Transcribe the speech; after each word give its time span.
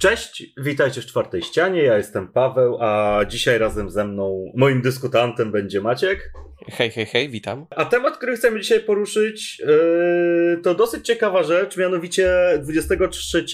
Cześć, 0.00 0.52
witajcie 0.56 1.00
w 1.00 1.06
czwartej 1.06 1.42
ścianie. 1.42 1.82
Ja 1.82 1.96
jestem 1.96 2.28
Paweł, 2.28 2.78
a 2.80 3.20
dzisiaj 3.28 3.58
razem 3.58 3.90
ze 3.90 4.04
mną 4.04 4.52
moim 4.54 4.82
dyskutantem 4.82 5.52
będzie 5.52 5.80
Maciek. 5.80 6.32
Hej, 6.68 6.90
hej, 6.90 7.06
hej, 7.06 7.28
witam. 7.28 7.66
A 7.70 7.84
temat, 7.84 8.16
który 8.16 8.36
chcemy 8.36 8.60
dzisiaj 8.60 8.80
poruszyć, 8.80 9.58
yy, 9.58 10.60
to 10.62 10.74
dosyć 10.74 11.06
ciekawa 11.06 11.42
rzecz, 11.42 11.76
mianowicie 11.76 12.28
23 12.62 13.44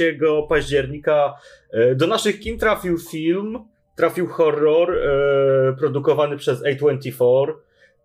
października 0.48 1.34
yy, 1.72 1.94
do 1.94 2.06
naszych 2.06 2.40
kin 2.40 2.58
trafił 2.58 2.98
film, 2.98 3.58
trafił 3.96 4.26
horror 4.26 4.94
yy, 4.94 5.76
produkowany 5.78 6.36
przez 6.36 6.62
A24 6.62 7.52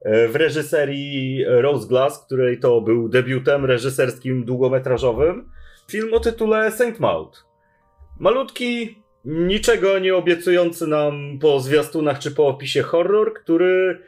yy, 0.06 0.28
w 0.28 0.36
reżyserii 0.36 1.46
Rose 1.48 1.88
Glass, 1.88 2.26
której 2.26 2.60
to 2.60 2.82
był 2.82 3.10
debiutem 3.10 3.66
reżyserskim 3.66 4.46
długometrażowym. 4.46 5.50
Film 5.92 6.14
o 6.14 6.20
tytule 6.20 6.72
Saint 6.72 7.00
Maud. 7.00 7.51
Malutki, 8.22 9.04
niczego 9.26 10.00
nie 10.00 10.16
obiecujący 10.16 10.88
nam 10.88 11.40
po 11.40 11.60
zwiastunach 11.60 12.20
czy 12.20 12.32
po 12.32 12.48
opisie 12.48 12.82
horror, 12.82 13.34
który 13.34 14.00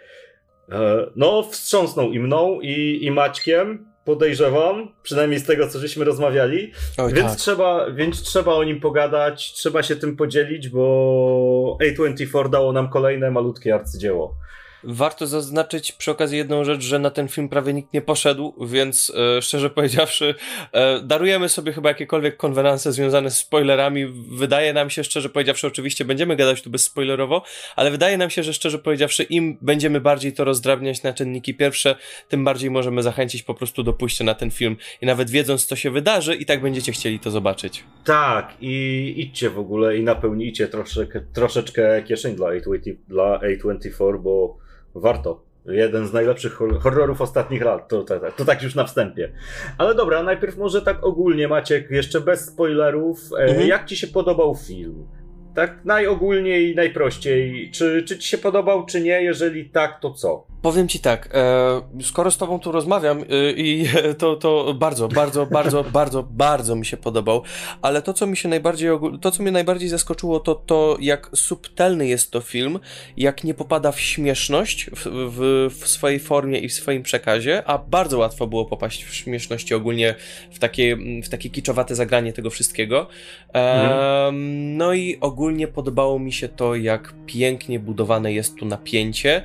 e, 0.71 1.07
no 1.15 1.43
wstrząsnął 1.43 2.11
i 2.11 2.19
mną 2.19 2.59
i, 2.61 2.99
i 3.01 3.11
Maćkiem, 3.11 3.85
podejrzewam, 4.05 4.91
przynajmniej 5.03 5.39
z 5.39 5.45
tego, 5.45 5.67
co 5.67 5.79
żeśmy 5.79 6.05
rozmawiali. 6.05 6.71
Oj, 6.97 7.13
więc, 7.13 7.29
tak. 7.29 7.39
trzeba, 7.39 7.91
więc 7.91 8.21
trzeba 8.21 8.53
o 8.53 8.63
nim 8.63 8.79
pogadać, 8.79 9.53
trzeba 9.53 9.83
się 9.83 9.95
tym 9.95 10.15
podzielić, 10.15 10.69
bo 10.69 11.77
A24 11.83 12.49
dało 12.49 12.73
nam 12.73 12.89
kolejne 12.89 13.31
malutkie 13.31 13.75
arcydzieło. 13.75 14.35
Warto 14.83 15.27
zaznaczyć 15.27 15.91
przy 15.91 16.11
okazji 16.11 16.37
jedną 16.37 16.63
rzecz, 16.63 16.81
że 16.81 16.99
na 16.99 17.09
ten 17.09 17.27
film 17.27 17.49
prawie 17.49 17.73
nikt 17.73 17.93
nie 17.93 18.01
poszedł, 18.01 18.53
więc 18.67 19.11
e, 19.37 19.41
szczerze 19.41 19.69
powiedziawszy, 19.69 20.35
e, 20.71 21.01
darujemy 21.01 21.49
sobie 21.49 21.73
chyba 21.73 21.89
jakiekolwiek 21.89 22.37
konwenanse 22.37 22.91
związane 22.91 23.31
z 23.31 23.37
spoilerami. 23.37 24.05
Wydaje 24.31 24.73
nam 24.73 24.89
się, 24.89 25.03
szczerze 25.03 25.29
powiedziawszy, 25.29 25.67
oczywiście 25.67 26.05
będziemy 26.05 26.35
gadać 26.35 26.61
tu 26.61 26.69
bezspoilerowo, 26.69 27.43
ale 27.75 27.91
wydaje 27.91 28.17
nam 28.17 28.29
się, 28.29 28.43
że 28.43 28.53
szczerze 28.53 28.79
powiedziawszy, 28.79 29.23
im 29.23 29.57
będziemy 29.61 30.01
bardziej 30.01 30.33
to 30.33 30.43
rozdrabniać 30.43 31.03
na 31.03 31.13
czynniki 31.13 31.53
pierwsze, 31.53 31.95
tym 32.29 32.43
bardziej 32.43 32.71
możemy 32.71 33.03
zachęcić 33.03 33.43
po 33.43 33.53
prostu 33.53 33.83
do 33.83 33.93
pójścia 33.93 34.23
na 34.23 34.33
ten 34.33 34.51
film. 34.51 34.77
I 35.01 35.05
nawet 35.05 35.29
wiedząc, 35.29 35.65
co 35.65 35.75
się 35.75 35.91
wydarzy, 35.91 36.35
i 36.35 36.45
tak 36.45 36.61
będziecie 36.61 36.91
chcieli 36.91 37.19
to 37.19 37.31
zobaczyć. 37.31 37.83
Tak, 38.03 38.53
i 38.61 39.13
idźcie 39.17 39.49
w 39.49 39.59
ogóle 39.59 39.97
i 39.97 40.03
napełnijcie 40.03 40.67
troszeczkę, 40.67 41.21
troszeczkę 41.33 42.03
kieszeń 42.03 42.35
dla, 42.35 42.47
A20, 42.47 42.95
dla 43.07 43.39
A24, 43.39 44.19
bo 44.19 44.63
warto. 44.95 45.43
Jeden 45.65 46.07
z 46.07 46.13
najlepszych 46.13 46.53
horrorów 46.79 47.21
ostatnich 47.21 47.61
lat, 47.61 47.87
to, 47.87 48.03
to, 48.03 48.19
to, 48.37 48.45
tak 48.45 48.63
już 48.63 48.75
na 48.75 48.83
wstępie. 48.83 49.31
Ale 49.77 49.95
dobra, 49.95 50.23
najpierw 50.23 50.57
może 50.57 50.81
tak 50.81 51.03
ogólnie, 51.03 51.47
Maciek, 51.47 51.91
jeszcze 51.91 52.21
bez 52.21 52.45
spoilerów. 52.45 53.19
E, 53.39 53.43
mhm. 53.43 53.67
Jak 53.67 53.85
ci 53.85 53.97
się 53.97 54.07
podobał 54.07 54.55
film? 54.55 55.07
Tak 55.55 55.85
najogólniej, 55.85 56.75
najprościej. 56.75 57.71
Czy, 57.71 58.03
czy 58.03 58.17
ci 58.17 58.29
się 58.29 58.37
podobał, 58.37 58.85
czy 58.85 59.01
nie? 59.01 59.23
Jeżeli 59.23 59.69
tak, 59.69 59.99
to 59.99 60.13
co? 60.13 60.52
Powiem 60.63 60.87
ci 60.87 60.99
tak, 60.99 61.29
e, 61.33 61.81
skoro 62.01 62.31
z 62.31 62.37
tobą 62.37 62.59
tu 62.59 62.71
rozmawiam 62.71 63.21
e, 63.21 63.23
i 63.51 63.85
to, 64.17 64.35
to 64.35 64.73
bardzo, 64.73 65.07
bardzo, 65.07 65.45
bardzo, 65.45 65.83
bardzo, 65.99 66.23
bardzo 66.23 66.75
mi 66.75 66.85
się 66.85 66.97
podobał, 66.97 67.41
ale 67.81 68.01
to, 68.01 68.13
co 68.13 68.27
mi 68.27 68.37
się 68.37 68.49
najbardziej, 68.49 68.89
to, 69.21 69.31
co 69.31 69.43
mnie 69.43 69.51
najbardziej 69.51 69.89
zaskoczyło, 69.89 70.39
to 70.39 70.55
to, 70.55 70.97
jak 70.99 71.29
subtelny 71.35 72.07
jest 72.07 72.31
to 72.31 72.41
film, 72.41 72.79
jak 73.17 73.43
nie 73.43 73.53
popada 73.53 73.91
w 73.91 73.99
śmieszność 73.99 74.89
w, 74.89 75.05
w, 75.05 75.69
w 75.79 75.87
swojej 75.87 76.19
formie 76.19 76.59
i 76.59 76.69
w 76.69 76.73
swoim 76.73 77.03
przekazie, 77.03 77.63
a 77.65 77.77
bardzo 77.77 78.17
łatwo 78.17 78.47
było 78.47 78.65
popaść 78.65 79.03
w 79.03 79.15
śmieszności 79.15 79.73
ogólnie 79.73 80.15
w 80.51 80.59
takie, 80.59 80.97
w 81.23 81.29
takie 81.29 81.49
kiczowate 81.49 81.95
zagranie 81.95 82.33
tego 82.33 82.49
wszystkiego. 82.49 83.07
E, 83.53 83.83
mhm. 83.83 84.77
No 84.77 84.93
i 84.93 85.17
ogólnie 85.21 85.67
podobało 85.67 86.19
mi 86.19 86.33
się 86.33 86.49
to, 86.49 86.75
jak 86.75 87.13
pięknie 87.25 87.79
budowane 87.79 88.33
jest 88.33 88.55
tu 88.55 88.65
napięcie, 88.65 89.43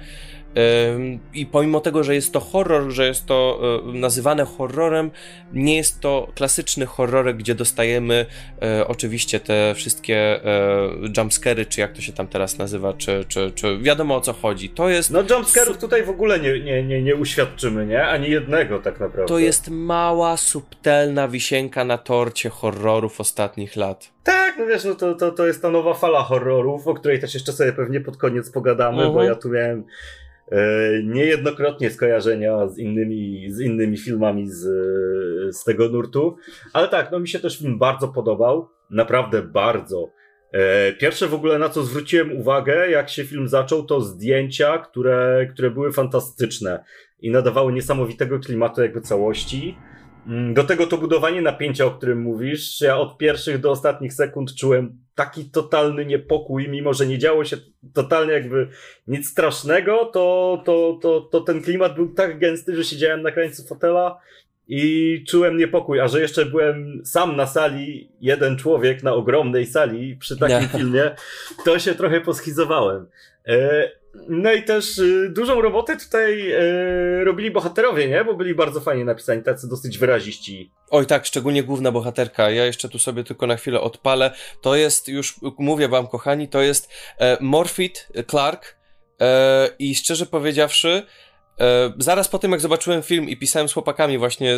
i 1.34 1.46
pomimo 1.46 1.80
tego, 1.80 2.04
że 2.04 2.14
jest 2.14 2.32
to 2.32 2.40
horror, 2.40 2.90
że 2.90 3.06
jest 3.06 3.26
to 3.26 3.60
e, 3.84 3.92
nazywane 3.92 4.44
horrorem, 4.44 5.10
nie 5.52 5.76
jest 5.76 6.00
to 6.00 6.28
klasyczny 6.34 6.86
horror, 6.86 7.34
gdzie 7.36 7.54
dostajemy 7.54 8.26
e, 8.62 8.88
oczywiście 8.88 9.40
te 9.40 9.74
wszystkie 9.74 10.16
e, 10.16 10.88
jumpscary, 11.16 11.66
czy 11.66 11.80
jak 11.80 11.92
to 11.92 12.00
się 12.00 12.12
tam 12.12 12.28
teraz 12.28 12.58
nazywa, 12.58 12.92
czy, 12.92 13.24
czy, 13.28 13.52
czy 13.54 13.78
wiadomo 13.78 14.16
o 14.16 14.20
co 14.20 14.32
chodzi. 14.32 14.70
To 14.70 14.88
jest. 14.88 15.10
No, 15.10 15.22
jumpscarów 15.30 15.78
tutaj 15.78 16.02
w 16.02 16.10
ogóle 16.10 16.40
nie, 16.40 16.60
nie, 16.60 16.82
nie, 16.82 17.02
nie 17.02 17.16
uświadczymy, 17.16 17.86
nie? 17.86 18.06
Ani 18.06 18.30
jednego 18.30 18.78
tak 18.78 19.00
naprawdę. 19.00 19.28
To 19.28 19.38
jest 19.38 19.70
mała, 19.70 20.36
subtelna 20.36 21.28
wisienka 21.28 21.84
na 21.84 21.98
torcie 21.98 22.48
horrorów 22.48 23.20
ostatnich 23.20 23.76
lat. 23.76 24.12
Tak, 24.22 24.54
no 24.58 24.66
wiesz, 24.66 24.84
no 24.84 24.94
to, 24.94 25.14
to, 25.14 25.30
to 25.30 25.46
jest 25.46 25.62
ta 25.62 25.70
nowa 25.70 25.94
fala 25.94 26.22
horrorów, 26.22 26.86
o 26.86 26.94
której 26.94 27.20
też 27.20 27.34
jeszcze 27.34 27.52
sobie 27.52 27.72
pewnie 27.72 28.00
pod 28.00 28.16
koniec 28.16 28.50
pogadamy, 28.50 28.96
uh 28.96 29.02
-huh. 29.02 29.14
bo 29.14 29.20
mhm. 29.20 29.28
ja 29.28 29.34
tu 29.34 29.48
miałem 29.48 29.84
niejednokrotnie 31.04 31.90
skojarzenia 31.90 32.68
z 32.68 32.78
innymi, 32.78 33.50
z 33.50 33.60
innymi 33.60 33.98
filmami 33.98 34.48
z, 34.48 34.62
z 35.56 35.64
tego 35.64 35.88
nurtu. 35.88 36.36
Ale 36.72 36.88
tak, 36.88 37.12
no 37.12 37.20
mi 37.20 37.28
się 37.28 37.38
też 37.38 37.58
film 37.58 37.78
bardzo 37.78 38.08
podobał. 38.08 38.68
Naprawdę 38.90 39.42
bardzo. 39.42 40.10
E, 40.52 40.92
pierwsze 40.92 41.26
w 41.28 41.34
ogóle 41.34 41.58
na 41.58 41.68
co 41.68 41.82
zwróciłem 41.82 42.36
uwagę, 42.36 42.90
jak 42.90 43.08
się 43.08 43.24
film 43.24 43.48
zaczął, 43.48 43.82
to 43.82 44.00
zdjęcia, 44.00 44.78
które, 44.78 45.48
które 45.52 45.70
były 45.70 45.92
fantastyczne 45.92 46.84
i 47.20 47.30
nadawały 47.30 47.72
niesamowitego 47.72 48.38
klimatu 48.38 48.82
jakby 48.82 49.00
całości. 49.00 49.78
Mm, 50.26 50.54
do 50.54 50.64
tego 50.64 50.86
to 50.86 50.98
budowanie 50.98 51.42
napięcia, 51.42 51.86
o 51.86 51.90
którym 51.90 52.22
mówisz, 52.22 52.80
ja 52.80 52.96
od 52.96 53.18
pierwszych 53.18 53.58
do 53.60 53.70
ostatnich 53.70 54.12
sekund 54.12 54.54
czułem 54.54 54.98
taki 55.18 55.44
totalny 55.44 56.06
niepokój, 56.06 56.68
mimo 56.68 56.94
że 56.94 57.06
nie 57.06 57.18
działo 57.18 57.44
się 57.44 57.56
totalnie 57.94 58.32
jakby 58.32 58.68
nic 59.06 59.28
strasznego, 59.28 60.04
to, 60.04 60.62
to, 60.64 60.98
to, 61.02 61.20
to 61.20 61.40
ten 61.40 61.62
klimat 61.62 61.94
był 61.94 62.14
tak 62.14 62.38
gęsty, 62.38 62.76
że 62.76 62.84
siedziałem 62.84 63.22
na 63.22 63.30
krańcu 63.30 63.66
fotela 63.66 64.20
i 64.68 65.24
czułem 65.28 65.56
niepokój, 65.56 66.00
a 66.00 66.08
że 66.08 66.20
jeszcze 66.20 66.46
byłem 66.46 67.02
sam 67.04 67.36
na 67.36 67.46
sali, 67.46 68.10
jeden 68.20 68.56
człowiek 68.56 69.02
na 69.02 69.14
ogromnej 69.14 69.66
sali 69.66 70.16
przy 70.16 70.38
takim 70.38 70.68
filmie, 70.68 71.14
to 71.64 71.78
się 71.78 71.94
trochę 71.94 72.20
poschizowałem. 72.20 73.06
No 74.28 74.52
i 74.52 74.62
też 74.62 74.98
y, 74.98 75.30
dużą 75.30 75.60
robotę 75.60 75.96
tutaj 75.96 76.52
y, 76.52 77.24
robili 77.24 77.50
bohaterowie, 77.50 78.08
nie? 78.08 78.24
Bo 78.24 78.34
byli 78.34 78.54
bardzo 78.54 78.80
fajnie 78.80 79.04
napisani, 79.04 79.42
tacy 79.42 79.68
dosyć 79.68 79.98
wyraziści. 79.98 80.72
Oj 80.90 81.06
tak, 81.06 81.26
szczególnie 81.26 81.62
główna 81.62 81.92
bohaterka. 81.92 82.50
Ja 82.50 82.64
jeszcze 82.64 82.88
tu 82.88 82.98
sobie 82.98 83.24
tylko 83.24 83.46
na 83.46 83.56
chwilę 83.56 83.80
odpalę. 83.80 84.30
To 84.60 84.76
jest, 84.76 85.08
już 85.08 85.34
mówię 85.58 85.88
wam 85.88 86.06
kochani, 86.06 86.48
to 86.48 86.60
jest 86.60 86.92
e, 87.18 87.36
Morfit 87.40 88.08
Clark 88.30 88.76
e, 89.20 89.68
i 89.78 89.94
szczerze 89.94 90.26
powiedziawszy, 90.26 91.02
e, 91.60 91.92
zaraz 91.98 92.28
po 92.28 92.38
tym 92.38 92.52
jak 92.52 92.60
zobaczyłem 92.60 93.02
film 93.02 93.28
i 93.28 93.36
pisałem 93.36 93.68
z 93.68 93.72
chłopakami 93.72 94.18
właśnie, 94.18 94.56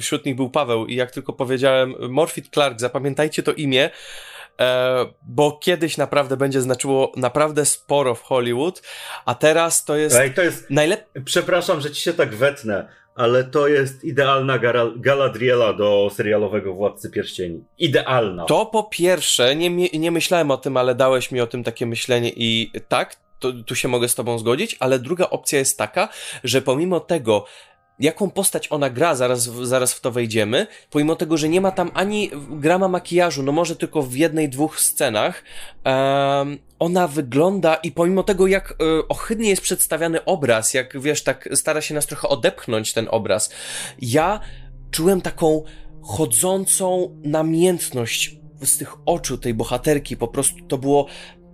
wśród 0.00 0.26
nich 0.26 0.36
był 0.36 0.50
Paweł 0.50 0.86
i 0.86 0.94
jak 0.94 1.10
tylko 1.10 1.32
powiedziałem 1.32 1.94
Morfit 2.08 2.48
Clark, 2.48 2.80
zapamiętajcie 2.80 3.42
to 3.42 3.52
imię, 3.52 3.90
bo 5.22 5.52
kiedyś 5.52 5.96
naprawdę 5.96 6.36
będzie 6.36 6.60
znaczyło 6.60 7.12
naprawdę 7.16 7.64
sporo 7.64 8.14
w 8.14 8.22
Hollywood, 8.22 8.82
a 9.24 9.34
teraz 9.34 9.84
to 9.84 9.96
jest, 9.96 10.16
to 10.34 10.42
jest 10.42 10.70
najlepiej. 10.70 11.22
Przepraszam, 11.24 11.80
że 11.80 11.90
ci 11.90 12.02
się 12.02 12.12
tak 12.12 12.34
wetnę, 12.34 12.88
ale 13.14 13.44
to 13.44 13.68
jest 13.68 14.04
idealna 14.04 14.58
Galadriela 14.96 15.72
do 15.72 16.10
serialowego 16.14 16.74
Władcy 16.74 17.10
Pierścieni. 17.10 17.64
Idealna. 17.78 18.44
To 18.44 18.66
po 18.66 18.82
pierwsze, 18.82 19.56
nie, 19.56 19.70
nie 19.88 20.10
myślałem 20.10 20.50
o 20.50 20.56
tym, 20.56 20.76
ale 20.76 20.94
dałeś 20.94 21.30
mi 21.30 21.40
o 21.40 21.46
tym 21.46 21.64
takie 21.64 21.86
myślenie 21.86 22.32
i 22.36 22.72
tak, 22.88 23.16
to, 23.38 23.52
tu 23.66 23.74
się 23.74 23.88
mogę 23.88 24.08
z 24.08 24.14
tobą 24.14 24.38
zgodzić, 24.38 24.76
ale 24.80 24.98
druga 24.98 25.30
opcja 25.30 25.58
jest 25.58 25.78
taka, 25.78 26.08
że 26.44 26.62
pomimo 26.62 27.00
tego, 27.00 27.44
jaką 28.02 28.30
postać 28.30 28.72
ona 28.72 28.90
gra, 28.90 29.14
zaraz, 29.14 29.42
zaraz 29.42 29.92
w 29.94 30.00
to 30.00 30.10
wejdziemy, 30.10 30.66
pomimo 30.90 31.16
tego, 31.16 31.36
że 31.36 31.48
nie 31.48 31.60
ma 31.60 31.70
tam 31.70 31.90
ani 31.94 32.30
grama 32.50 32.88
makijażu, 32.88 33.42
no 33.42 33.52
może 33.52 33.76
tylko 33.76 34.02
w 34.02 34.16
jednej, 34.16 34.48
dwóch 34.48 34.80
scenach, 34.80 35.44
um, 35.84 36.58
ona 36.78 37.08
wygląda 37.08 37.74
i 37.74 37.92
pomimo 37.92 38.22
tego, 38.22 38.46
jak 38.46 38.70
y, 38.70 39.08
ohydnie 39.08 39.48
jest 39.48 39.62
przedstawiany 39.62 40.24
obraz, 40.24 40.74
jak 40.74 41.00
wiesz, 41.00 41.22
tak 41.22 41.48
stara 41.54 41.80
się 41.80 41.94
nas 41.94 42.06
trochę 42.06 42.28
odepchnąć 42.28 42.92
ten 42.92 43.08
obraz, 43.10 43.50
ja 43.98 44.40
czułem 44.90 45.20
taką 45.20 45.62
chodzącą 46.02 47.16
namiętność 47.24 48.36
z 48.62 48.78
tych 48.78 48.94
oczu 49.06 49.38
tej 49.38 49.54
bohaterki, 49.54 50.16
po 50.16 50.28
prostu 50.28 50.66
to 50.68 50.78
było 50.78 51.06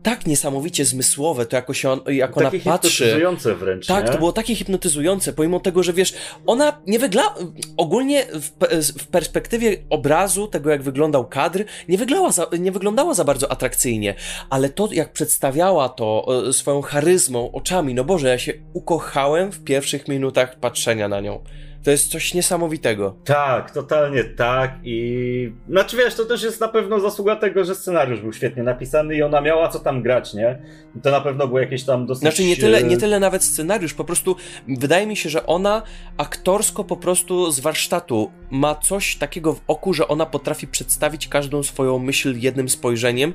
tak 0.02 0.26
niesamowicie 0.26 0.84
zmysłowe, 0.84 1.46
to 1.46 1.56
jako 1.56 1.74
się 1.74 1.90
on, 1.90 2.00
jak 2.06 2.36
ona 2.36 2.50
takie 2.50 2.64
patrzy. 2.64 2.90
hipnotyzujące 2.90 3.54
wręcz. 3.54 3.86
Tak, 3.86 4.06
nie? 4.06 4.12
to 4.12 4.18
było 4.18 4.32
takie 4.32 4.54
hipnotyzujące, 4.54 5.32
pomimo 5.32 5.60
tego, 5.60 5.82
że 5.82 5.92
wiesz, 5.92 6.14
ona 6.46 6.80
nie 6.86 6.98
wygląda, 6.98 7.34
ogólnie 7.76 8.26
w, 8.26 8.50
w, 8.92 9.06
perspektywie 9.06 9.76
obrazu, 9.90 10.46
tego 10.46 10.70
jak 10.70 10.82
wyglądał 10.82 11.26
kadr, 11.26 11.64
nie 11.88 11.98
wyglądała, 11.98 12.32
za, 12.32 12.46
nie 12.58 12.72
wyglądała 12.72 13.14
za 13.14 13.24
bardzo 13.24 13.52
atrakcyjnie, 13.52 14.14
ale 14.50 14.68
to 14.68 14.88
jak 14.92 15.12
przedstawiała 15.12 15.88
to 15.88 16.26
e, 16.48 16.52
swoją 16.52 16.82
charyzmą, 16.82 17.52
oczami, 17.52 17.94
no 17.94 18.04
Boże, 18.04 18.28
ja 18.28 18.38
się 18.38 18.52
ukochałem 18.72 19.52
w 19.52 19.64
pierwszych 19.64 20.08
minutach 20.08 20.58
patrzenia 20.58 21.08
na 21.08 21.20
nią. 21.20 21.40
To 21.84 21.90
jest 21.90 22.10
coś 22.10 22.34
niesamowitego. 22.34 23.16
Tak, 23.24 23.70
totalnie 23.70 24.24
tak. 24.24 24.72
I 24.84 25.52
znaczy 25.68 25.96
wiesz, 25.96 26.14
to 26.14 26.24
też 26.24 26.42
jest 26.42 26.60
na 26.60 26.68
pewno 26.68 27.00
zasługa 27.00 27.36
tego, 27.36 27.64
że 27.64 27.74
scenariusz 27.74 28.20
był 28.20 28.32
świetnie 28.32 28.62
napisany 28.62 29.16
i 29.16 29.22
ona 29.22 29.40
miała 29.40 29.68
co 29.68 29.78
tam 29.78 30.02
grać, 30.02 30.34
nie? 30.34 30.62
To 31.02 31.10
na 31.10 31.20
pewno 31.20 31.46
było 31.46 31.60
jakieś 31.60 31.84
tam 31.84 32.06
dosyć. 32.06 32.20
Znaczy 32.20 32.44
nie 32.44 32.56
tyle, 32.56 32.82
nie 32.82 32.96
tyle 32.96 33.20
nawet 33.20 33.44
scenariusz, 33.44 33.94
po 33.94 34.04
prostu 34.04 34.36
wydaje 34.68 35.06
mi 35.06 35.16
się, 35.16 35.28
że 35.28 35.46
ona 35.46 35.82
aktorsko 36.16 36.84
po 36.84 36.96
prostu 36.96 37.50
z 37.50 37.60
warsztatu 37.60 38.30
ma 38.50 38.74
coś 38.74 39.16
takiego 39.16 39.52
w 39.54 39.60
oku, 39.66 39.94
że 39.94 40.08
ona 40.08 40.26
potrafi 40.26 40.66
przedstawić 40.66 41.28
każdą 41.28 41.62
swoją 41.62 41.98
myśl 41.98 42.34
jednym 42.38 42.68
spojrzeniem. 42.68 43.32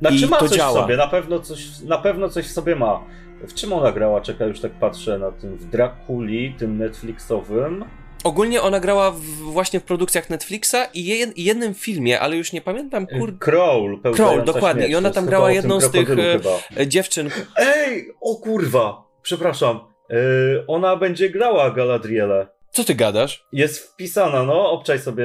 Znaczy 0.00 0.16
i 0.16 0.26
ma 0.26 0.36
to 0.36 0.48
coś 0.48 0.58
działa. 0.58 0.80
w 0.80 0.82
sobie, 0.82 0.96
na 0.96 1.06
pewno 1.06 1.40
coś, 1.40 1.80
na 1.80 1.98
pewno 1.98 2.28
coś 2.28 2.46
w 2.46 2.52
sobie 2.52 2.76
ma. 2.76 3.00
W 3.48 3.54
czym 3.54 3.72
ona 3.72 3.92
grała? 3.92 4.20
Czekaj, 4.20 4.48
już 4.48 4.60
tak 4.60 4.72
patrzę 4.72 5.18
na 5.18 5.32
tym. 5.32 5.56
W 5.56 5.70
Drakuli, 5.70 6.54
tym 6.58 6.78
Netflixowym. 6.78 7.84
Ogólnie 8.24 8.62
ona 8.62 8.80
grała 8.80 9.10
w, 9.10 9.20
właśnie 9.24 9.80
w 9.80 9.84
produkcjach 9.84 10.30
Netflixa 10.30 10.76
i 10.94 11.04
jed, 11.04 11.38
jednym 11.38 11.74
filmie, 11.74 12.20
ale 12.20 12.36
już 12.36 12.52
nie 12.52 12.60
pamiętam, 12.60 13.06
kur... 13.06 13.38
Crawl, 13.38 13.96
Crawl, 14.14 14.44
dokładnie. 14.44 14.82
Śmierć. 14.82 14.92
I 14.92 14.96
ona 14.96 15.10
tam 15.10 15.26
grała 15.26 15.52
jedną 15.52 15.80
z 15.80 15.90
tych 15.90 16.10
e, 16.10 16.16
chyba. 16.16 16.86
dziewczyn. 16.86 17.30
Ej, 17.56 18.12
o 18.20 18.36
kurwa, 18.36 19.04
przepraszam. 19.22 19.80
Yy, 20.10 20.64
ona 20.66 20.96
będzie 20.96 21.30
grała 21.30 21.70
Galadrielę. 21.70 22.46
Co 22.70 22.84
ty 22.84 22.94
gadasz? 22.94 23.46
Jest 23.52 23.78
wpisana, 23.78 24.44
no, 24.44 24.70
obczaj 24.70 24.98
sobie 24.98 25.24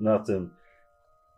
na 0.00 0.18
tym. 0.18 0.50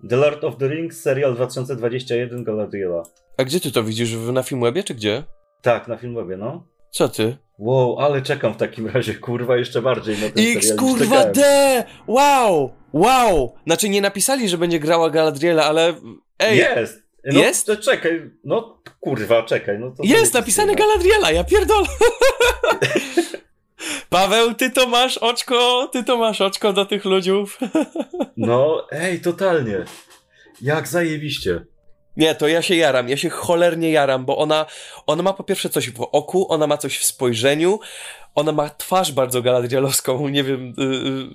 The 0.09 0.17
Lord 0.17 0.45
of 0.45 0.57
the 0.57 0.69
Rings, 0.69 1.01
serial 1.01 1.35
2021 1.35 2.45
Galadriela. 2.45 3.03
A 3.37 3.45
gdzie 3.45 3.61
ty 3.61 3.73
to 3.73 3.83
widzisz? 3.83 4.13
Na 4.33 4.43
Filmwebie 4.43 4.83
czy 4.85 4.95
gdzie? 4.95 5.25
Tak, 5.63 5.89
na 5.89 5.97
Filmwebie, 5.97 6.37
no. 6.37 6.65
Co 6.91 7.09
ty? 7.09 7.37
Wow, 7.59 7.99
ale 7.99 8.23
czekam 8.23 8.55
w 8.55 8.57
takim 8.57 8.87
razie, 8.95 9.15
kurwa, 9.15 9.57
jeszcze 9.57 9.83
bardziej 9.83 10.19
na 10.19 10.31
ten 10.31 10.57
X, 10.57 10.75
kurwa, 10.79 11.25
D! 11.25 11.85
Wow! 12.07 12.73
Wow! 12.93 13.55
Znaczy 13.67 13.89
nie 13.89 14.01
napisali, 14.01 14.49
że 14.49 14.59
będzie 14.59 14.81
grała 14.81 15.11
Galadriela, 15.11 15.65
ale... 15.65 15.95
Ej! 16.39 16.59
Jest! 16.59 17.09
No, 17.25 17.41
jest? 17.41 17.67
To 17.67 17.77
czekaj, 17.77 18.31
no 18.45 18.83
kurwa, 19.01 19.43
czekaj. 19.43 19.79
No 19.79 19.91
to 19.91 20.03
jest 20.05 20.35
napisane 20.35 20.75
Galadriela, 20.75 21.31
ja 21.31 21.45
pierdolę! 21.45 21.87
Paweł, 24.11 24.55
ty 24.55 24.71
to 24.71 24.87
masz 24.87 25.19
oczko, 25.19 25.89
ty 25.93 26.05
to 26.05 26.17
masz 26.17 26.41
oczko 26.41 26.73
do 26.73 26.85
tych 26.85 27.05
ludziów. 27.05 27.59
no, 28.37 28.87
ej, 28.91 29.21
totalnie. 29.21 29.85
Jak 30.63 30.89
zajebiście. 30.89 31.65
Nie, 32.19 32.35
to 32.35 32.49
ja 32.49 32.63
się 32.63 32.75
jaram, 32.75 33.09
ja 33.09 33.17
się 33.17 33.31
cholernie 33.31 33.91
jaram, 33.91 34.25
bo 34.25 34.39
ona, 34.39 34.67
ona 35.07 35.23
ma 35.23 35.33
po 35.33 35.45
pierwsze 35.45 35.69
coś 35.69 35.91
w 35.91 36.03
oku, 36.13 36.53
ona 36.53 36.67
ma 36.67 36.77
coś 36.77 36.99
w 36.99 37.05
spojrzeniu, 37.05 37.81
ona 38.35 38.53
ma 38.53 38.71
twarz 38.71 39.13
bardzo 39.13 39.43
galadrielowską, 39.43 40.29
nie 40.29 40.45
wiem, 40.45 40.73
yy, 40.79 41.29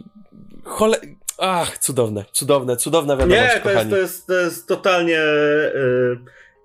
chole... 0.64 0.98
Ach, 1.38 1.78
cudowne, 1.78 2.26
cudowne, 2.32 2.78
cudowna 2.78 3.18
wiadomość, 3.18 3.56
Nie, 3.56 3.62
to 3.62 3.72
jest, 3.72 3.90
to 3.90 3.98
jest, 3.98 4.28
to 4.28 4.34
jest 4.34 4.68
totalnie... 4.68 5.14
Yy, 5.14 6.20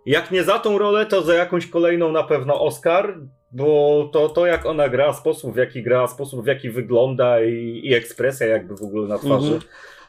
jak 0.06 0.30
nie 0.30 0.44
za 0.44 0.58
tą 0.58 0.78
rolę, 0.78 1.06
to 1.06 1.22
za 1.22 1.34
jakąś 1.34 1.66
kolejną 1.66 2.12
na 2.12 2.22
pewno 2.22 2.60
Oscar, 2.60 3.18
bo 3.52 4.10
to, 4.12 4.28
to 4.28 4.46
jak 4.46 4.66
ona 4.66 4.88
gra, 4.88 5.12
sposób 5.12 5.54
w 5.54 5.56
jaki 5.56 5.82
gra, 5.82 6.08
sposób 6.08 6.44
w 6.44 6.46
jaki 6.46 6.70
wygląda 6.70 7.44
i, 7.44 7.80
i 7.84 7.94
ekspresja 7.94 8.46
jakby 8.46 8.76
w 8.76 8.82
ogóle 8.82 9.08
na 9.08 9.18
twarzy, 9.18 9.48
mm 9.48 9.58
-hmm. 9.58 9.64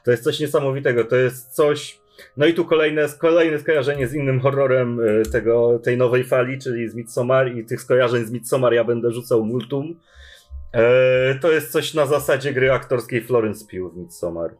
to 0.05 0.11
jest 0.11 0.23
coś 0.23 0.39
niesamowitego, 0.39 1.03
to 1.03 1.15
jest 1.15 1.55
coś 1.55 1.98
no 2.37 2.45
i 2.45 2.53
tu 2.53 2.65
kolejne, 2.65 3.05
kolejne 3.19 3.59
skojarzenie 3.59 4.07
z 4.07 4.13
innym 4.13 4.39
horrorem 4.39 4.99
y, 4.99 5.23
tego, 5.31 5.79
tej 5.79 5.97
nowej 5.97 6.23
fali, 6.23 6.59
czyli 6.59 6.89
z 6.89 6.95
Midsommar 6.95 7.55
i 7.55 7.65
tych 7.65 7.81
skojarzeń 7.81 8.25
z 8.25 8.31
Midsommar 8.31 8.73
ja 8.73 8.83
będę 8.83 9.11
rzucał 9.11 9.45
multum. 9.45 9.99
E, 10.73 11.39
to 11.41 11.51
jest 11.51 11.71
coś 11.71 11.93
na 11.93 12.05
zasadzie 12.05 12.53
gry 12.53 12.71
aktorskiej 12.71 13.21
Florence 13.21 13.65
Pugh 13.65 13.93
w 13.93 13.97
Midsommar. 13.97 14.51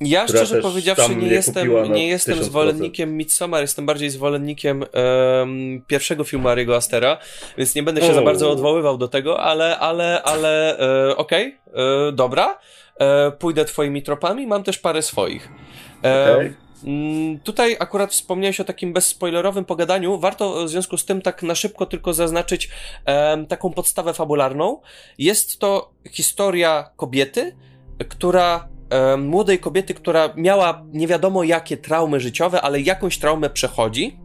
Ja 0.00 0.28
szczerze 0.28 0.60
powiedziawszy 0.60 1.16
nie 1.16 1.28
jestem, 1.28 1.92
nie 1.92 2.08
jestem 2.08 2.44
zwolennikiem 2.44 3.16
Midsommar, 3.16 3.60
jestem 3.60 3.86
bardziej 3.86 4.10
zwolennikiem 4.10 4.80
um, 4.82 5.82
pierwszego 5.86 6.24
filmu 6.24 6.48
Ariego 6.48 6.76
Astera, 6.76 7.18
więc 7.58 7.74
nie 7.74 7.82
będę 7.82 8.00
się 8.00 8.06
oh. 8.06 8.14
za 8.14 8.22
bardzo 8.22 8.50
odwoływał 8.50 8.98
do 8.98 9.08
tego, 9.08 9.40
ale, 9.40 9.78
ale, 9.78 10.22
ale 10.22 10.78
e, 10.78 11.16
okej, 11.16 11.58
okay, 11.66 12.08
e, 12.08 12.12
dobra, 12.12 12.58
e, 13.00 13.30
pójdę 13.30 13.64
twoimi 13.64 14.02
tropami, 14.02 14.46
mam 14.46 14.62
też 14.62 14.78
parę 14.78 15.02
swoich. 15.02 15.48
E, 16.04 16.34
okay. 16.34 16.54
Mm, 16.84 17.38
tutaj 17.38 17.76
akurat 17.78 18.12
wspomniałeś 18.12 18.60
o 18.60 18.64
takim 18.64 18.92
bezspoilerowym 18.92 19.64
pogadaniu. 19.64 20.18
Warto 20.18 20.64
w 20.64 20.68
związku 20.68 20.96
z 20.98 21.04
tym 21.04 21.22
tak 21.22 21.42
na 21.42 21.54
szybko 21.54 21.86
tylko 21.86 22.14
zaznaczyć 22.14 22.70
e, 23.04 23.46
taką 23.46 23.72
podstawę 23.72 24.14
fabularną. 24.14 24.80
Jest 25.18 25.58
to 25.58 25.92
historia 26.10 26.90
kobiety, 26.96 27.56
która 28.08 28.68
e, 28.90 29.16
młodej 29.16 29.58
kobiety, 29.58 29.94
która 29.94 30.34
miała 30.36 30.84
nie 30.92 31.06
wiadomo 31.06 31.44
jakie 31.44 31.76
traumy 31.76 32.20
życiowe, 32.20 32.62
ale 32.62 32.80
jakąś 32.80 33.18
traumę 33.18 33.50
przechodzi 33.50 34.18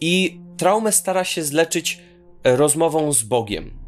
i 0.00 0.40
traumę 0.56 0.92
stara 0.92 1.24
się 1.24 1.42
zleczyć 1.42 2.02
e, 2.44 2.56
rozmową 2.56 3.12
z 3.12 3.22
Bogiem. 3.22 3.78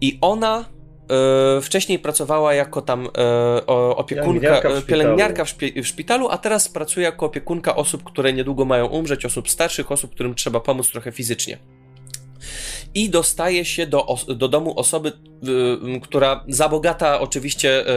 I 0.00 0.18
ona 0.20 0.64
E, 1.10 1.60
wcześniej 1.60 1.98
pracowała 1.98 2.54
jako 2.54 2.82
tam 2.82 3.08
e, 3.18 3.66
opiekunka, 3.66 4.40
pielęgniarka, 4.40 4.80
w, 4.80 4.84
pielęgniarka 4.84 5.44
w, 5.44 5.48
szpi 5.48 5.82
w, 5.82 5.86
szpitalu, 5.86 6.28
a 6.28 6.38
teraz 6.38 6.68
pracuje 6.68 7.06
jako 7.06 7.26
opiekunka 7.26 7.76
osób, 7.76 8.04
które 8.04 8.32
niedługo 8.32 8.64
mają 8.64 8.86
umrzeć, 8.86 9.24
osób 9.24 9.50
starszych, 9.50 9.92
osób, 9.92 10.14
którym 10.14 10.34
trzeba 10.34 10.60
pomóc 10.60 10.90
trochę 10.90 11.12
fizycznie 11.12 11.58
i 12.94 13.10
dostaje 13.10 13.64
się 13.64 13.86
do, 13.86 14.06
do 14.36 14.48
domu 14.48 14.78
osoby, 14.78 15.08
y, 15.08 16.00
która 16.00 16.44
za 16.48 16.68
bogata 16.68 17.20
oczywiście 17.20 17.80
y, 17.80 17.92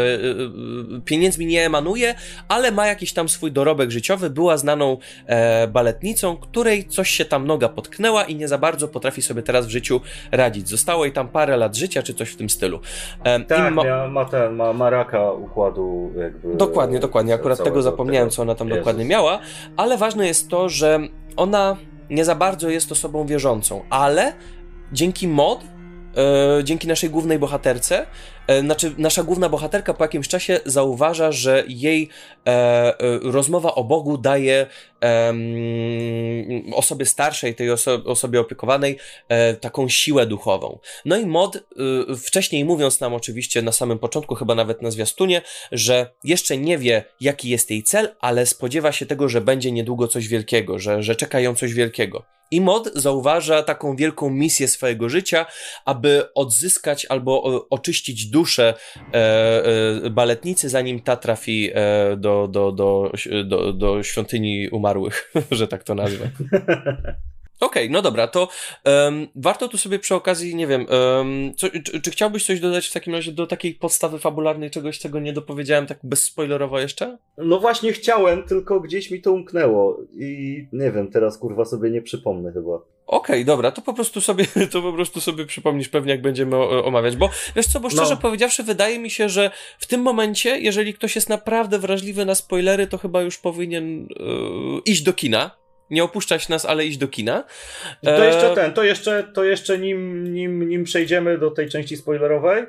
y, 0.98 1.02
pieniędzmi 1.06 1.46
nie 1.46 1.66
emanuje, 1.66 2.16
ale 2.48 2.72
ma 2.72 2.88
jakiś 2.88 3.14
tam 3.14 3.30
swój 3.30 3.52
dorobek 3.52 3.92
życiowy, 3.92 4.30
była 4.30 4.58
znaną 4.58 4.98
e, 5.26 5.68
baletnicą, 5.68 6.38
której 6.38 6.88
coś 6.88 7.10
się 7.10 7.26
tam 7.26 7.48
noga 7.48 7.70
potknęła 7.70 8.24
i 8.24 8.36
nie 8.36 8.48
za 8.48 8.58
bardzo 8.58 8.88
potrafi 8.88 9.22
sobie 9.22 9.42
teraz 9.42 9.66
w 9.66 9.70
życiu 9.70 10.02
radzić. 10.32 10.70
Zostało 10.70 11.06
jej 11.06 11.14
tam 11.14 11.28
parę 11.28 11.58
lat 11.58 11.76
życia, 11.76 12.04
czy 12.04 12.14
coś 12.14 12.30
w 12.30 12.36
tym 12.36 12.50
stylu. 12.50 12.80
E, 13.24 13.40
tak, 13.40 13.74
ma, 13.74 14.08
ma, 14.08 14.26
ten, 14.26 14.56
ma, 14.56 14.74
ma 14.74 14.90
raka 14.90 15.32
układu 15.32 16.12
jakby... 16.18 16.56
Dokładnie, 16.56 17.00
dokładnie. 17.00 17.34
Akurat 17.34 17.64
tego 17.64 17.82
zapomniałem, 17.82 18.30
tego. 18.30 18.36
co 18.36 18.42
ona 18.42 18.56
tam 18.56 18.68
Jezus. 18.68 18.80
dokładnie 18.80 19.06
miała, 19.06 19.40
ale 19.78 19.98
ważne 19.98 20.28
jest 20.28 20.50
to, 20.50 20.70
że 20.70 21.00
ona 21.36 21.78
nie 22.10 22.26
za 22.26 22.36
bardzo 22.36 22.70
jest 22.70 22.92
osobą 22.92 23.26
wierzącą, 23.26 23.82
ale 23.90 24.34
dzięki 24.94 25.28
mod, 25.28 25.64
e, 26.18 26.64
dzięki 26.64 26.88
naszej 26.88 27.10
głównej 27.10 27.40
bohaterce, 27.40 28.06
znaczy 28.62 28.94
nasza 28.98 29.24
główna 29.24 29.50
bohaterka 29.50 29.94
po 29.94 30.04
jakimś 30.04 30.28
czasie 30.28 30.60
zauważa, 30.66 31.32
że 31.32 31.64
jej 31.68 32.10
e, 32.46 32.50
e 32.50 33.20
rozmowa 33.22 33.76
o 33.76 33.84
Bogu 33.84 34.18
daje 34.18 34.68
osobie 36.74 37.06
starszej, 37.06 37.56
tej 37.56 37.72
oso 37.72 38.02
osobie 38.06 38.40
opiekowanej, 38.40 38.98
e, 39.30 39.54
taką 39.54 39.90
siłę 39.90 40.26
duchową. 40.26 40.80
No 41.06 41.18
i 41.18 41.26
mod, 41.26 41.56
e, 41.56 41.62
wcześniej 42.16 42.66
mówiąc 42.66 43.00
nam 43.00 43.14
oczywiście 43.14 43.62
na 43.62 43.72
samym 43.72 44.00
początku, 44.00 44.36
chyba 44.36 44.56
nawet 44.56 44.82
na 44.82 44.92
zwiastunie, 44.92 45.42
że 45.72 46.14
jeszcze 46.24 46.58
nie 46.58 46.78
wie, 46.78 47.04
jaki 47.22 47.50
jest 47.50 47.72
jej 47.72 47.84
cel, 47.84 48.16
ale 48.20 48.46
spodziewa 48.46 48.92
się 48.92 49.06
tego, 49.06 49.30
że 49.30 49.42
będzie 49.42 49.72
niedługo 49.72 50.08
coś 50.08 50.28
wielkiego, 50.28 50.80
że, 50.80 51.04
że 51.04 51.16
czeka 51.16 51.40
ją 51.40 51.56
coś 51.56 51.74
wielkiego. 51.74 52.24
I 52.52 52.62
mod 52.62 52.90
zauważa 52.96 53.64
taką 53.64 53.96
wielką 53.96 54.30
misję 54.30 54.68
swojego 54.68 55.10
życia, 55.10 55.46
aby 55.86 56.34
odzyskać 56.34 57.06
albo 57.06 57.44
oczyścić 57.70 58.30
duszę 58.34 58.74
e, 59.14 59.18
e, 60.06 60.10
baletnicy, 60.10 60.70
zanim 60.70 61.00
ta 61.00 61.16
trafi 61.16 61.70
e, 61.74 62.18
do, 62.18 62.48
do, 62.48 62.72
do, 62.72 63.12
do, 63.74 64.04
świątyni 64.04 64.70
umarłych, 64.70 65.34
że 65.52 65.68
tak 65.68 65.84
to 65.84 65.96
nazwę. 65.96 66.30
Okej, 67.64 67.84
okay, 67.84 67.94
no 67.94 68.02
dobra, 68.02 68.28
to 68.28 68.48
um, 68.86 69.28
warto 69.36 69.68
tu 69.68 69.78
sobie 69.78 70.00
przy 70.00 70.16
okazji, 70.16 70.56
nie 70.56 70.68
wiem, 70.68 70.86
um, 70.90 71.54
co, 71.56 71.68
czy, 71.70 72.02
czy, 72.02 72.12
chciałbyś 72.12 72.46
coś 72.46 72.60
dodać 72.60 72.88
w 72.88 72.94
takim 72.94 73.14
razie 73.14 73.32
do 73.32 73.48
takiej 73.48 73.74
podstawy 73.74 74.20
fabularnej, 74.20 74.72
czegoś, 74.72 75.00
czego 75.00 75.20
nie 75.20 75.34
dopowiedziałem 75.34 75.88
tak 75.88 76.00
bezspoilerowo 76.04 76.80
jeszcze? 76.80 77.18
No 77.38 77.60
właśnie 77.60 77.94
chciałem, 77.94 78.44
tylko 78.44 78.80
gdzieś 78.80 79.12
mi 79.12 79.22
to 79.22 79.32
umknęło 79.32 80.00
i 80.14 80.68
nie 80.74 80.92
wiem, 80.92 81.12
teraz 81.12 81.38
kurwa 81.38 81.66
sobie 81.66 81.90
nie 81.90 82.02
przypomnę 82.02 82.52
chyba. 82.52 82.76
Okej, 83.08 83.36
okay, 83.36 83.46
dobra, 83.46 83.72
to 83.72 83.82
po 83.82 83.94
prostu 83.94 84.22
sobie, 84.22 84.46
to 84.72 84.82
po 84.82 84.94
prostu 84.94 85.22
sobie 85.22 85.46
przypomnisz 85.46 85.90
pewnie, 85.90 86.12
jak 86.12 86.22
będziemy 86.22 86.58
omawiać, 86.58 87.16
bo 87.16 87.30
wiesz 87.56 87.68
co, 87.68 87.80
bo 87.80 87.90
szczerze 87.90 88.16
no. 88.16 88.22
powiedziawszy, 88.22 88.64
wydaje 88.64 89.00
mi 89.00 89.10
się, 89.10 89.30
że 89.30 89.52
w 89.80 89.88
tym 89.88 90.02
momencie, 90.02 90.60
jeżeli 90.60 90.94
ktoś 90.94 91.16
jest 91.16 91.30
naprawdę 91.30 91.80
wrażliwy 91.80 92.26
na 92.26 92.36
spoilery, 92.36 92.88
to 92.88 92.98
chyba 92.98 93.22
już 93.22 93.38
powinien 93.38 94.02
yy, 94.02 94.82
iść 94.86 95.04
do 95.04 95.14
kina, 95.14 95.63
nie 95.90 96.04
opuszczać 96.04 96.50
nas, 96.50 96.66
ale 96.66 96.86
iść 96.86 96.98
do 96.98 97.08
kina. 97.08 97.44
To 98.04 98.24
jeszcze 98.24 98.52
e, 98.52 98.56
ten, 98.56 98.74
to 98.74 98.84
jeszcze, 98.84 99.24
to 99.34 99.44
jeszcze 99.44 99.78
nim, 99.78 100.34
nim, 100.34 100.70
nim 100.70 100.84
przejdziemy 100.84 101.38
do 101.38 101.52
tej 101.52 101.70
części 101.70 101.98
spoilerowej, 101.98 102.64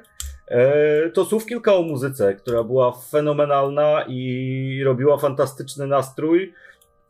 e, 0.48 1.10
to 1.10 1.24
słów 1.24 1.46
kilka 1.46 1.74
o 1.74 1.82
muzyce, 1.82 2.34
która 2.34 2.62
była 2.62 2.92
fenomenalna 2.92 4.04
i 4.08 4.82
robiła 4.84 5.18
fantastyczny 5.18 5.86
nastrój. 5.86 6.52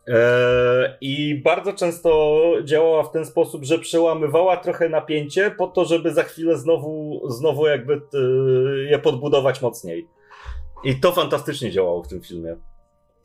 E, 0.07 0.97
I 1.01 1.41
bardzo 1.43 1.73
często 1.73 2.41
działała 2.63 3.03
w 3.03 3.11
ten 3.11 3.25
sposób, 3.25 3.63
że 3.63 3.79
przełamywała 3.79 4.57
trochę 4.57 4.89
napięcie 4.89 5.51
po 5.51 5.67
to, 5.67 5.85
żeby 5.85 6.13
za 6.13 6.23
chwilę 6.23 6.57
znowu, 6.57 7.21
znowu 7.29 7.67
jakby 7.67 8.01
je 8.89 8.99
podbudować 8.99 9.61
mocniej. 9.61 10.07
I 10.83 10.99
to 10.99 11.11
fantastycznie 11.11 11.71
działało 11.71 12.03
w 12.03 12.07
tym 12.07 12.21
filmie. 12.21 12.55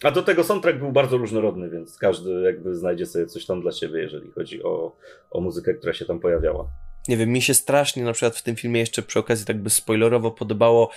A 0.03 0.11
do 0.11 0.23
tego 0.23 0.45
soundtrack 0.45 0.79
był 0.79 0.93
bardzo 0.93 1.17
różnorodny, 1.17 1.71
więc 1.71 1.99
każdy 1.99 2.43
jakby 2.43 2.77
znajdzie 2.77 3.07
sobie 3.07 3.27
coś 3.27 3.47
tam 3.47 3.61
dla 3.61 3.73
siebie, 3.73 4.01
jeżeli 4.01 4.31
chodzi 4.31 4.63
o, 4.63 4.97
o 5.31 5.41
muzykę, 5.41 5.75
która 5.75 5.93
się 5.93 6.05
tam 6.05 6.21
pojawiała 6.21 6.69
nie 7.11 7.17
wiem, 7.17 7.31
mi 7.31 7.43
się 7.43 7.55
strasznie 7.55 8.05
na 8.05 8.13
przykład 8.13 8.37
w 8.37 8.43
tym 8.43 8.57
filmie 8.57 8.81
jeszcze 8.81 9.03
przy 9.03 9.19
okazji 9.19 9.47
tak 9.47 9.59
by 9.59 9.71
spoilerowo 9.71 10.31
podobało 10.31 10.91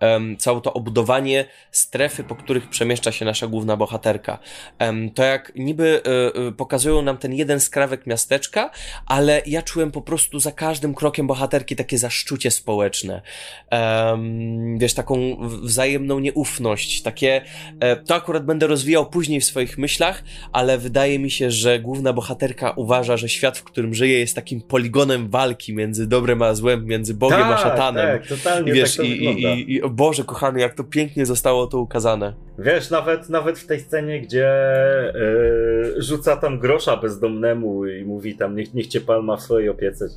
um, 0.00 0.36
całe 0.36 0.60
to 0.60 0.72
obudowanie 0.72 1.44
strefy, 1.70 2.24
po 2.24 2.36
których 2.36 2.68
przemieszcza 2.68 3.12
się 3.12 3.24
nasza 3.24 3.46
główna 3.46 3.76
bohaterka. 3.76 4.38
Um, 4.80 5.10
to 5.10 5.22
jak 5.22 5.52
niby 5.56 6.02
y, 6.48 6.52
pokazują 6.52 7.02
nam 7.02 7.18
ten 7.18 7.34
jeden 7.34 7.60
skrawek 7.60 8.06
miasteczka, 8.06 8.70
ale 9.06 9.42
ja 9.46 9.62
czułem 9.62 9.90
po 9.90 10.02
prostu 10.02 10.40
za 10.40 10.52
każdym 10.52 10.94
krokiem 10.94 11.26
bohaterki 11.26 11.76
takie 11.76 11.98
zaszczucie 11.98 12.50
społeczne. 12.50 13.22
Um, 13.72 14.78
wiesz, 14.78 14.94
taką 14.94 15.36
wzajemną 15.62 16.18
nieufność, 16.18 17.02
takie, 17.02 17.42
e, 17.80 17.96
to 17.96 18.14
akurat 18.14 18.44
będę 18.44 18.66
rozwijał 18.66 19.10
później 19.10 19.40
w 19.40 19.44
swoich 19.44 19.78
myślach, 19.78 20.22
ale 20.52 20.78
wydaje 20.78 21.18
mi 21.18 21.30
się, 21.30 21.50
że 21.50 21.80
główna 21.80 22.12
bohaterka 22.12 22.70
uważa, 22.70 23.16
że 23.16 23.28
świat, 23.28 23.58
w 23.58 23.64
którym 23.64 23.94
żyje 23.94 24.18
jest 24.18 24.34
takim 24.34 24.60
poligonem 24.60 25.30
walki 25.30 25.59
walki 25.60 25.74
między 25.74 26.06
dobrem 26.06 26.42
a 26.42 26.54
złem, 26.54 26.84
między 26.84 27.14
Bogiem 27.14 27.38
tak, 27.38 27.52
a 27.52 27.56
szatanem. 27.56 28.18
Tak, 28.18 28.28
totalnie 28.28 28.72
Wiesz, 28.72 28.96
tak 28.96 29.06
i, 29.06 29.24
i, 29.24 29.74
i, 29.74 29.82
o 29.82 29.90
Boże 29.90 30.24
kochany, 30.24 30.60
jak 30.60 30.74
to 30.74 30.84
pięknie 30.84 31.26
zostało 31.26 31.66
to 31.66 31.78
ukazane. 31.78 32.34
Wiesz, 32.58 32.90
nawet, 32.90 33.28
nawet 33.28 33.58
w 33.58 33.66
tej 33.66 33.80
scenie, 33.80 34.20
gdzie 34.20 34.52
yy, 35.14 36.02
rzuca 36.02 36.36
tam 36.36 36.58
grosza 36.58 36.96
bezdomnemu 36.96 37.86
i 37.86 38.04
mówi 38.04 38.36
tam, 38.36 38.56
niech, 38.56 38.74
niech 38.74 38.86
cię 38.86 39.00
pan 39.00 39.24
ma 39.24 39.36
w 39.36 39.42
swojej 39.42 39.68
opiece 39.68 40.08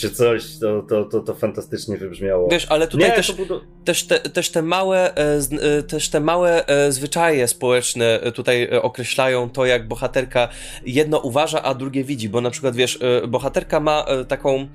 czy 0.00 0.10
coś, 0.10 0.58
to, 0.58 0.82
to, 0.82 1.04
to, 1.04 1.20
to 1.20 1.34
fantastycznie 1.34 1.96
wybrzmiało. 1.96 2.48
Wiesz, 2.48 2.66
ale 2.68 2.88
tutaj 2.88 3.08
Nie, 3.08 3.14
też, 3.14 3.34
też, 3.84 4.04
te, 4.04 4.18
też 4.18 4.50
te 4.50 4.62
małe, 4.62 5.16
e, 5.16 5.40
e, 5.78 5.82
też 5.82 6.08
te 6.08 6.20
małe 6.20 6.66
e, 6.66 6.92
zwyczaje 6.92 7.48
społeczne 7.48 8.20
tutaj 8.34 8.70
określają 8.70 9.50
to, 9.50 9.66
jak 9.66 9.88
bohaterka 9.88 10.48
jedno 10.86 11.18
uważa, 11.18 11.62
a 11.62 11.74
drugie 11.74 12.04
widzi, 12.04 12.28
bo 12.28 12.40
na 12.40 12.50
przykład, 12.50 12.76
wiesz, 12.76 12.98
bohaterka 13.28 13.80
ma 13.80 14.06
taką 14.28 14.68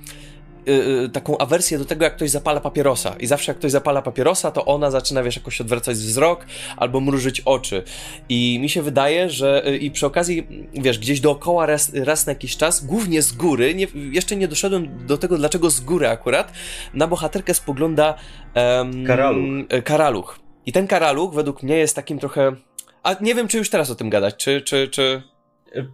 yy, 0.65 1.09
taką 1.09 1.37
awersję 1.37 1.77
do 1.77 1.85
tego, 1.85 2.03
jak 2.03 2.15
ktoś 2.15 2.29
zapala 2.29 2.61
papierosa. 2.61 3.15
I 3.19 3.27
zawsze 3.27 3.51
jak 3.51 3.57
ktoś 3.57 3.71
zapala 3.71 4.01
papierosa, 4.01 4.51
to 4.51 4.65
ona 4.65 4.91
zaczyna, 4.91 5.23
wiesz, 5.23 5.35
jakoś 5.35 5.61
odwracać 5.61 5.97
wzrok 5.97 6.45
albo 6.77 7.01
mrużyć 7.01 7.41
oczy. 7.41 7.83
I 8.29 8.59
mi 8.61 8.69
się 8.69 8.81
wydaje, 8.81 9.29
że 9.29 9.63
yy, 9.65 9.77
i 9.77 9.91
przy 9.91 10.05
okazji, 10.05 10.47
wiesz, 10.73 10.99
gdzieś 10.99 11.19
dookoła 11.19 11.65
raz, 11.65 11.93
raz 11.93 12.25
na 12.25 12.31
jakiś 12.31 12.57
czas, 12.57 12.85
głównie 12.85 13.21
z 13.21 13.31
góry, 13.31 13.75
nie, 13.75 13.87
jeszcze 14.11 14.35
nie 14.35 14.47
doszedłem 14.47 15.07
do 15.07 15.17
tego, 15.17 15.37
dlaczego 15.37 15.69
z 15.69 15.79
góry 15.79 16.07
akurat, 16.07 16.51
na 16.93 17.07
bohaterkę 17.07 17.53
spogląda 17.53 18.15
um, 18.55 19.05
Karaluch. 19.05 19.67
Karaluch. 19.83 20.39
I 20.65 20.71
ten 20.71 20.87
Karaluch 20.87 21.33
według 21.33 21.63
mnie 21.63 21.77
jest 21.77 21.95
takim 21.95 22.19
trochę... 22.19 22.55
A 23.03 23.15
nie 23.21 23.35
wiem, 23.35 23.47
czy 23.47 23.57
już 23.57 23.69
teraz 23.69 23.89
o 23.89 23.95
tym 23.95 24.09
gadać, 24.09 24.35
czy... 24.35 24.61
czy, 24.61 24.87
czy... 24.87 25.34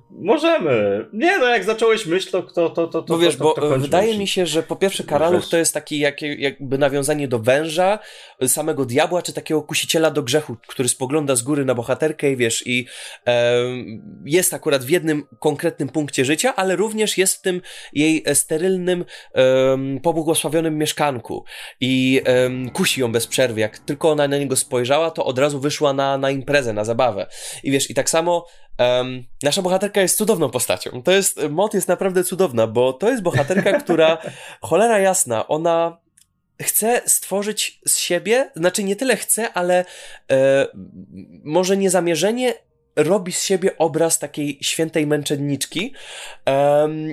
Możemy. 0.10 1.06
Nie, 1.14 1.40
no 1.40 1.46
jak 1.46 1.64
zacząłeś 1.64 2.06
myśl, 2.06 2.32
to 2.32 2.42
to, 2.42 2.70
to, 2.70 2.88
to, 2.88 3.02
to, 3.02 3.18
wiesz, 3.18 3.36
to, 3.36 3.54
to, 3.54 3.62
bo 3.62 3.80
wydaje 3.80 4.18
mi 4.18 4.28
się, 4.28 4.46
że 4.46 4.64
po 4.64 4.76
pierwsze 4.76 5.04
Karaluch 5.04 5.50
to 5.50 5.58
jest 5.58 5.74
taki 5.74 6.00
jak, 6.00 6.22
jakby 6.22 6.78
nawiązanie 6.78 7.28
do 7.28 7.40
węża, 7.40 8.00
samego 8.48 8.86
diabła, 8.86 9.22
czy 9.22 9.34
takiego 9.34 9.62
kusiciela 9.62 10.12
do 10.12 10.24
grzechu, 10.24 10.58
który 10.68 10.90
spogląda 10.90 11.36
z 11.36 11.42
góry 11.42 11.66
na 11.66 11.76
bohaterkę 11.76 12.32
i 12.32 12.36
wiesz, 12.36 12.68
i 12.68 12.86
e, 13.28 13.54
jest 14.26 14.54
akurat 14.54 14.84
w 14.84 14.90
jednym 14.90 15.24
konkretnym 15.40 15.90
punkcie 15.90 16.26
życia, 16.26 16.56
ale 16.56 16.76
również 16.76 17.18
jest 17.18 17.36
w 17.36 17.42
tym 17.42 17.62
jej 17.94 18.24
sterylnym, 18.34 19.06
e, 19.36 19.78
pobłogosławionym 20.04 20.78
mieszkanku 20.78 21.46
i 21.82 22.22
e, 22.26 22.50
kusi 22.74 23.02
ją 23.02 23.12
bez 23.12 23.28
przerwy. 23.28 23.60
Jak 23.60 23.80
tylko 23.80 24.12
ona 24.12 24.28
na 24.28 24.38
niego 24.38 24.56
spojrzała, 24.56 25.12
to 25.12 25.26
od 25.26 25.40
razu 25.40 25.60
wyszła 25.60 25.94
na, 25.94 26.18
na 26.18 26.32
imprezę, 26.32 26.74
na 26.74 26.86
zabawę. 26.86 27.28
I 27.64 27.72
wiesz, 27.72 27.90
i 27.90 27.94
tak 27.94 28.10
samo 28.10 28.46
Um, 28.82 29.24
nasza 29.44 29.62
bohaterka 29.62 30.02
jest 30.02 30.18
cudowną 30.18 30.50
postacią. 30.50 31.04
To 31.04 31.12
jest, 31.12 31.40
Mot 31.50 31.74
jest 31.74 31.88
naprawdę 31.88 32.24
cudowna, 32.24 32.68
bo 32.68 32.94
to 32.94 33.10
jest 33.10 33.24
bohaterka, 33.24 33.74
która, 33.84 34.18
cholera 34.62 35.00
jasna, 35.00 35.48
ona 35.48 35.98
chce 36.62 37.02
stworzyć 37.06 37.82
z 37.86 37.98
siebie, 37.98 38.52
znaczy 38.56 38.84
nie 38.84 38.96
tyle 38.96 39.16
chce, 39.16 39.54
ale 39.54 39.86
e, 40.32 40.68
może 41.44 41.78
niezamierzenie 41.78 42.54
robi 42.96 43.32
z 43.32 43.44
siebie 43.44 43.78
obraz 43.78 44.20
takiej 44.20 44.58
świętej 44.62 45.08
męczenniczki 45.08 45.94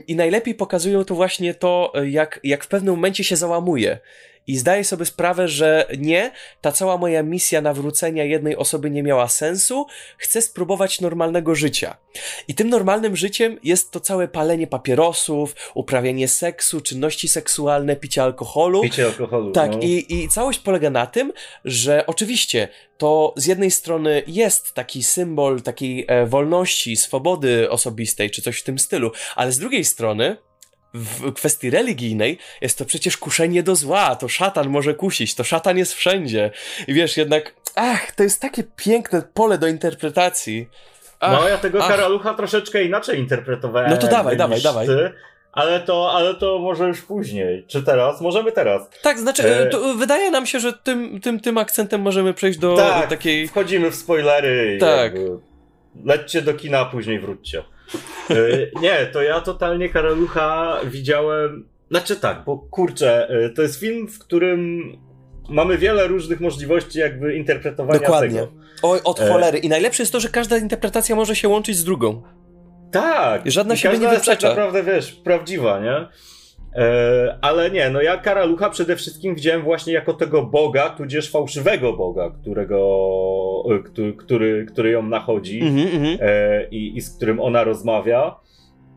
i 0.06 0.16
najlepiej 0.16 0.54
pokazują 0.54 1.04
to 1.04 1.14
właśnie 1.14 1.54
to, 1.54 1.92
jak, 2.04 2.40
jak 2.44 2.64
w 2.64 2.68
pewnym 2.68 2.94
momencie 2.94 3.25
się 3.25 3.37
załamuje 3.37 3.98
i 4.49 4.57
zdaję 4.57 4.85
sobie 4.85 5.05
sprawę, 5.05 5.49
że 5.49 5.87
nie, 5.99 6.31
ta 6.61 6.73
cała 6.73 6.99
moja 6.99 7.23
misja 7.23 7.61
nawrócenia 7.61 8.25
jednej 8.25 8.57
osoby 8.57 8.90
nie 8.90 9.02
miała 9.02 9.28
sensu, 9.28 9.87
chcę 10.19 10.43
spróbować 10.43 11.00
normalnego 11.00 11.55
życia. 11.55 11.97
I 12.49 12.55
tym 12.55 12.69
normalnym 12.69 13.17
życiem 13.17 13.59
jest 13.62 13.90
to 13.90 14.00
całe 14.00 14.28
palenie 14.28 14.67
papierosów, 14.67 15.55
uprawianie 15.75 16.28
seksu, 16.28 16.81
czynności 16.81 17.28
seksualne, 17.28 17.97
picie 17.97 18.23
alkoholu. 18.23 18.83
Picie 18.83 19.07
alkoholu. 19.07 19.52
Tak, 19.52 19.73
no. 19.73 19.78
i, 19.83 20.07
i 20.09 20.28
całość 20.28 20.59
polega 20.59 20.90
na 20.90 21.07
tym, 21.07 21.33
że 21.64 22.07
oczywiście 22.07 22.69
to 22.99 23.35
z 23.37 23.47
jednej 23.47 23.71
strony 23.71 24.23
jest 24.26 24.75
taki 24.75 25.02
symbol 25.02 25.62
takiej 25.62 26.05
e, 26.09 26.26
wolności, 26.26 26.97
swobody 26.97 27.71
osobistej, 27.71 28.31
czy 28.31 28.43
coś 28.43 28.61
w 28.61 28.64
tym 28.64 28.78
stylu, 28.78 29.12
ale 29.37 29.52
z 29.52 29.59
drugiej 29.59 29.85
strony 29.85 30.37
w 30.95 31.33
kwestii 31.33 31.71
religijnej 31.71 32.38
jest 32.61 32.78
to 32.78 32.85
przecież 32.85 33.16
kuszenie 33.16 33.62
do 33.62 33.75
zła, 33.75 34.16
to 34.16 34.28
szatan 34.28 34.68
może 34.68 34.95
kusić, 34.95 35.35
to 35.35 35.45
szatan 35.45 35.78
jest 35.78 35.95
wszędzie. 35.95 36.50
I 36.87 36.95
wiesz, 36.95 37.16
jednak, 37.16 37.54
ach, 37.75 38.12
to 38.12 38.23
jest 38.23 38.40
takie 38.40 38.64
piękne 38.76 39.23
pole 39.35 39.59
do 39.59 39.66
interpretacji. 39.66 40.68
Ach, 41.21 41.33
no, 41.33 41.49
ja 41.49 41.59
tego 41.59 41.83
ach. 41.83 41.88
karalucha 41.88 42.35
troszeczkę 42.35 42.85
inaczej 42.85 43.18
interpretowałem. 43.18 43.90
No 43.90 43.97
to 43.97 44.09
dawaj, 44.09 44.37
dawaj, 44.37 44.62
dawaj. 44.62 44.87
Ty, 44.87 45.12
ale 45.52 45.80
to, 45.80 46.12
ale 46.12 46.35
to 46.35 46.59
może 46.59 46.88
już 46.88 47.02
później. 47.02 47.64
Czy 47.66 47.83
teraz? 47.83 48.21
Możemy 48.21 48.52
teraz. 48.52 48.90
Tak, 49.02 49.18
znaczy, 49.18 49.42
e... 49.49 49.71
wydaje 49.97 50.30
nam 50.30 50.47
się, 50.47 50.61
że 50.61 50.73
tym, 50.73 51.21
tym, 51.21 51.40
tym 51.40 51.59
akcentem 51.59 52.00
możemy 52.00 52.35
przejść 52.35 52.59
do, 52.59 52.76
tak, 52.76 53.09
takiej. 53.09 53.49
Wchodzimy 53.49 53.90
w 53.90 53.95
spoilery. 53.95 54.78
Tak. 54.80 55.12
Lećcie 56.04 56.42
do 56.42 56.54
kina, 56.54 56.78
a 56.78 56.85
później 56.85 57.21
wróćcie. 57.21 57.62
E, 58.30 58.80
nie, 58.80 59.07
to 59.07 59.23
ja 59.23 59.40
totalnie 59.40 59.88
Karalucha 59.88 60.80
widziałem. 60.85 61.68
Znaczy 61.90 62.16
tak, 62.16 62.45
bo 62.45 62.59
kurczę, 62.59 63.28
e, 63.28 63.50
to 63.50 63.62
jest 63.62 63.80
film, 63.80 64.09
w 64.09 64.18
którym 64.18 64.92
mamy 65.49 65.78
wiele 65.78 66.07
różnych 66.07 66.40
możliwości 66.40 66.99
jakby 66.99 67.35
interpretowania 67.35 68.00
Dokładnie. 68.00 68.40
tego. 68.40 68.52
Oj, 68.83 69.00
od 69.04 69.21
e, 69.21 69.28
cholery. 69.28 69.59
I 69.59 69.68
najlepsze 69.68 70.02
jest 70.02 70.12
to, 70.12 70.21
że 70.21 70.28
każda 70.28 70.59
interpretacja 70.59 71.16
może 71.16 71.37
się 71.37 71.49
łączyć 71.49 71.76
z 71.76 71.85
drugą. 71.85 72.23
Tak. 72.92 73.47
I 73.47 73.50
żadna 73.50 73.75
I 73.75 73.76
siebie 73.76 73.99
nie 73.99 74.09
wyprzecza. 74.09 74.30
jest 74.30 74.40
tak 74.40 74.50
naprawdę, 74.50 74.83
wiesz, 74.83 75.12
prawdziwa, 75.12 75.80
nie? 75.80 76.09
E, 76.75 77.38
ale 77.40 77.70
nie, 77.70 77.90
no 77.90 78.02
ja 78.02 78.16
Karalucha 78.16 78.70
przede 78.70 78.96
wszystkim 78.96 79.34
widziałem 79.34 79.62
właśnie 79.62 79.92
jako 79.92 80.14
tego 80.14 80.42
boga, 80.42 80.90
tudzież 80.90 81.30
fałszywego 81.30 81.92
boga, 81.92 82.30
którego, 82.30 82.78
e, 83.70 83.78
który, 83.78 84.12
który, 84.12 84.66
który 84.66 84.90
ją 84.90 85.02
nachodzi 85.02 85.60
mm 85.60 85.76
-hmm. 85.76 86.18
e, 86.20 86.68
i, 86.68 86.96
i, 86.96 87.00
z 87.00 87.16
którym 87.16 87.40
ona 87.40 87.64
rozmawia. 87.64 88.37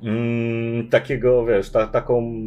Mm, 0.03 0.89
takiego, 0.89 1.45
wiesz, 1.45 1.69
ta, 1.69 1.87
taką, 1.87 2.45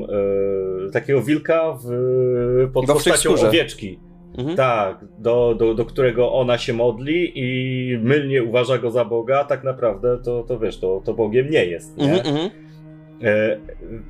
e, 0.89 0.91
takiego 0.91 1.23
wilka 1.23 1.79
w, 1.85 2.71
pod 2.73 2.87
postacią 2.87 3.35
owieczki. 3.35 3.99
Mhm. 4.39 4.57
Tak, 4.57 5.05
do, 5.19 5.55
do, 5.59 5.75
do 5.75 5.85
którego 5.85 6.33
ona 6.33 6.59
się 6.59 6.73
modli 6.73 7.33
i 7.35 7.99
mylnie 7.99 8.43
uważa 8.43 8.79
go 8.79 8.91
za 8.91 9.05
Boga, 9.05 9.45
tak 9.45 9.65
naprawdę 9.65 10.19
to, 10.25 10.43
to 10.43 10.59
wiesz, 10.59 10.81
to, 10.81 11.03
to 11.05 11.15
Bogiem 11.15 11.51
nie 11.51 11.65
jest. 11.65 11.97
Nie? 11.97 12.13
Mhm, 12.13 12.37
mhm. 12.37 12.64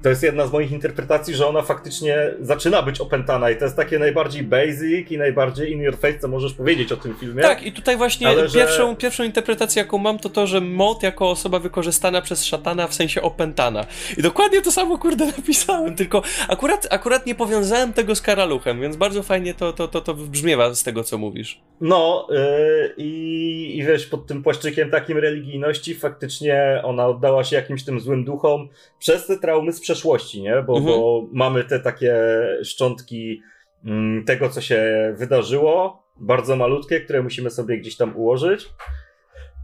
To 0.02 0.08
jest 0.08 0.22
jedna 0.22 0.46
z 0.46 0.52
moich 0.52 0.72
interpretacji, 0.72 1.34
że 1.34 1.46
ona 1.46 1.62
faktycznie 1.62 2.16
zaczyna 2.40 2.82
być 2.82 3.00
opętana 3.00 3.50
i 3.50 3.56
to 3.56 3.64
jest 3.64 3.76
takie 3.76 3.98
najbardziej 3.98 4.42
basic 4.42 5.10
i 5.10 5.18
najbardziej 5.18 5.72
in 5.72 5.80
your 5.80 5.98
face, 5.98 6.18
co 6.18 6.28
możesz 6.28 6.54
powiedzieć 6.54 6.92
o 6.92 6.96
tym 6.96 7.14
filmie. 7.14 7.42
Tak, 7.42 7.62
i 7.62 7.72
tutaj 7.72 7.96
właśnie 7.96 8.28
Ale 8.28 8.48
pierwszą, 8.48 8.90
że... 8.90 8.96
pierwszą 8.96 9.24
interpretację, 9.24 9.82
jaką 9.82 9.98
mam, 9.98 10.18
to 10.18 10.28
to, 10.28 10.46
że 10.46 10.60
Mod 10.60 11.02
jako 11.02 11.30
osoba 11.30 11.58
wykorzystana 11.58 12.22
przez 12.22 12.44
szatana 12.44 12.86
w 12.86 12.94
sensie 12.94 13.22
opętana. 13.22 13.86
I 14.18 14.22
dokładnie 14.22 14.62
to 14.62 14.72
samo, 14.72 14.98
kurde, 14.98 15.26
napisałem, 15.38 15.96
tylko 15.96 16.22
akurat, 16.48 16.86
akurat 16.90 17.26
nie 17.26 17.34
powiązałem 17.34 17.92
tego 17.92 18.14
z 18.14 18.20
Karaluchem, 18.20 18.80
więc 18.80 18.96
bardzo 18.96 19.22
fajnie 19.22 19.54
to, 19.54 19.72
to, 19.72 19.88
to, 19.88 20.00
to 20.00 20.14
brzmiewa 20.14 20.74
z 20.74 20.82
tego, 20.82 21.04
co 21.04 21.18
mówisz. 21.18 21.60
No 21.80 22.28
yy, 22.30 22.94
i, 22.96 23.78
i 23.78 23.84
wiesz, 23.84 24.06
pod 24.06 24.26
tym 24.26 24.42
płaszczykiem 24.42 24.90
takim 24.90 25.18
religijności 25.18 25.94
faktycznie 25.94 26.80
ona 26.84 27.06
oddała 27.06 27.44
się 27.44 27.56
jakimś 27.56 27.84
tym 27.84 28.00
złym 28.00 28.24
duchom, 28.24 28.68
przez 29.04 29.26
te 29.26 29.38
traumy 29.38 29.72
z 29.72 29.80
przeszłości, 29.80 30.42
nie? 30.42 30.62
Bo, 30.62 30.76
mhm. 30.76 30.84
bo 30.84 31.26
mamy 31.32 31.64
te 31.64 31.80
takie 31.80 32.16
szczątki 32.62 33.42
mm, 33.84 34.24
tego, 34.24 34.48
co 34.48 34.60
się 34.60 34.84
wydarzyło, 35.16 36.04
bardzo 36.16 36.56
malutkie, 36.56 37.00
które 37.00 37.22
musimy 37.22 37.50
sobie 37.50 37.78
gdzieś 37.78 37.96
tam 37.96 38.16
ułożyć. 38.16 38.68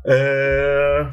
Eee, 0.05 1.07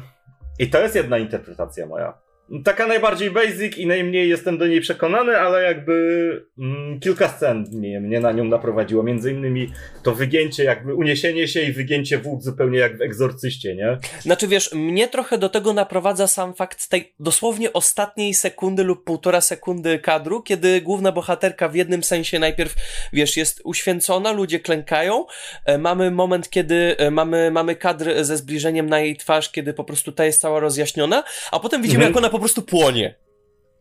I 0.58 0.70
to 0.70 0.80
jest 0.80 0.94
jedna 0.94 1.18
interpretacja 1.18 1.86
moja 1.86 2.18
taka 2.64 2.86
najbardziej 2.86 3.30
basic 3.30 3.78
i 3.78 3.86
najmniej 3.86 4.28
jestem 4.28 4.58
do 4.58 4.66
niej 4.66 4.80
przekonany, 4.80 5.36
ale 5.36 5.62
jakby 5.62 6.46
mm, 6.58 7.00
kilka 7.00 7.28
scen 7.28 7.64
mnie, 7.72 8.00
mnie 8.00 8.20
na 8.20 8.32
nią 8.32 8.44
naprowadziło. 8.44 9.02
Między 9.02 9.32
innymi 9.32 9.72
to 10.02 10.14
wygięcie, 10.14 10.64
jakby 10.64 10.94
uniesienie 10.94 11.48
się 11.48 11.62
i 11.62 11.72
wygięcie 11.72 12.18
wód 12.18 12.42
zupełnie 12.42 12.78
jak 12.78 12.98
w 12.98 13.02
egzorcyście, 13.02 13.76
nie? 13.76 13.98
Znaczy 14.20 14.48
wiesz, 14.48 14.72
mnie 14.72 15.08
trochę 15.08 15.38
do 15.38 15.48
tego 15.48 15.72
naprowadza 15.72 16.26
sam 16.26 16.54
fakt 16.54 16.88
tej 16.88 17.12
dosłownie 17.20 17.72
ostatniej 17.72 18.34
sekundy 18.34 18.84
lub 18.84 19.04
półtora 19.04 19.40
sekundy 19.40 19.98
kadru, 19.98 20.42
kiedy 20.42 20.80
główna 20.80 21.12
bohaterka 21.12 21.68
w 21.68 21.74
jednym 21.74 22.02
sensie 22.02 22.38
najpierw, 22.38 22.74
wiesz, 23.12 23.36
jest 23.36 23.60
uświęcona, 23.64 24.32
ludzie 24.32 24.60
klękają, 24.60 25.26
e, 25.64 25.78
mamy 25.78 26.10
moment, 26.10 26.50
kiedy 26.50 26.96
e, 26.98 27.10
mamy, 27.10 27.50
mamy 27.50 27.76
kadr 27.76 28.24
ze 28.24 28.36
zbliżeniem 28.36 28.88
na 28.88 29.00
jej 29.00 29.16
twarz, 29.16 29.52
kiedy 29.52 29.74
po 29.74 29.84
prostu 29.84 30.12
ta 30.12 30.24
jest 30.24 30.40
cała 30.40 30.60
rozjaśniona, 30.60 31.24
a 31.52 31.60
potem 31.60 31.82
widzimy, 31.82 32.04
mhm. 32.04 32.12
jak 32.12 32.16
ona 32.18 32.30
po 32.30 32.37
prostu 32.38 32.62
płonie. 32.62 33.14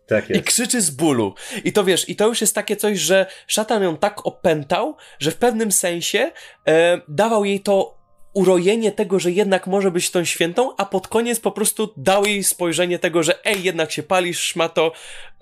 Tak 0.08 0.30
I 0.30 0.42
krzyczy 0.42 0.82
z 0.82 0.90
bólu. 0.90 1.34
I 1.64 1.74
to 1.74 1.84
wiesz, 1.84 2.10
i 2.10 2.16
to 2.16 2.28
już 2.28 2.42
jest 2.42 2.56
takie 2.56 2.76
coś, 2.76 3.00
że 3.00 3.26
szatan 3.48 3.84
ją 3.84 3.98
tak 3.98 4.28
opętał, 4.28 4.96
że 5.20 5.32
w 5.32 5.36
pewnym 5.36 5.72
sensie 5.72 6.32
e, 6.68 7.02
dawał 7.08 7.46
jej 7.46 7.60
to 7.60 7.98
urojenie 8.38 8.92
tego, 8.92 9.20
że 9.20 9.32
jednak 9.32 9.68
może 9.68 9.92
być 9.92 10.12
tą 10.12 10.26
świętą, 10.26 10.76
a 10.78 10.86
pod 10.86 11.08
koniec 11.08 11.40
po 11.40 11.52
prostu 11.52 11.94
dał 11.98 12.26
jej 12.26 12.44
spojrzenie 12.44 13.00
tego, 13.00 13.24
że 13.24 13.46
ej, 13.46 13.64
jednak 13.64 13.92
się 13.92 14.04
palisz, 14.04 14.40
szmato, 14.40 14.92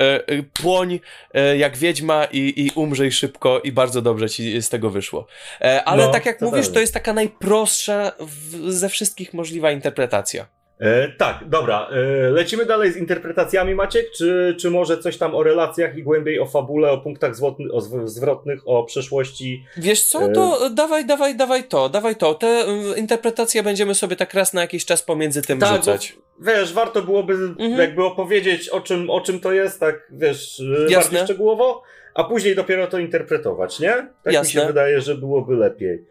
e, 0.02 0.28
e, 0.28 0.44
płoń 0.44 1.00
e, 1.34 1.58
jak 1.58 1.78
wiedźma 1.78 2.26
i, 2.32 2.54
i 2.66 2.72
umrzej 2.76 3.12
szybko 3.12 3.60
i 3.60 3.72
bardzo 3.72 4.02
dobrze 4.02 4.30
ci 4.30 4.62
z 4.62 4.70
tego 4.70 4.90
wyszło. 4.90 5.28
E, 5.62 5.84
ale 5.84 6.06
no, 6.06 6.12
tak 6.12 6.26
jak 6.26 6.42
mówisz, 6.42 6.70
to 6.70 6.80
jest 6.80 6.94
taka 6.94 7.14
najprostsza 7.14 8.12
w, 8.20 8.72
ze 8.72 8.90
wszystkich 8.90 9.34
możliwa 9.34 9.72
interpretacja. 9.72 10.55
E, 10.80 11.08
tak, 11.08 11.40
dobra. 11.50 11.90
E, 11.92 12.30
lecimy 12.30 12.66
dalej 12.66 12.92
z 12.92 12.98
interpretacjami, 12.98 13.76
Maciek? 13.76 14.12
Czy, 14.12 14.56
czy 14.60 14.70
może 14.70 14.98
coś 14.98 15.18
tam 15.18 15.36
o 15.36 15.44
relacjach 15.44 15.98
i 15.98 16.04
głębiej 16.04 16.40
o 16.40 16.46
fabule, 16.46 16.92
o 16.92 16.98
punktach 16.98 17.36
zwrotny, 17.36 17.72
o 17.72 17.82
zwrotnych, 18.06 18.62
o 18.66 18.84
przeszłości? 18.84 19.66
Wiesz 19.78 20.04
co, 20.04 20.30
to 20.30 20.66
e... 20.66 20.70
dawaj, 20.70 21.06
dawaj, 21.06 21.36
dawaj 21.36 21.64
to, 21.64 21.90
dawaj 21.90 22.16
to. 22.16 22.34
Te 22.34 22.66
y, 22.96 23.00
interpretacje 23.00 23.64
będziemy 23.64 23.96
sobie 23.96 24.16
tak 24.16 24.34
raz 24.34 24.54
na 24.54 24.62
jakiś 24.62 24.86
czas 24.86 25.02
pomiędzy 25.02 25.42
tym 25.42 25.60
tak, 25.60 25.76
rzucać. 25.76 26.16
Bo, 26.40 26.46
wiesz, 26.46 26.74
warto 26.74 27.02
byłoby 27.02 27.34
mhm. 27.34 27.80
jakby 27.80 28.04
opowiedzieć 28.04 28.70
o 28.70 28.82
czym, 28.82 29.10
o 29.10 29.22
czym 29.22 29.40
to 29.40 29.54
jest, 29.54 29.80
tak 29.80 30.08
wiesz, 30.12 30.60
y, 30.60 30.88
Jasne. 30.90 30.96
bardziej 30.96 31.24
szczegółowo, 31.24 31.84
a 32.14 32.24
później 32.24 32.56
dopiero 32.56 32.88
to 32.88 33.00
interpretować, 33.00 33.80
nie? 33.80 34.08
Tak 34.24 34.34
Jasne. 34.34 34.42
mi 34.42 34.52
się 34.52 34.68
wydaje, 34.68 35.02
że 35.02 35.16
byłoby 35.16 35.56
lepiej. 35.56 36.06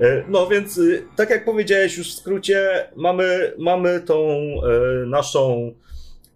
E, 0.00 0.24
no 0.28 0.46
więc, 0.46 0.78
y, 0.78 1.02
tak 1.16 1.30
jak 1.30 1.44
powiedziałeś 1.44 1.98
już 1.98 2.14
w 2.14 2.18
skrócie, 2.18 2.88
mamy, 2.96 3.52
mamy 3.58 4.00
tą 4.00 4.16
e, 4.28 5.06
naszą 5.06 5.72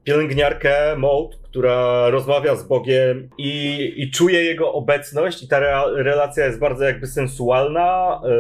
pielęgniarkę 0.05 0.97
Maud, 0.97 1.39
która 1.43 2.11
rozmawia 2.11 2.57
z 2.57 2.63
Bogiem 2.63 3.29
i, 3.39 3.93
i 3.97 4.11
czuje 4.11 4.45
jego 4.45 4.73
obecność 4.73 5.43
i 5.43 5.49
ta 5.49 5.57
re, 5.57 6.03
relacja 6.03 6.47
jest 6.47 6.59
bardzo 6.59 6.85
jakby 6.85 7.07
sensualna, 7.07 8.21
e, 8.25 8.31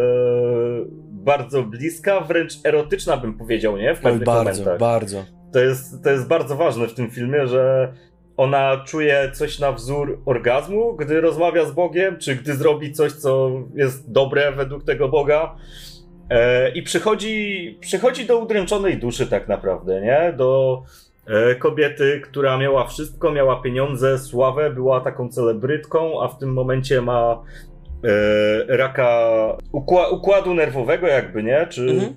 bardzo 1.11 1.62
bliska, 1.62 2.21
wręcz 2.21 2.52
erotyczna 2.64 3.16
bym 3.16 3.38
powiedział, 3.38 3.76
nie? 3.76 3.95
W 3.95 4.00
pewnych 4.00 4.25
bardzo, 4.25 4.50
momentach. 4.50 4.78
bardzo. 4.78 5.25
To 5.52 5.61
jest, 5.61 6.04
to 6.04 6.11
jest 6.11 6.28
bardzo 6.28 6.57
ważne 6.57 6.88
w 6.88 6.95
tym 6.95 7.11
filmie, 7.11 7.47
że 7.47 7.93
ona 8.36 8.76
czuje 8.86 9.30
coś 9.34 9.58
na 9.58 9.72
wzór 9.72 10.18
orgazmu, 10.26 10.96
gdy 10.96 11.20
rozmawia 11.20 11.64
z 11.64 11.72
Bogiem, 11.72 12.18
czy 12.18 12.36
gdy 12.36 12.54
zrobi 12.54 12.92
coś, 12.92 13.12
co 13.12 13.50
jest 13.74 14.12
dobre 14.12 14.52
według 14.52 14.84
tego 14.84 15.08
Boga. 15.08 15.56
E, 16.30 16.70
I 16.70 16.82
przychodzi, 16.82 17.78
przychodzi 17.80 18.26
do 18.26 18.38
udręczonej 18.38 18.98
duszy, 18.98 19.26
tak 19.26 19.48
naprawdę, 19.48 20.00
nie? 20.00 20.34
Do 20.36 20.82
e, 21.26 21.54
kobiety, 21.54 22.20
która 22.24 22.58
miała 22.58 22.86
wszystko, 22.86 23.32
miała 23.32 23.62
pieniądze, 23.62 24.18
sławę, 24.18 24.70
była 24.70 25.00
taką 25.00 25.28
celebrytką, 25.28 26.22
a 26.22 26.28
w 26.28 26.38
tym 26.38 26.52
momencie 26.52 27.00
ma 27.00 27.42
e, 28.04 28.76
raka 28.76 29.30
układu 30.11 30.54
nerwowego, 30.54 31.06
jakby, 31.06 31.42
nie? 31.42 31.66
Czy 31.66 31.82
mhm. 31.82 32.14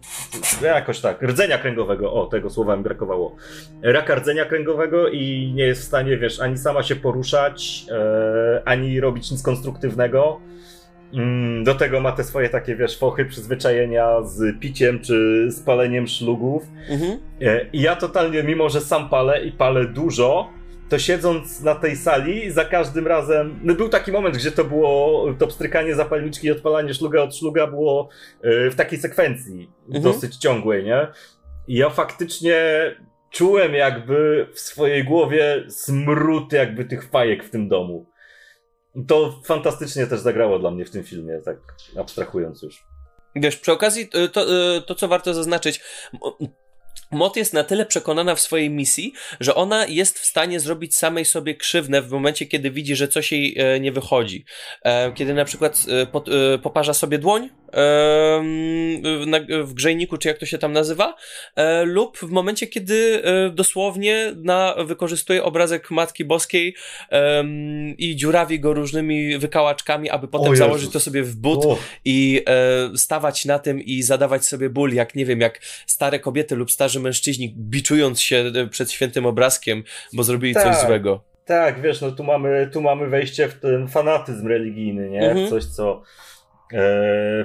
jakoś 0.63 1.00
tak, 1.00 1.22
rdzenia 1.22 1.58
kręgowego, 1.58 2.13
o, 2.13 2.25
tego 2.25 2.50
słowa 2.50 2.75
mi 2.75 2.84
brakowało. 2.84 3.36
Raka 3.84 4.15
rdzenia 4.15 4.46
kręgowego 4.46 5.10
i 5.10 5.51
nie 5.56 5.63
jest 5.63 5.82
w 5.82 5.86
stanie, 5.86 6.17
wiesz, 6.17 6.39
ani 6.39 6.58
sama 6.58 6.84
się 6.84 6.96
poruszać, 6.96 7.86
e, 7.91 8.62
ani 8.65 9.00
robić 9.00 9.32
nic 9.32 9.43
konstruktywnego. 9.43 10.39
Mm, 11.13 11.63
do 11.63 11.76
tego 11.76 12.00
ma 12.00 12.12
te 12.12 12.23
swoje 12.23 12.50
takie, 12.50 12.76
wiesz, 12.76 12.97
fochy, 12.97 13.26
przyzwyczajenia 13.26 14.21
z 14.23 14.60
piciem 14.60 15.00
czy 15.00 15.47
spaleniem 15.52 16.08
szlugów. 16.08 16.63
Mhm. 16.89 17.19
E, 17.41 17.65
I 17.73 17.82
ja 17.82 17.95
totalnie, 17.95 18.43
mimo 18.43 18.69
że 18.69 18.82
sam 18.82 19.10
palę 19.10 19.45
i 19.45 19.52
palę 19.52 19.86
dużo, 19.86 20.50
to 20.89 21.00
siedząc 21.00 21.62
na 21.62 21.76
tej 21.76 21.95
sali, 21.95 22.52
za 22.52 22.65
każdym 22.65 23.08
razem. 23.08 23.60
No 23.63 23.76
był 23.76 23.89
taki 23.89 24.12
moment, 24.12 24.38
gdzie 24.38 24.52
to 24.52 24.63
było 24.63 25.26
to 25.39 25.47
pstrykanie 25.47 25.95
zapalniczki 25.95 26.47
i 26.47 26.52
odpalanie 26.52 26.93
szluga 26.93 27.21
od 27.21 27.36
szluga 27.36 27.67
było 27.67 28.10
e, 28.41 28.69
w 28.69 28.76
takiej 28.76 29.00
sekwencji 29.00 29.69
mhm. 29.86 30.04
dosyć 30.04 30.38
ciągłej, 30.38 30.84
nie? 30.84 31.08
I 31.67 31.76
ja 31.76 31.89
faktycznie 31.89 32.56
czułem 33.32 33.73
jakby 33.73 34.47
w 34.54 34.60
swojej 34.60 35.04
głowie 35.04 35.65
smród 35.67 36.54
jakby 36.54 36.86
tych 36.86 37.10
fajek 37.10 37.43
w 37.43 37.50
tym 37.50 37.69
domu. 37.69 38.06
To 39.08 39.41
fantastycznie 39.45 40.08
też 40.08 40.19
zagrało 40.19 40.60
dla 40.60 40.71
mnie 40.71 40.86
w 40.86 40.91
tym 40.91 41.04
filmie, 41.04 41.41
tak 41.45 41.58
abstrahując 42.00 42.62
już. 42.62 42.84
Wiesz, 43.36 43.58
przy 43.58 43.71
okazji 43.71 44.08
to, 44.08 44.28
to, 44.28 44.45
to 44.82 44.95
co 44.95 45.08
warto 45.08 45.34
zaznaczyć, 45.34 45.82
Mot 47.12 47.36
jest 47.36 47.54
na 47.54 47.63
tyle 47.63 47.86
przekonana 47.86 48.36
w 48.36 48.39
swojej 48.39 48.70
misji, 48.70 49.13
że 49.39 49.56
ona 49.56 49.86
jest 49.86 50.20
w 50.20 50.26
stanie 50.26 50.60
zrobić 50.60 50.96
samej 50.96 51.26
sobie 51.26 51.56
krzywnę 51.56 52.02
w 52.02 52.12
momencie, 52.12 52.46
kiedy 52.46 52.72
widzi, 52.72 52.96
że 52.96 53.08
coś 53.08 53.32
jej 53.32 53.56
e, 53.58 53.80
nie 53.80 53.91
wychodzi. 53.91 54.46
E, 54.82 55.12
kiedy 55.12 55.34
na 55.34 55.46
przykład 55.46 55.86
e, 56.54 56.58
poparza 56.58 56.93
sobie 56.93 57.17
dłoń 57.17 57.50
w 59.63 59.73
grzejniku, 59.73 60.17
czy 60.17 60.27
jak 60.27 60.38
to 60.38 60.45
się 60.45 60.58
tam 60.58 60.73
nazywa, 60.73 61.15
lub 61.84 62.17
w 62.17 62.30
momencie, 62.30 62.67
kiedy 62.67 63.21
dosłownie 63.53 64.34
na, 64.36 64.75
wykorzystuje 64.86 65.43
obrazek 65.43 65.91
Matki 65.91 66.25
Boskiej 66.25 66.75
i 67.97 68.15
dziurawi 68.15 68.60
go 68.60 68.73
różnymi 68.73 69.38
wykałaczkami, 69.38 70.10
aby 70.10 70.27
potem 70.27 70.56
założyć 70.56 70.91
to 70.91 70.99
sobie 70.99 71.23
w 71.23 71.36
but 71.36 71.65
i 72.06 72.45
stawać 72.95 73.45
na 73.45 73.60
tym 73.60 73.82
i 73.82 74.03
zadawać 74.03 74.45
sobie 74.45 74.69
ból, 74.69 74.93
jak 74.93 75.15
nie 75.15 75.25
wiem, 75.25 75.41
jak 75.41 75.60
stare 75.86 76.19
kobiety 76.19 76.56
lub 76.56 76.71
starzy 76.71 76.99
mężczyźni 76.99 77.53
biczując 77.58 78.21
się 78.21 78.51
e, 78.56 78.67
przed 78.67 78.91
świętym 78.91 79.25
obrazkiem, 79.25 79.84
bo 80.13 80.23
zrobili 80.23 80.53
tak, 80.53 80.63
coś 80.63 80.86
złego. 80.86 81.23
Tak, 81.45 81.82
wiesz, 81.82 82.01
no 82.01 82.12
tu 82.12 82.23
mamy, 82.23 82.69
tu 82.73 82.82
mamy 82.82 83.08
wejście 83.08 83.47
w 83.47 83.60
ten 83.60 83.88
fanatyzm 83.88 84.47
religijny, 84.47 85.10
nie? 85.10 85.30
Mhm. 85.30 85.49
Coś, 85.49 85.65
co 85.65 86.01
e, 86.01 86.01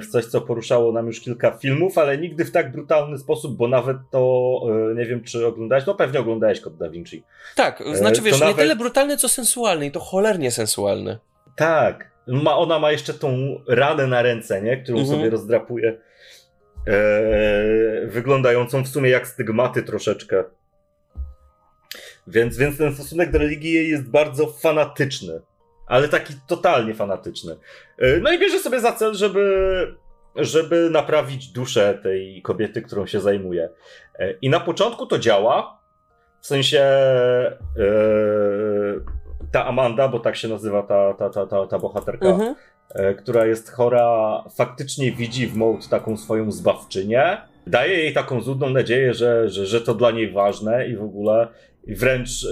w 0.01 0.07
coś, 0.11 0.25
co 0.25 0.41
poruszało 0.41 0.91
nam 0.91 1.07
już 1.07 1.21
kilka 1.21 1.51
filmów, 1.51 1.97
ale 1.97 2.17
nigdy 2.17 2.45
w 2.45 2.51
tak 2.51 2.71
brutalny 2.71 3.17
sposób, 3.17 3.57
bo 3.57 3.67
nawet 3.67 3.97
to, 4.11 4.61
e, 4.91 4.95
nie 4.95 5.05
wiem, 5.05 5.23
czy 5.23 5.47
oglądałeś, 5.47 5.85
no 5.85 5.95
pewnie 5.95 6.19
oglądałeś 6.19 6.59
Kod 6.59 6.77
Da 6.77 6.89
Vinci. 6.89 7.23
Tak, 7.55 7.83
znaczy 7.93 8.21
wiesz, 8.21 8.39
nawet... 8.39 8.57
nie 8.57 8.63
tyle 8.63 8.75
brutalny, 8.75 9.17
co 9.17 9.29
sensualny 9.29 9.85
i 9.85 9.91
to 9.91 9.99
cholernie 9.99 10.51
sensualny. 10.51 11.17
Tak, 11.55 12.11
ma, 12.27 12.57
ona 12.57 12.79
ma 12.79 12.91
jeszcze 12.91 13.13
tą 13.13 13.59
ranę 13.67 14.07
na 14.07 14.21
ręce, 14.21 14.61
nie? 14.61 14.77
Którą 14.77 14.99
mhm. 14.99 15.17
sobie 15.17 15.29
rozdrapuje 15.29 15.97
e, 16.87 18.07
wyglądającą 18.07 18.83
w 18.83 18.87
sumie 18.87 19.09
jak 19.09 19.27
stygmaty 19.27 19.83
troszeczkę. 19.83 20.43
Więc, 22.27 22.57
więc 22.57 22.77
ten 22.77 22.95
stosunek 22.95 23.31
do 23.31 23.39
religii 23.39 23.89
jest 23.89 24.09
bardzo 24.09 24.47
fanatyczny, 24.47 25.41
ale 25.93 26.09
taki 26.09 26.33
totalnie 26.47 26.93
fanatyczny. 26.93 27.55
E, 27.97 28.17
no 28.17 28.31
i 28.31 28.39
bierze 28.39 28.59
sobie 28.59 28.79
za 28.79 28.91
cel, 28.91 29.15
żeby, 29.15 29.95
żeby 30.35 30.89
naprawić 30.89 31.47
duszę 31.47 31.99
tej 32.03 32.41
kobiety, 32.41 32.81
którą 32.81 33.05
się 33.05 33.19
zajmuje. 33.19 33.69
E, 34.19 34.31
I 34.31 34.49
na 34.49 34.59
początku 34.59 35.05
to 35.05 35.19
działa, 35.19 35.79
w 36.41 36.47
sensie 36.47 36.79
e, 36.79 37.35
ta 39.51 39.65
Amanda, 39.65 40.07
bo 40.07 40.19
tak 40.19 40.35
się 40.35 40.47
nazywa 40.47 40.83
ta, 40.83 41.13
ta, 41.13 41.29
ta, 41.29 41.45
ta, 41.45 41.67
ta 41.67 41.79
bohaterka, 41.79 42.27
mhm. 42.27 42.55
E, 42.89 43.13
która 43.13 43.45
jest 43.45 43.71
chora, 43.71 44.43
faktycznie 44.55 45.11
widzi 45.11 45.47
w 45.47 45.55
Mołd 45.55 45.89
taką 45.89 46.17
swoją 46.17 46.51
zbawczynię. 46.51 47.37
Daje 47.67 47.97
jej 47.97 48.13
taką 48.13 48.41
zudną 48.41 48.69
nadzieję, 48.69 49.13
że, 49.13 49.49
że, 49.49 49.65
że 49.65 49.81
to 49.81 49.93
dla 49.93 50.11
niej 50.11 50.31
ważne 50.31 50.87
i 50.87 50.95
w 50.95 51.03
ogóle 51.03 51.47
i 51.87 51.95
wręcz 51.95 52.43
e, 52.43 52.49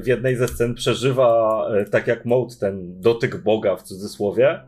w 0.00 0.06
jednej 0.06 0.36
ze 0.36 0.48
scen 0.48 0.74
przeżywa, 0.74 1.60
e, 1.74 1.84
tak 1.84 2.06
jak 2.06 2.24
Mołd, 2.24 2.58
ten 2.58 3.00
dotyk 3.00 3.36
Boga 3.36 3.76
w 3.76 3.82
cudzysłowie. 3.82 4.60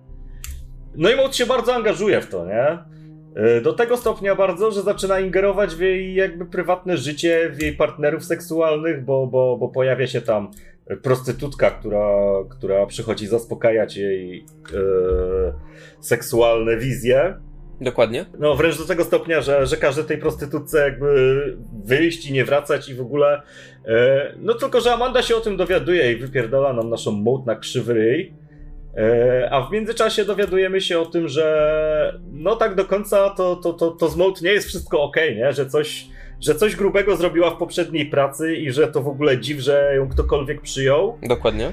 No 0.96 1.10
i 1.10 1.16
Mołd 1.16 1.36
się 1.36 1.46
bardzo 1.46 1.74
angażuje 1.74 2.20
w 2.20 2.26
to, 2.26 2.46
nie? 2.46 2.78
Do 3.62 3.72
tego 3.72 3.96
stopnia 3.96 4.34
bardzo, 4.34 4.70
że 4.70 4.82
zaczyna 4.82 5.20
ingerować 5.20 5.74
w 5.74 5.80
jej 5.80 6.14
jakby 6.14 6.46
prywatne 6.46 6.96
życie, 6.96 7.50
w 7.50 7.62
jej 7.62 7.76
partnerów 7.76 8.24
seksualnych, 8.24 9.04
bo, 9.04 9.26
bo, 9.26 9.56
bo 9.56 9.68
pojawia 9.68 10.06
się 10.06 10.20
tam 10.20 10.50
prostytutka, 11.02 11.70
która, 11.70 12.08
która 12.50 12.86
przychodzi 12.86 13.26
zaspokajać 13.26 13.96
jej 13.96 14.46
e, 14.74 14.78
seksualne 16.00 16.76
wizje. 16.76 17.34
Dokładnie. 17.80 18.24
No 18.38 18.54
wręcz 18.54 18.78
do 18.78 18.84
tego 18.84 19.04
stopnia, 19.04 19.40
że, 19.40 19.66
że 19.66 19.76
każdy 19.76 20.04
tej 20.04 20.18
prostytutce 20.18 20.78
jakby 20.78 21.56
wyjść 21.84 22.30
i 22.30 22.32
nie 22.32 22.44
wracać 22.44 22.88
i 22.88 22.94
w 22.94 23.00
ogóle. 23.00 23.42
E, 23.86 24.32
no 24.38 24.54
tylko, 24.54 24.80
że 24.80 24.92
Amanda 24.92 25.22
się 25.22 25.36
o 25.36 25.40
tym 25.40 25.56
dowiaduje 25.56 26.12
i 26.12 26.16
wypierdala 26.16 26.72
nam 26.72 26.90
naszą 26.90 27.10
mołd 27.12 27.46
na 27.46 27.56
krzywy 27.56 27.94
ryj. 27.94 28.34
E, 28.96 29.48
a 29.52 29.62
w 29.62 29.72
międzyczasie 29.72 30.24
dowiadujemy 30.24 30.80
się 30.80 30.98
o 30.98 31.06
tym, 31.06 31.28
że 31.28 32.18
no 32.32 32.56
tak 32.56 32.74
do 32.74 32.84
końca 32.84 33.30
to, 33.30 33.56
to, 33.56 33.72
to, 33.72 33.90
to 33.90 34.08
z 34.08 34.16
Mold 34.16 34.42
nie 34.42 34.50
jest 34.50 34.68
wszystko 34.68 35.02
ok, 35.02 35.16
nie? 35.36 35.52
Że 35.52 35.66
coś, 35.66 36.06
że 36.40 36.54
coś 36.54 36.76
grubego 36.76 37.16
zrobiła 37.16 37.50
w 37.50 37.58
poprzedniej 37.58 38.06
pracy 38.06 38.56
i 38.56 38.72
że 38.72 38.88
to 38.88 39.02
w 39.02 39.08
ogóle 39.08 39.40
dziw, 39.40 39.60
że 39.60 39.92
ją 39.96 40.08
ktokolwiek 40.08 40.60
przyjął. 40.60 41.18
Dokładnie. 41.22 41.72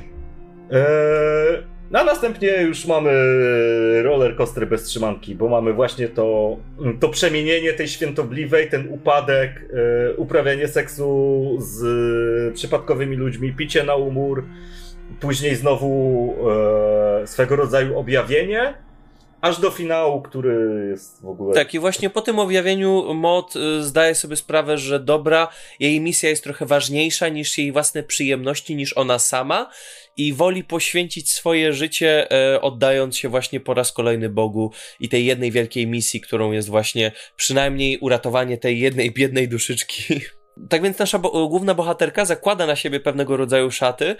Eee, 0.71 1.72
no 1.93 1.99
a 1.99 2.03
następnie 2.03 2.62
już 2.62 2.86
mamy 2.86 3.12
roller 4.03 4.36
coaster 4.36 4.67
bez 4.67 4.84
trzymanki, 4.84 5.36
bo 5.36 5.49
mamy 5.49 5.73
właśnie 5.73 6.08
to, 6.08 6.58
to 6.99 7.10
przemienienie 7.10 7.73
tej 7.73 7.88
świętobliwej, 7.88 8.69
ten 8.69 8.88
upadek, 8.93 9.65
e, 10.10 10.13
uprawianie 10.13 10.67
seksu 10.67 11.58
z 11.60 12.53
przypadkowymi 12.53 13.15
ludźmi, 13.15 13.53
picie 13.53 13.84
na 13.84 13.95
umór, 13.95 14.45
później 15.19 15.56
znowu 15.56 16.34
e, 17.21 17.27
swego 17.27 17.56
rodzaju 17.56 17.99
objawienie, 17.99 18.73
aż 19.41 19.60
do 19.60 19.71
finału, 19.71 20.21
który 20.21 20.88
jest 20.89 21.21
w 21.21 21.27
ogóle. 21.27 21.56
Tak, 21.56 21.73
i 21.73 21.79
właśnie 21.79 22.10
po 22.10 22.21
tym 22.21 22.39
objawieniu 22.39 23.13
Mod 23.13 23.53
zdaje 23.79 24.15
sobie 24.15 24.36
sprawę, 24.36 24.77
że 24.77 24.99
dobra, 24.99 25.47
jej 25.79 26.01
misja 26.01 26.29
jest 26.29 26.43
trochę 26.43 26.65
ważniejsza 26.65 27.29
niż 27.29 27.58
jej 27.58 27.71
własne 27.71 28.03
przyjemności, 28.03 28.75
niż 28.75 28.97
ona 28.97 29.19
sama 29.19 29.69
i 30.17 30.34
woli 30.34 30.63
poświęcić 30.63 31.32
swoje 31.32 31.73
życie, 31.73 32.32
e, 32.32 32.62
oddając 32.62 33.17
się 33.17 33.30
właśnie 33.30 33.60
po 33.60 33.73
raz 33.73 33.91
kolejny 33.91 34.30
Bogu 34.30 34.71
i 34.99 35.10
tej 35.10 35.26
jednej 35.26 35.52
wielkiej 35.52 35.88
misji, 35.88 36.21
którą 36.21 36.52
jest 36.52 36.69
właśnie 36.69 37.12
przynajmniej 37.36 37.97
uratowanie 37.97 38.58
tej 38.58 38.80
jednej 38.80 39.12
biednej 39.12 39.47
duszyczki. 39.47 40.04
Tak 40.69 40.82
więc 40.82 40.99
nasza 40.99 41.19
bo 41.19 41.47
główna 41.47 41.73
bohaterka 41.73 42.26
zakłada 42.26 42.65
na 42.65 42.76
siebie 42.76 42.99
pewnego 42.99 43.38
rodzaju 43.38 43.71
szaty 43.71 44.15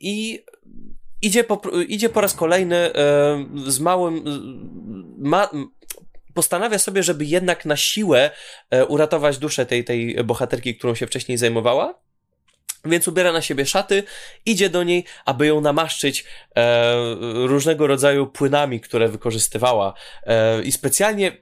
i 0.00 0.44
idzie 1.22 1.44
po, 1.44 1.60
idzie 1.88 2.08
po 2.08 2.20
raz 2.20 2.34
kolejny 2.34 2.90
z 3.66 3.80
małym. 3.80 4.24
Ma, 5.18 5.50
postanawia 6.34 6.78
sobie, 6.78 7.02
żeby 7.02 7.24
jednak 7.24 7.66
na 7.66 7.76
siłę 7.76 8.30
e, 8.70 8.86
uratować 8.86 9.38
duszę 9.38 9.66
tej, 9.66 9.84
tej 9.84 10.24
bohaterki, 10.24 10.76
którą 10.76 10.94
się 10.94 11.06
wcześniej 11.06 11.38
zajmowała. 11.38 11.94
Więc 12.84 13.08
ubiera 13.08 13.32
na 13.32 13.42
siebie 13.42 13.66
szaty, 13.66 14.04
idzie 14.46 14.70
do 14.70 14.82
niej, 14.82 15.04
aby 15.24 15.46
ją 15.46 15.60
namaszczyć 15.60 16.24
e, 16.56 16.94
różnego 17.46 17.86
rodzaju 17.86 18.26
płynami, 18.26 18.80
które 18.80 19.08
wykorzystywała. 19.08 19.94
E, 20.26 20.62
I 20.62 20.72
specjalnie 20.72 21.32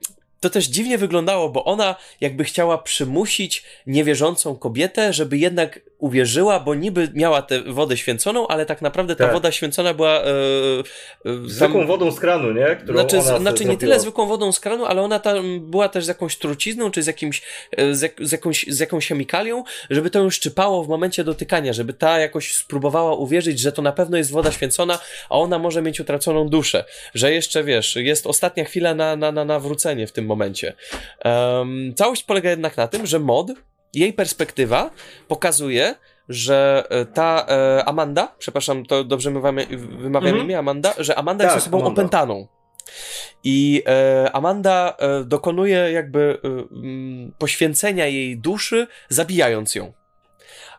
to 0.41 0.51
też 0.51 0.67
dziwnie 0.67 0.99
wyglądało, 0.99 1.49
bo 1.49 1.65
ona 1.65 1.97
jakby 2.21 2.45
chciała 2.45 2.79
przymusić 2.79 3.65
niewierzącą 3.87 4.57
kobietę, 4.57 5.13
żeby 5.13 5.39
jednak 5.39 5.81
uwierzyła, 5.99 6.61
bo 6.61 6.75
niby 6.75 7.09
miała 7.15 7.43
tę 7.43 7.63
wodę 7.63 7.97
święconą, 7.97 8.49
ale 8.49 8.67
tak 8.67 8.83
naprawdę 8.83 9.17
ta 9.17 9.25
tak. 9.25 9.33
woda 9.33 9.53
święcona 9.53 9.95
była. 9.95 10.11
E, 10.11 10.25
e, 11.25 11.39
zwykłą 11.45 11.87
wodą 11.87 12.11
z 12.11 12.21
kranu, 12.21 12.53
nie? 12.53 12.77
Którą 12.77 12.99
znaczy, 12.99 13.23
znaczy 13.23 13.65
nie 13.65 13.77
tyle 13.77 14.01
zwykłą 14.01 14.27
wodą 14.27 14.53
z 14.53 14.61
kranu, 14.61 14.85
ale 14.85 15.03
ona 15.03 15.19
tam 15.19 15.71
była 15.71 15.89
też 15.89 16.05
z 16.05 16.09
jakąś 16.09 16.37
trucizną, 16.37 16.91
czy 16.91 17.03
z, 17.03 17.07
jakimś, 17.07 17.43
e, 17.77 17.95
z, 17.95 18.15
z, 18.21 18.33
jakąś, 18.33 18.67
z 18.69 18.81
jakąś 18.81 19.09
chemikalią, 19.09 19.65
żeby 19.91 20.11
to 20.11 20.19
ją 20.19 20.31
szczypało 20.31 20.85
w 20.85 20.89
momencie 20.89 21.25
dotykania, 21.25 21.73
żeby 21.73 21.93
ta 21.93 22.19
jakoś 22.19 22.55
spróbowała 22.55 23.15
uwierzyć, 23.15 23.61
że 23.61 23.73
to 23.73 23.83
na 23.83 23.93
pewno 23.93 24.17
jest 24.17 24.31
woda 24.31 24.53
święcona, 24.53 24.99
a 25.29 25.39
ona 25.39 25.59
może 25.59 25.83
mieć 25.83 26.01
utraconą 26.01 26.49
duszę. 26.49 26.85
Że 27.15 27.33
jeszcze 27.33 27.65
wiesz, 27.65 27.97
jest 27.97 28.27
ostatnia 28.27 28.65
chwila 28.65 28.95
na, 28.95 29.17
na, 29.17 29.33
na 29.33 29.45
nawrócenie 29.45 30.07
w 30.07 30.13
tym 30.13 30.30
momencie. 30.31 30.75
Um, 31.25 31.95
całość 31.95 32.23
polega 32.23 32.51
jednak 32.51 32.77
na 32.77 32.89
tym, 32.89 33.07
że 33.07 33.19
mod 33.19 33.51
jej 33.95 34.13
perspektywa 34.13 34.91
pokazuje, 35.29 35.95
że 36.29 36.85
e, 36.91 37.05
ta 37.05 37.47
e, 37.49 37.85
Amanda, 37.85 38.35
przepraszam, 38.39 38.87
to 38.87 39.05
dobrze 39.05 39.31
wymawiam, 39.31 39.67
wymawiam 39.99 40.29
mhm. 40.29 40.45
imię 40.45 40.59
Amanda, 40.59 40.95
że 40.99 41.19
Amanda 41.19 41.45
tak, 41.45 41.55
jest 41.55 41.67
osobą 41.67 41.79
Amanda. 41.79 42.01
opętaną. 42.01 42.47
I 43.45 43.83
e, 43.87 44.31
Amanda 44.33 44.97
e, 44.99 45.25
dokonuje 45.25 45.93
jakby 45.93 46.39
e, 46.45 46.49
poświęcenia 47.39 48.07
jej 48.07 48.39
duszy, 48.39 48.87
zabijając 49.09 49.75
ją 49.75 49.93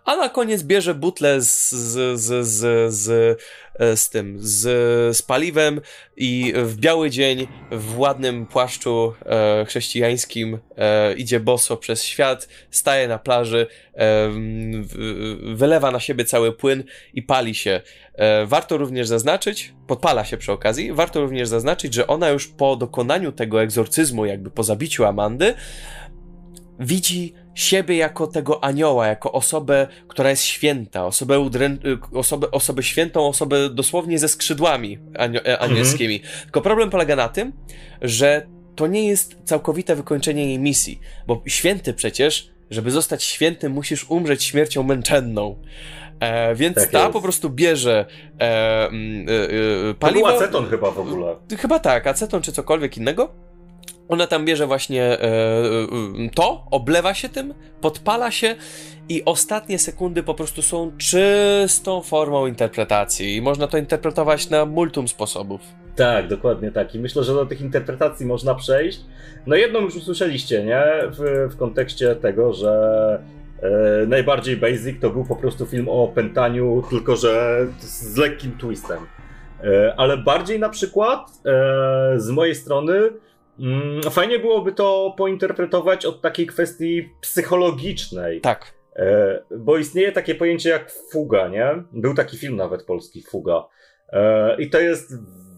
a 0.05 0.15
na 0.15 0.29
koniec 0.29 0.63
bierze 0.63 0.95
butlę 0.95 1.41
z, 1.41 1.69
z, 1.71 2.19
z, 2.19 2.47
z, 2.47 2.93
z, 2.93 3.39
e, 3.79 3.97
z 3.97 4.09
tym, 4.09 4.37
z, 4.39 5.17
z 5.17 5.21
paliwem 5.21 5.81
i 6.17 6.53
w 6.55 6.75
biały 6.75 7.09
dzień 7.09 7.47
w 7.71 7.99
ładnym 7.99 8.45
płaszczu 8.45 9.13
e, 9.25 9.65
chrześcijańskim 9.65 10.59
e, 10.77 11.13
idzie 11.13 11.39
boso 11.39 11.77
przez 11.77 12.03
świat, 12.03 12.47
staje 12.71 13.07
na 13.07 13.19
plaży, 13.19 13.67
e, 13.95 14.29
wylewa 15.55 15.91
na 15.91 15.99
siebie 15.99 16.25
cały 16.25 16.51
płyn 16.53 16.83
i 17.13 17.23
pali 17.23 17.55
się. 17.55 17.81
E, 18.13 18.45
warto 18.45 18.77
również 18.77 19.07
zaznaczyć, 19.07 19.73
podpala 19.87 20.25
się 20.25 20.37
przy 20.37 20.51
okazji, 20.51 20.93
warto 20.93 21.21
również 21.21 21.47
zaznaczyć, 21.47 21.93
że 21.93 22.07
ona 22.07 22.29
już 22.29 22.47
po 22.47 22.75
dokonaniu 22.75 23.31
tego 23.31 23.61
egzorcyzmu, 23.61 24.25
jakby 24.25 24.51
po 24.51 24.63
zabiciu 24.63 25.05
Amandy, 25.05 25.53
widzi 26.79 27.33
siebie 27.55 27.97
jako 27.97 28.27
tego 28.27 28.63
anioła, 28.63 29.07
jako 29.07 29.31
osobę, 29.31 29.87
która 30.07 30.29
jest 30.29 30.43
święta, 30.43 31.05
osobę, 31.05 31.39
udrę... 31.39 31.77
osobę, 32.13 32.51
osobę 32.51 32.83
świętą, 32.83 33.27
osobę 33.27 33.69
dosłownie 33.69 34.19
ze 34.19 34.27
skrzydłami 34.27 34.99
anio... 35.17 35.45
E, 35.45 35.59
anielskimi. 35.59 36.15
Mhm. 36.15 36.43
Tylko 36.43 36.61
problem 36.61 36.89
polega 36.89 37.15
na 37.15 37.29
tym, 37.29 37.53
że 38.01 38.47
to 38.75 38.87
nie 38.87 39.07
jest 39.07 39.35
całkowite 39.43 39.95
wykończenie 39.95 40.45
jej 40.45 40.59
misji, 40.59 40.99
bo 41.27 41.43
święty 41.47 41.93
przecież, 41.93 42.51
żeby 42.69 42.91
zostać 42.91 43.23
świętym, 43.23 43.71
musisz 43.71 44.09
umrzeć 44.09 44.43
śmiercią 44.43 44.83
męczenną. 44.83 45.61
E, 46.19 46.55
więc 46.55 46.75
tak 46.75 46.89
ta 46.89 46.99
jest. 46.99 47.13
po 47.13 47.21
prostu 47.21 47.49
bierze 47.49 48.05
e, 48.39 48.43
e, 48.43 48.89
e, 49.89 49.93
paliwo. 49.99 50.27
To 50.27 50.33
był 50.33 50.43
aceton 50.43 50.69
chyba 50.69 50.91
w 50.91 50.99
ogóle. 50.99 51.35
Chyba 51.59 51.79
tak, 51.79 52.07
aceton 52.07 52.41
czy 52.41 52.51
cokolwiek 52.51 52.97
innego 52.97 53.50
ona 54.11 54.27
tam 54.27 54.45
bierze 54.45 54.67
właśnie 54.67 55.03
e, 55.03 55.23
e, 55.23 56.29
to, 56.35 56.65
oblewa 56.71 57.13
się 57.13 57.29
tym, 57.29 57.53
podpala 57.81 58.31
się 58.31 58.55
i 59.09 59.25
ostatnie 59.25 59.79
sekundy 59.79 60.23
po 60.23 60.33
prostu 60.33 60.61
są 60.61 60.91
czystą 60.97 62.01
formą 62.01 62.47
interpretacji. 62.47 63.35
I 63.35 63.41
można 63.41 63.67
to 63.67 63.77
interpretować 63.77 64.49
na 64.49 64.65
multum 64.65 65.07
sposobów. 65.07 65.61
Tak, 65.95 66.27
dokładnie 66.27 66.71
tak. 66.71 66.95
I 66.95 66.99
myślę, 66.99 67.23
że 67.23 67.33
do 67.33 67.45
tych 67.45 67.61
interpretacji 67.61 68.25
można 68.25 68.55
przejść. 68.55 69.01
No 69.47 69.55
jedną 69.55 69.79
już 69.79 69.95
usłyszeliście, 69.95 70.63
nie? 70.63 70.83
W, 71.11 71.49
w 71.53 71.57
kontekście 71.57 72.15
tego, 72.15 72.53
że 72.53 73.23
e, 73.61 74.05
najbardziej 74.07 74.57
basic 74.57 75.01
to 75.01 75.09
był 75.09 75.25
po 75.25 75.35
prostu 75.35 75.65
film 75.65 75.89
o 75.89 76.03
opętaniu, 76.03 76.83
tylko 76.89 77.15
że 77.15 77.65
z 77.79 78.17
lekkim 78.17 78.57
twistem. 78.57 78.99
E, 79.63 79.93
ale 79.97 80.17
bardziej 80.17 80.59
na 80.59 80.69
przykład 80.69 81.31
e, 81.45 82.13
z 82.19 82.29
mojej 82.29 82.55
strony 82.55 82.93
fajnie 84.11 84.39
byłoby 84.39 84.71
to 84.71 85.13
pointerpretować 85.17 86.05
od 86.05 86.21
takiej 86.21 86.47
kwestii 86.47 87.09
psychologicznej. 87.21 88.41
Tak. 88.41 88.73
E, 88.95 89.39
bo 89.57 89.77
istnieje 89.77 90.11
takie 90.11 90.35
pojęcie 90.35 90.69
jak 90.69 90.91
fuga, 90.91 91.47
nie? 91.47 91.83
Był 91.91 92.13
taki 92.13 92.37
film 92.37 92.55
nawet 92.55 92.83
polski, 92.83 93.23
fuga. 93.23 93.65
E, 94.09 94.55
I 94.61 94.69
to 94.69 94.79
jest 94.79 95.13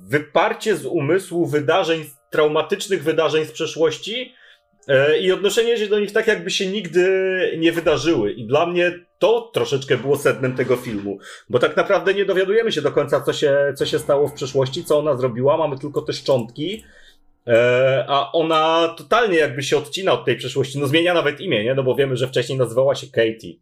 wyparcie 0.07 0.75
z 0.75 0.85
umysłu 0.85 1.45
wydarzeń, 1.45 2.05
traumatycznych 2.29 3.03
wydarzeń 3.03 3.45
z 3.45 3.51
przeszłości 3.51 4.33
e, 4.87 5.19
i 5.19 5.31
odnoszenie 5.31 5.77
się 5.77 5.87
do 5.87 5.99
nich 5.99 6.11
tak, 6.11 6.27
jakby 6.27 6.49
się 6.49 6.67
nigdy 6.67 7.29
nie 7.57 7.71
wydarzyły. 7.71 8.31
I 8.31 8.47
dla 8.47 8.65
mnie 8.65 8.99
to 9.19 9.51
troszeczkę 9.53 9.97
było 9.97 10.17
sednem 10.17 10.55
tego 10.55 10.75
filmu, 10.75 11.17
bo 11.49 11.59
tak 11.59 11.77
naprawdę 11.77 12.13
nie 12.13 12.25
dowiadujemy 12.25 12.71
się 12.71 12.81
do 12.81 12.91
końca, 12.91 13.21
co 13.21 13.33
się, 13.33 13.73
co 13.77 13.85
się 13.85 13.99
stało 13.99 14.27
w 14.27 14.33
przeszłości, 14.33 14.85
co 14.85 14.99
ona 14.99 15.17
zrobiła, 15.17 15.57
mamy 15.57 15.79
tylko 15.79 16.01
te 16.01 16.13
szczątki. 16.13 16.83
E, 17.47 18.05
a 18.07 18.31
ona 18.31 18.93
totalnie 18.97 19.37
jakby 19.37 19.63
się 19.63 19.77
odcina 19.77 20.11
od 20.11 20.25
tej 20.25 20.35
przeszłości. 20.35 20.79
No 20.79 20.87
zmienia 20.87 21.13
nawet 21.13 21.41
imię, 21.41 21.63
nie? 21.63 21.75
No 21.75 21.83
bo 21.83 21.95
wiemy, 21.95 22.17
że 22.17 22.27
wcześniej 22.27 22.57
nazywała 22.57 22.95
się 22.95 23.07
Katie. 23.07 23.53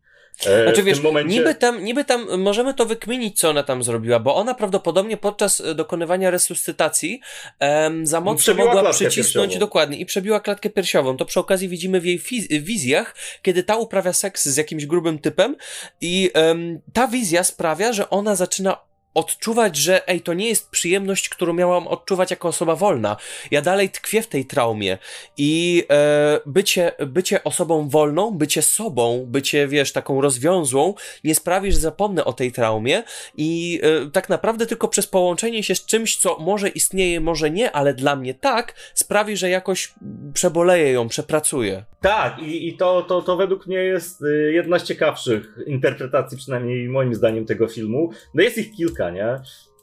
E, 0.46 0.64
znaczy 0.64 0.84
wiesz, 0.84 1.02
momencie... 1.02 1.38
niby, 1.38 1.56
tam, 1.56 1.84
niby 1.84 2.06
tam 2.06 2.42
możemy 2.42 2.74
to 2.74 2.86
wykminić, 2.86 3.40
co 3.40 3.50
ona 3.50 3.64
tam 3.64 3.84
zrobiła, 3.84 4.20
bo 4.20 4.36
ona 4.36 4.54
prawdopodobnie 4.54 5.18
podczas 5.18 5.62
e, 5.62 5.76
dokonywania 5.76 6.32
resuscytacji 6.32 7.22
um, 7.60 8.08
za 8.08 8.22
mocno 8.22 8.54
mogła 8.54 8.90
przycisnąć 8.90 9.48
piersiową. 9.48 9.60
dokładnie 9.60 9.98
i 9.98 10.06
przebiła 10.06 10.40
klatkę 10.40 10.70
piersiową. 10.70 11.18
To 11.18 11.26
przy 11.26 11.40
okazji 11.40 11.70
widzimy 11.70 12.02
w 12.02 12.06
jej 12.06 12.22
wizjach, 12.50 13.16
kiedy 13.42 13.64
ta 13.64 13.76
uprawia 13.76 14.14
seks 14.14 14.46
z 14.46 14.58
jakimś 14.58 14.86
grubym 14.86 15.20
typem 15.20 15.56
i 16.02 16.32
um, 16.36 16.80
ta 16.94 17.08
wizja 17.08 17.44
sprawia, 17.44 17.94
że 17.94 18.10
ona 18.10 18.36
zaczyna 18.36 18.78
odczuwać, 19.14 19.78
że 19.78 20.08
ej, 20.08 20.22
to 20.22 20.34
nie 20.34 20.48
jest 20.48 20.70
przyjemność, 20.70 21.30
którą 21.30 21.54
miałam 21.54 21.88
odczuwać 21.88 22.32
jako 22.32 22.48
osoba 22.48 22.76
wolna. 22.76 23.18
Ja 23.52 23.62
dalej 23.62 23.90
tkwię 23.90 24.22
w 24.22 24.28
tej 24.28 24.46
traumie 24.46 24.98
i 25.38 25.84
e, 25.90 26.40
bycie, 26.46 26.92
bycie 27.08 27.44
osobą 27.44 27.90
wolną, 27.90 28.32
bycie 28.32 28.62
sobą, 28.62 29.26
bycie, 29.28 29.68
wiesz, 29.68 29.92
taką 29.92 30.22
rozwiązłą, 30.22 30.94
nie 31.24 31.36
sprawi, 31.36 31.72
że 31.72 31.80
zapomnę 31.80 32.26
o 32.26 32.34
tej 32.34 32.52
traumie 32.52 33.04
i 33.38 33.82
e, 33.84 34.12
tak 34.12 34.30
naprawdę 34.30 34.66
tylko 34.66 34.88
przez 34.88 35.08
połączenie 35.08 35.64
się 35.64 35.76
z 35.76 35.86
czymś, 35.86 36.18
co 36.18 36.38
może 36.40 36.70
istnieje, 36.70 37.20
może 37.20 37.52
nie, 37.52 37.72
ale 37.72 37.94
dla 37.94 38.16
mnie 38.16 38.34
tak, 38.34 38.74
sprawi, 38.94 39.38
że 39.38 39.50
jakoś 39.50 39.94
przeboleję 40.34 40.92
ją, 40.92 41.08
przepracuję. 41.08 41.84
Tak, 42.02 42.40
i, 42.40 42.68
i 42.68 42.78
to, 42.78 43.02
to, 43.02 43.22
to 43.22 43.38
według 43.38 43.68
mnie 43.68 43.78
jest 43.78 44.22
y, 44.22 44.52
jedna 44.54 44.80
z 44.80 44.84
ciekawszych 44.84 45.58
interpretacji, 45.68 46.38
przynajmniej 46.38 46.90
moim 46.90 47.16
zdaniem, 47.16 47.46
tego 47.46 47.68
filmu. 47.68 48.12
No 48.34 48.44
jest 48.44 48.58
ich 48.58 48.76
kilka, 48.76 49.01
nie? 49.10 49.40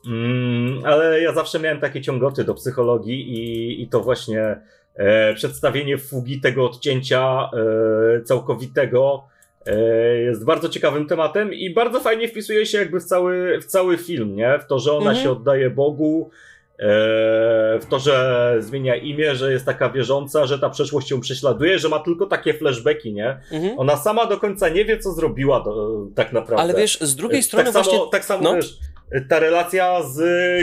Mm, 0.06 0.84
ale 0.84 1.20
ja 1.20 1.32
zawsze 1.32 1.60
miałem 1.60 1.80
takie 1.80 2.00
ciągoty 2.00 2.44
do 2.44 2.54
psychologii 2.54 3.32
i, 3.32 3.82
i 3.82 3.88
to 3.88 4.00
właśnie 4.00 4.60
e, 4.94 5.34
przedstawienie 5.34 5.98
fugi 5.98 6.40
tego 6.40 6.66
odcięcia 6.66 7.50
e, 7.52 8.22
całkowitego 8.22 9.24
e, 9.66 9.78
jest 10.18 10.44
bardzo 10.44 10.68
ciekawym 10.68 11.06
tematem 11.06 11.54
i 11.54 11.70
bardzo 11.70 12.00
fajnie 12.00 12.28
wpisuje 12.28 12.66
się 12.66 12.78
jakby 12.78 13.00
w 13.00 13.04
cały, 13.04 13.58
w 13.60 13.64
cały 13.64 13.96
film, 13.96 14.36
nie? 14.36 14.58
W 14.58 14.66
to, 14.66 14.78
że 14.78 14.92
ona 14.92 15.10
mhm. 15.10 15.24
się 15.24 15.30
oddaje 15.30 15.70
Bogu, 15.70 16.30
e, 16.78 16.84
w 17.80 17.86
to, 17.90 17.98
że 17.98 18.54
zmienia 18.58 18.96
imię, 18.96 19.34
że 19.34 19.52
jest 19.52 19.66
taka 19.66 19.90
wierząca, 19.90 20.46
że 20.46 20.58
ta 20.58 20.70
przeszłość 20.70 21.10
ją 21.10 21.20
prześladuje, 21.20 21.78
że 21.78 21.88
ma 21.88 21.98
tylko 21.98 22.26
takie 22.26 22.54
flashbacki, 22.54 23.12
nie? 23.12 23.40
Mhm. 23.52 23.78
Ona 23.78 23.96
sama 23.96 24.26
do 24.26 24.36
końca 24.36 24.68
nie 24.68 24.84
wie, 24.84 24.98
co 24.98 25.12
zrobiła 25.12 25.60
do, 25.60 26.06
tak 26.14 26.32
naprawdę. 26.32 26.62
Ale 26.62 26.74
wiesz, 26.74 27.00
z 27.00 27.16
drugiej 27.16 27.42
strony 27.42 27.64
tak 27.64 27.72
właśnie... 27.72 27.98
Samo, 27.98 28.06
tak 28.06 28.24
samo 28.24 28.42
no. 28.42 28.54
wiesz, 28.54 28.78
ta 29.28 29.38
relacja 29.38 30.02
z 30.02 30.20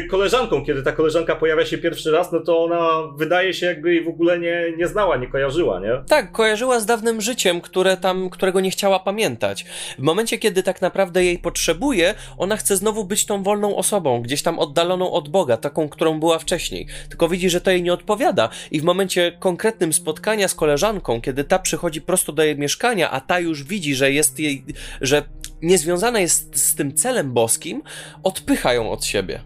koleżanką, 0.09 0.65
kiedy 0.65 0.83
ta 0.83 0.91
koleżanka 0.91 1.35
pojawia 1.35 1.65
się 1.65 1.77
pierwszy 1.77 2.11
raz, 2.11 2.31
no 2.31 2.39
to 2.39 2.63
ona 2.63 2.89
wydaje 3.17 3.53
się 3.53 3.65
jakby 3.65 3.93
jej 3.93 4.03
w 4.03 4.07
ogóle 4.07 4.39
nie, 4.39 4.73
nie 4.77 4.87
znała, 4.87 5.17
nie 5.17 5.27
kojarzyła, 5.27 5.79
nie? 5.79 6.01
Tak, 6.09 6.31
kojarzyła 6.31 6.79
z 6.79 6.85
dawnym 6.85 7.21
życiem, 7.21 7.61
które 7.61 7.97
tam, 7.97 8.29
którego 8.29 8.61
nie 8.61 8.71
chciała 8.71 8.99
pamiętać. 8.99 9.65
W 9.99 10.01
momencie, 10.01 10.37
kiedy 10.37 10.63
tak 10.63 10.81
naprawdę 10.81 11.23
jej 11.23 11.39
potrzebuje, 11.39 12.13
ona 12.37 12.57
chce 12.57 12.77
znowu 12.77 13.05
być 13.05 13.25
tą 13.25 13.43
wolną 13.43 13.75
osobą, 13.75 14.21
gdzieś 14.21 14.43
tam 14.43 14.59
oddaloną 14.59 15.11
od 15.11 15.29
Boga, 15.29 15.57
taką, 15.57 15.89
którą 15.89 16.19
była 16.19 16.39
wcześniej. 16.39 16.87
Tylko 17.09 17.29
widzi, 17.29 17.49
że 17.49 17.61
to 17.61 17.71
jej 17.71 17.83
nie 17.83 17.93
odpowiada 17.93 18.49
i 18.71 18.81
w 18.81 18.83
momencie 18.83 19.31
konkretnym 19.39 19.93
spotkania 19.93 20.47
z 20.47 20.55
koleżanką, 20.55 21.21
kiedy 21.21 21.43
ta 21.43 21.59
przychodzi 21.59 22.01
prosto 22.01 22.33
do 22.33 22.43
jej 22.43 22.57
mieszkania, 22.57 23.11
a 23.11 23.21
ta 23.21 23.39
już 23.39 23.63
widzi, 23.63 23.95
że 23.95 24.11
jest 24.11 24.39
jej, 24.39 24.63
że 25.01 25.23
niezwiązana 25.65 26.19
jest 26.19 26.61
z 26.61 26.75
tym 26.75 26.93
celem 26.93 27.33
boskim, 27.33 27.83
odpycha 28.23 28.73
ją 28.73 28.91
od 28.91 29.05
siebie. 29.05 29.41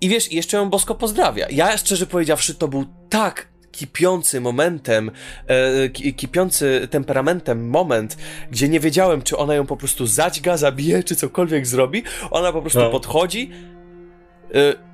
I 0.00 0.08
wiesz, 0.08 0.32
jeszcze 0.32 0.56
ją 0.56 0.70
bosko 0.70 0.94
pozdrawia. 0.94 1.46
Ja 1.50 1.76
szczerze 1.76 2.06
powiedziawszy, 2.06 2.54
to 2.54 2.68
był 2.68 2.84
tak 3.08 3.48
kipiący 3.72 4.40
momentem, 4.40 5.10
e, 5.46 5.88
kipiący 5.88 6.88
temperamentem 6.90 7.68
moment, 7.68 8.16
gdzie 8.50 8.68
nie 8.68 8.80
wiedziałem, 8.80 9.22
czy 9.22 9.36
ona 9.36 9.54
ją 9.54 9.66
po 9.66 9.76
prostu 9.76 10.06
zadźga, 10.06 10.56
zabije, 10.56 11.04
czy 11.04 11.16
cokolwiek 11.16 11.66
zrobi. 11.66 12.02
Ona 12.30 12.52
po 12.52 12.60
prostu 12.60 12.80
no. 12.80 12.90
podchodzi, 12.90 13.50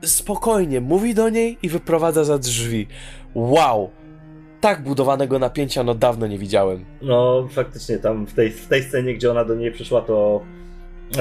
e, 0.03 0.07
spokojnie 0.09 0.81
mówi 0.81 1.15
do 1.15 1.29
niej 1.29 1.59
i 1.63 1.69
wyprowadza 1.69 2.25
za 2.25 2.39
drzwi. 2.39 2.87
Wow! 3.35 3.91
Tak 4.65 4.83
budowanego 4.83 5.39
napięcia 5.39 5.83
no 5.83 5.95
dawno 5.95 6.27
nie 6.27 6.39
widziałem. 6.39 6.85
No, 7.03 7.49
faktycznie 7.51 7.99
tam 7.99 8.27
w 8.27 8.35
tej, 8.35 8.51
w 8.51 8.69
tej 8.69 8.83
scenie, 8.83 9.15
gdzie 9.15 9.31
ona 9.31 9.45
do 9.45 9.55
niej 9.55 9.73
przyszła, 9.73 10.01
to 10.01 10.43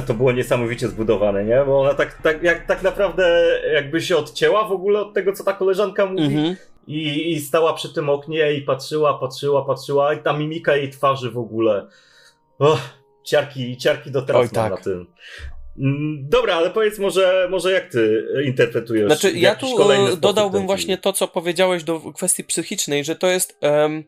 to 0.07 0.13
było 0.13 0.31
niesamowicie 0.31 0.87
zbudowane, 0.87 1.45
nie? 1.45 1.63
Bo 1.65 1.81
ona 1.81 1.93
tak, 1.93 2.21
tak, 2.21 2.43
jak, 2.43 2.67
tak 2.67 2.83
naprawdę 2.83 3.45
jakby 3.73 4.01
się 4.01 4.17
odcięła 4.17 4.67
w 4.67 4.71
ogóle 4.71 4.99
od 4.99 5.13
tego, 5.13 5.33
co 5.33 5.43
ta 5.43 5.53
koleżanka 5.53 6.05
mówi 6.05 6.23
mhm. 6.23 6.55
i, 6.87 7.31
i 7.31 7.41
stała 7.41 7.73
przy 7.73 7.93
tym 7.93 8.09
oknie 8.09 8.53
i 8.53 8.61
patrzyła, 8.61 9.19
patrzyła, 9.19 9.65
patrzyła 9.65 10.13
i 10.13 10.23
ta 10.23 10.33
mimika 10.33 10.75
jej 10.75 10.89
twarzy 10.89 11.31
w 11.31 11.37
ogóle. 11.37 11.87
Och, 12.59 12.79
ciarki, 13.23 13.77
ciarki 13.77 14.11
do 14.11 14.21
teraz 14.21 14.41
Oj, 14.41 14.49
tak. 14.49 14.71
na 14.71 14.77
tym. 14.77 15.07
Mm, 15.77 16.29
dobra, 16.29 16.55
ale 16.55 16.69
powiedz 16.69 16.99
może, 16.99 17.47
może 17.51 17.71
jak 17.71 17.89
ty 17.89 18.27
interpretujesz. 18.45 19.05
Znaczy, 19.05 19.37
ja 19.37 19.55
tu 19.55 19.91
e, 19.91 20.17
dodałbym 20.17 20.65
właśnie 20.65 20.97
to, 20.97 21.13
co 21.13 21.27
powiedziałeś 21.27 21.83
do 21.83 21.99
kwestii 21.99 22.43
psychicznej, 22.43 23.03
że 23.03 23.15
to 23.15 23.27
jest. 23.27 23.57
Um, 23.61 24.03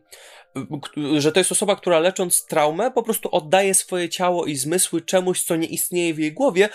że 1.18 1.32
to 1.32 1.40
jest 1.40 1.52
osoba, 1.52 1.76
która 1.76 1.98
lecząc 1.98 2.46
traumę, 2.46 2.90
po 2.90 3.02
prostu 3.02 3.28
oddaje 3.32 3.74
swoje 3.74 4.08
ciało 4.08 4.44
i 4.44 4.56
zmysły 4.56 5.00
czemuś, 5.00 5.42
co 5.42 5.56
nie 5.56 5.66
istnieje 5.66 6.14
w 6.14 6.18
jej 6.18 6.32
głowie, 6.32 6.68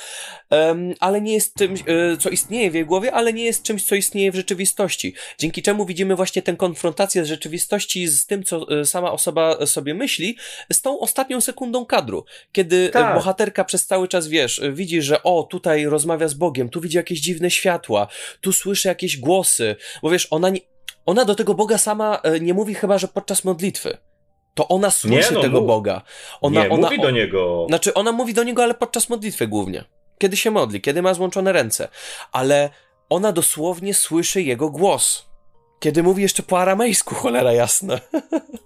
ale 1.00 1.22
nie 1.22 1.34
jest 1.34 1.56
czymś, 1.56 1.80
e, 1.82 2.18
co 2.18 2.30
istnieje 2.30 2.72
w 2.72 2.74
jej 2.74 2.86
głowie, 2.86 3.14
ale 3.14 3.34
nie 3.34 3.44
jest 3.44 3.64
czymś, 3.64 3.84
co 3.84 3.96
istnieje 3.96 4.32
w 4.32 4.36
rzeczywistości. 4.36 5.14
Dzięki 5.38 5.62
czemu 5.62 5.86
widzimy 5.86 6.16
właśnie 6.16 6.42
tę 6.42 6.54
konfrontację 6.54 7.26
z 7.26 7.28
rzeczywistości 7.28 8.08
z 8.08 8.26
tym, 8.26 8.44
co 8.44 8.80
e, 8.80 8.86
sama 8.86 9.12
osoba 9.12 9.66
sobie 9.66 9.94
myśli, 9.94 10.38
z 10.72 10.82
tą 10.82 11.00
ostatnią 11.00 11.42
sekundą 11.42 11.86
kadru, 11.86 12.26
kiedy 12.52 12.90
tak. 12.90 13.16
bohaterka 13.16 13.64
przez 13.64 13.86
cały 13.86 14.08
czas, 14.08 14.28
wiesz, 14.28 14.62
widzi, 14.74 15.02
że 15.02 15.24
o, 15.24 15.44
tutaj 15.44 15.86
rozmawia 15.86 16.28
z 16.28 16.34
Bogiem, 16.34 16.70
tu 16.70 16.82
widzi 16.82 16.98
jakieś 16.98 17.20
dziwne 17.20 17.52
światła, 17.52 18.08
tu 18.42 18.54
słyszy 18.54 18.88
jakieś 18.88 19.18
głosy, 19.18 19.76
bo 20.02 20.10
wiesz, 20.10 20.28
ona 20.32 20.50
nie, 20.50 20.60
ona 21.06 21.26
do 21.26 21.36
tego 21.36 21.54
Boga 21.54 21.78
sama 21.78 22.20
e, 22.24 22.40
nie 22.40 22.54
mówi 22.54 22.76
chyba, 22.76 22.98
że 22.98 23.08
podczas 23.08 23.44
modlitwy. 23.44 23.98
To 24.54 24.68
ona 24.68 24.92
słyszy 24.92 25.34
no, 25.34 25.42
tego 25.42 25.62
Boga. 25.62 26.02
Ona, 26.42 26.64
nie, 26.64 26.70
ona, 26.70 26.88
mówi 26.88 27.02
do 27.02 27.12
niego. 27.12 27.66
Znaczy, 27.70 27.94
ona 27.94 28.12
mówi 28.12 28.34
do 28.34 28.44
niego, 28.44 28.64
ale 28.64 28.74
podczas 28.74 29.10
modlitwy 29.10 29.48
głównie. 29.48 29.84
Kiedy 30.18 30.38
się 30.38 30.52
modli, 30.52 30.82
kiedy 30.82 31.02
ma 31.02 31.14
złączone 31.14 31.52
ręce. 31.52 31.88
Ale 32.32 32.70
ona 33.10 33.32
dosłownie 33.32 33.94
słyszy 33.94 34.42
jego 34.42 34.70
głos. 34.70 35.26
Kiedy 35.80 36.04
mówi 36.04 36.22
jeszcze 36.24 36.44
po 36.44 36.60
aramejsku, 36.60 37.16
cholera 37.16 37.54
jasna. 37.54 38.00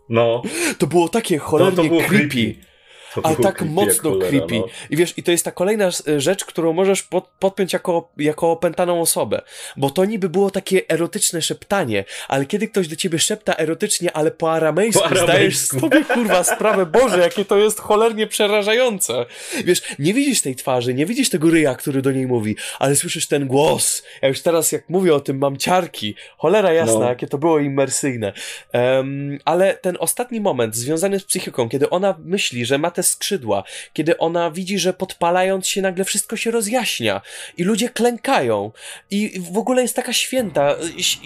No. 0.09 0.41
To 0.77 0.87
było 0.87 1.09
takie 1.09 1.37
cholernie 1.37 1.75
to, 1.75 1.81
to 1.83 1.87
było 1.87 2.01
creepy. 2.01 2.29
creepy 2.29 2.74
ale 3.23 3.36
tak 3.36 3.62
mocno 3.62 4.10
cholera, 4.10 4.30
creepy. 4.30 4.60
No. 4.60 4.67
I 4.89 4.97
wiesz, 4.97 5.13
i 5.17 5.23
to 5.23 5.32
jest 5.32 5.45
ta 5.45 5.51
kolejna 5.51 5.89
rzecz, 6.17 6.45
którą 6.45 6.73
możesz 6.73 7.04
pod, 7.04 7.28
podpiąć 7.39 7.73
jako, 7.73 8.12
jako 8.17 8.51
opętaną 8.51 9.01
osobę. 9.01 9.41
Bo 9.78 9.89
to 9.89 10.06
niby 10.06 10.30
było 10.30 10.51
takie 10.51 10.89
erotyczne 10.89 11.41
szeptanie, 11.41 12.06
ale 12.28 12.45
kiedy 12.45 12.67
ktoś 12.67 12.88
do 12.88 12.95
ciebie 12.95 13.19
szepta 13.19 13.56
erotycznie, 13.58 14.12
ale 14.12 14.32
po 14.32 14.54
aramejsku, 14.54 14.99
po 14.99 15.06
aramejsku. 15.06 15.28
zdajesz 15.28 15.58
sobie 15.58 16.06
kurwa 16.13 16.43
sprawę, 16.43 16.86
Boże, 16.86 17.19
jakie 17.19 17.45
to 17.45 17.58
jest 17.58 17.80
cholernie 17.80 18.28
przerażające. 18.28 19.25
Wiesz, 19.65 19.82
nie 19.99 20.13
widzisz 20.13 20.41
tej 20.41 20.56
twarzy, 20.56 20.93
nie 20.93 21.06
widzisz 21.06 21.30
tego 21.30 21.49
ryja, 21.49 21.75
który 21.75 22.01
do 22.01 22.12
niej 22.12 22.28
mówi, 22.28 22.56
ale 22.80 22.95
słyszysz 22.95 23.28
ten 23.28 23.47
głos. 23.47 24.04
Ja 24.21 24.28
już 24.28 24.41
teraz, 24.41 24.71
jak 24.71 24.89
mówię 24.89 25.15
o 25.15 25.19
tym, 25.19 25.38
mam 25.38 25.58
ciarki. 25.58 26.15
Cholera 26.38 26.73
jasna, 26.73 26.99
no. 26.99 27.10
jakie 27.10 27.28
to 27.28 27.38
było 27.38 27.60
imersyjne. 27.60 28.34
Um, 28.73 29.39
ale 29.45 29.73
ten 29.73 29.97
ostatni 29.99 30.41
moment 30.41 30.75
związany 30.75 31.19
z 31.19 31.23
psychiką, 31.23 31.69
kiedy 31.69 31.89
ona 31.89 32.15
myśli, 32.19 32.65
że 32.65 32.78
ma 32.78 32.91
te 32.91 33.04
skrzydła, 33.05 33.63
kiedy 33.93 34.17
ona 34.17 34.51
widzi, 34.51 34.79
że 34.79 34.93
podpalając 34.93 35.67
się 35.67 35.81
nagle 35.81 36.05
wszystko 36.05 36.37
się 36.37 36.51
rozjaśnia 36.51 37.21
i 37.57 37.63
ludzie 37.63 37.89
klękają 37.89 38.71
i 39.11 39.41
w 39.51 39.57
ogóle 39.57 39.81
jest 39.81 39.95
taka 39.95 40.13
święta, 40.13 40.75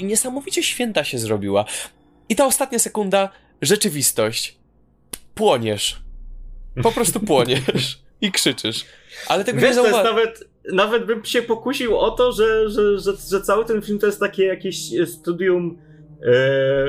niesamowicie 0.02 0.64
święta 0.64 1.04
się 1.04 1.20
zrobiła. 1.20 1.66
I 2.30 2.36
ta 2.36 2.46
ostatnia 2.46 2.80
sekunda, 2.80 3.30
rzeczywistość. 3.62 4.58
Płoniesz. 5.36 6.02
Po 6.84 6.92
prostu 6.92 7.20
płoniesz 7.20 8.00
i 8.22 8.32
krzyczysz. 8.32 8.86
Ale 9.28 9.44
tego 9.44 9.62
Wiesz, 9.62 9.76
nie 9.76 9.84
zauwa- 9.84 10.04
nawet, 10.04 10.44
nawet 10.74 11.06
bym 11.06 11.26
się 11.26 11.42
pokusił 11.42 11.98
o 11.98 12.12
to, 12.12 12.32
że, 12.32 12.70
że, 12.70 13.00
że, 13.00 13.12
że 13.30 13.42
cały 13.42 13.66
ten 13.66 13.82
film 13.82 14.00
to 14.00 14.06
jest 14.06 14.20
takie 14.20 14.46
jakieś 14.46 14.78
studium 15.08 15.78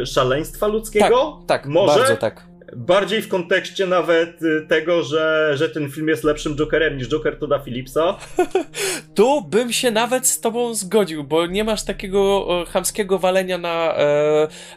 e, 0.00 0.07
szaleństwa 0.07 0.66
ludzkiego. 0.66 1.42
Tak, 1.46 1.62
tak, 1.62 1.66
Może? 1.66 1.98
bardzo 1.98 2.16
tak. 2.16 2.50
Bardziej 2.76 3.22
w 3.22 3.28
kontekście 3.28 3.87
nawet 3.87 4.42
y, 4.42 4.66
tego, 4.68 5.02
że, 5.02 5.52
że 5.56 5.68
ten 5.68 5.90
film 5.90 6.09
jest 6.09 6.24
lepszym 6.24 6.56
Jokerem 6.56 6.96
niż 6.96 7.09
Joker 7.09 7.38
Toda 7.38 7.59
Phillipsa. 7.59 8.18
tu 9.14 9.42
bym 9.48 9.72
się 9.72 9.90
nawet 9.90 10.26
z 10.26 10.40
tobą 10.40 10.74
zgodził, 10.74 11.24
bo 11.24 11.46
nie 11.46 11.64
masz 11.64 11.85
takiego 11.85 12.46
chamskiego 12.68 13.18
walenia 13.18 13.59
na 13.59 13.94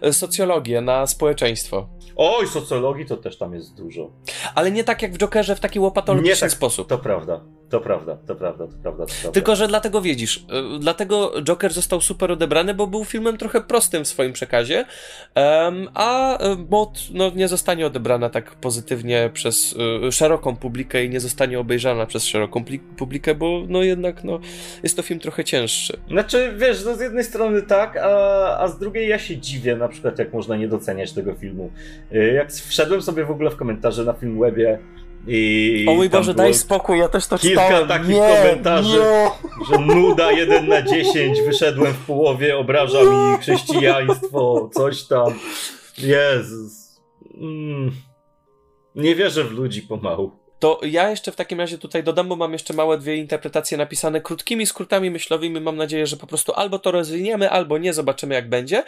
e, 0.01 0.13
socjologię, 0.13 0.82
na 0.82 1.08
społeczeństwo. 1.08 1.89
Oj, 2.15 2.47
socjologii 2.47 3.06
to 3.06 3.17
też 3.17 3.38
tam 3.38 3.54
jest 3.54 3.76
dużo. 3.76 4.12
Ale 4.56 4.71
nie 4.71 4.84
tak 4.84 5.02
jak 5.02 5.13
w 5.13 5.17
Jokerze 5.17 5.56
w 5.56 5.60
taki 5.60 5.80
łopatologiczny 5.80 6.39
tak, 6.39 6.52
sposób. 6.52 6.88
To 6.88 6.97
prawda. 6.97 7.41
To 7.73 7.82
prawda, 7.82 8.17
to 8.28 8.36
prawda, 8.36 8.67
to 8.67 8.73
prawda, 8.82 9.06
to 9.06 9.12
prawda. 9.12 9.32
Tylko, 9.32 9.56
że 9.56 9.67
dlatego 9.67 10.02
wiedzisz, 10.02 10.38
y, 10.38 10.80
dlatego 10.80 11.41
Joker 11.43 11.73
został 11.73 12.02
super 12.02 12.32
odebrany, 12.32 12.73
bo 12.73 12.88
był 12.88 13.06
filmem 13.06 13.38
trochę 13.38 13.62
prostym 13.62 14.04
w 14.04 14.08
swoim 14.08 14.34
przekazie, 14.34 14.86
um, 15.36 15.89
a 15.93 16.38
Mod 16.69 16.99
no, 17.13 17.32
nie 17.36 17.47
zostanie 17.47 17.86
odebrana 17.86 18.30
tak 18.30 18.56
pozytywnie 18.56 19.30
przez 19.34 19.76
y, 20.08 20.12
szeroką 20.12 20.56
publikę 20.56 21.06
i 21.06 21.10
nie 21.10 21.19
zostanie 21.19 21.60
obejrzana 21.60 22.06
przez 22.06 22.26
szeroką 22.26 22.63
publikę, 22.97 23.36
bo 23.36 23.63
no 23.67 23.84
jednak 23.84 24.23
no, 24.23 24.39
jest 24.84 24.95
to 24.95 25.02
film 25.02 25.19
trochę 25.19 25.43
cięższy. 25.43 25.97
Znaczy, 26.10 26.54
wiesz, 26.58 26.86
no 26.86 26.95
z 26.95 26.99
jednej 26.99 27.23
strony 27.23 27.62
tak, 27.62 27.97
a, 27.97 28.10
a 28.60 28.67
z 28.67 28.80
drugiej 28.80 29.10
ja 29.10 29.19
się 29.19 29.38
dziwię 29.38 29.76
na 29.76 29.88
przykład, 29.88 30.19
jak 30.19 30.34
można 30.34 30.56
nie 30.56 30.67
doceniać 30.67 31.13
tego 31.13 31.36
filmu. 31.36 31.71
Y, 32.13 32.34
jak 32.34 32.52
wszedłem 32.52 33.02
sobie 33.02 33.26
w 33.26 33.32
ogóle 33.32 33.49
w 33.49 33.56
komentarze 33.56 34.04
na 34.04 34.13
Filmwebie, 34.13 34.80
I 35.28 35.86
o 35.89 35.93
mój 35.93 36.10
Boże, 36.10 36.34
daj 36.34 36.54
spokój, 36.54 36.99
ja 36.99 37.08
też 37.08 37.28
to 37.28 37.38
kilka 37.38 37.63
czytałem. 37.63 37.88
takich 37.88 38.08
nie, 38.08 38.38
komentarzy, 38.41 38.97
nie. 38.97 39.30
że 39.69 39.78
nuda 39.95 40.32
1 40.32 40.67
na 40.67 40.82
10, 40.82 41.41
wyszedłem 41.41 41.93
w 41.93 42.06
połowie, 42.06 42.58
obraża 42.58 43.04
mi 43.04 43.38
chrześcijaństwo, 43.41 44.69
coś 44.73 45.04
tam. 45.04 45.34
Jezus. 45.97 47.02
Mm. 47.36 47.91
Nie 48.95 49.15
wierzę 49.15 49.43
w 49.43 49.52
ludzi 49.52 49.82
pomału. 49.82 50.42
To 50.63 50.80
ja 50.84 51.10
jeszcze 51.10 51.32
w 51.32 51.36
takim 51.36 51.60
razie 51.60 51.78
tutaj 51.78 52.04
dodam, 52.04 52.28
bo 52.28 52.36
mam 52.36 52.54
jeszcze 52.54 52.73
małe 52.73 52.97
dwie 52.97 53.15
interpretacje 53.15 53.78
napisane 53.78 54.21
krótkimi 54.21 54.65
skrótami 54.65 55.12
myślowymi. 55.12 55.62
Mam 55.62 55.78
nadzieję, 55.78 56.08
że 56.08 56.17
po 56.17 56.28
prostu 56.28 56.54
albo 56.54 56.80
to 56.80 56.91
rozwiniemy, 56.91 57.49
albo 57.49 57.78
nie, 57.78 57.93
zobaczymy 57.93 58.36
jak 58.36 58.49
będzie. 58.49 58.84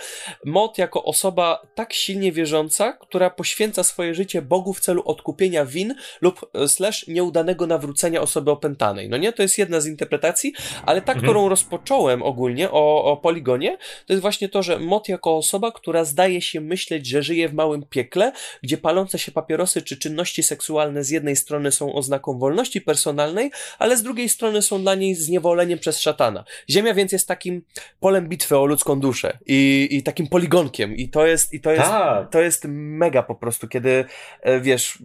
Mod 0.45 0.77
jako 0.77 1.03
osoba 1.03 1.61
tak 1.75 1.93
silnie 1.93 2.31
wierząca, 2.31 2.93
która 2.93 3.29
poświęca 3.29 3.83
swoje 3.83 4.15
życie 4.15 4.41
Bogu 4.41 4.73
w 4.73 4.79
celu 4.79 5.03
odkupienia 5.05 5.65
win 5.65 5.95
lub 6.21 6.49
e, 6.53 6.67
slash 6.67 7.07
nieudanego 7.07 7.67
nawrócenia 7.67 8.21
osoby 8.21 8.51
opętanej. 8.51 9.09
No 9.09 9.17
nie, 9.17 9.33
to 9.33 9.41
jest 9.41 9.57
jedna 9.57 9.81
z 9.81 9.88
interpretacji, 9.88 10.53
ale 10.85 11.01
ta, 11.01 11.11
mhm. 11.11 11.25
którą 11.25 11.49
rozpocząłem 11.49 12.23
ogólnie 12.23 12.71
o, 12.71 13.03
o 13.03 13.17
poligonie, 13.17 13.77
to 14.05 14.13
jest 14.13 14.21
właśnie 14.21 14.49
to, 14.49 14.63
że 14.63 14.79
mod 14.79 15.09
jako 15.09 15.38
osoba, 15.38 15.71
która 15.71 16.03
zdaje 16.03 16.41
się 16.41 16.61
myśleć, 16.61 17.07
że 17.07 17.23
żyje 17.23 17.49
w 17.49 17.53
małym 17.53 17.83
piekle, 17.89 18.31
gdzie 18.63 18.77
palące 18.77 19.19
się 19.19 19.31
papierosy 19.31 19.81
czy 19.81 19.97
czynności 19.97 20.43
seksualne 20.43 21.03
z 21.03 21.09
jednej 21.09 21.35
strony 21.35 21.64
strony 21.71 21.91
są 21.91 21.97
oznaką 21.97 22.39
wolności 22.39 22.82
personalnej, 22.82 23.51
ale 23.80 23.97
z 23.97 24.04
drugiej 24.04 24.30
strony 24.30 24.62
są 24.62 24.82
dla 24.82 24.95
niej 24.95 25.15
zniewoleniem 25.15 25.80
przez 25.80 25.99
szatana. 25.99 26.43
Ziemia 26.69 26.93
więc 26.93 27.12
jest 27.12 27.28
takim 27.28 27.62
polem 27.99 28.30
bitwy 28.30 28.58
o 28.58 28.65
ludzką 28.65 28.99
duszę 28.99 29.38
i, 29.45 29.88
i 29.91 30.04
takim 30.04 30.28
poligonkiem 30.28 30.95
i 30.95 31.10
to 31.10 31.25
jest, 31.25 31.54
i 31.54 31.62
to 31.62 31.71
jest, 31.71 31.84
tak. 31.84 32.32
to 32.32 32.41
jest 32.41 32.65
mega 32.67 33.23
po 33.23 33.36
prostu, 33.36 33.67
kiedy 33.67 34.06
e, 34.41 34.62
wiesz, 34.62 34.99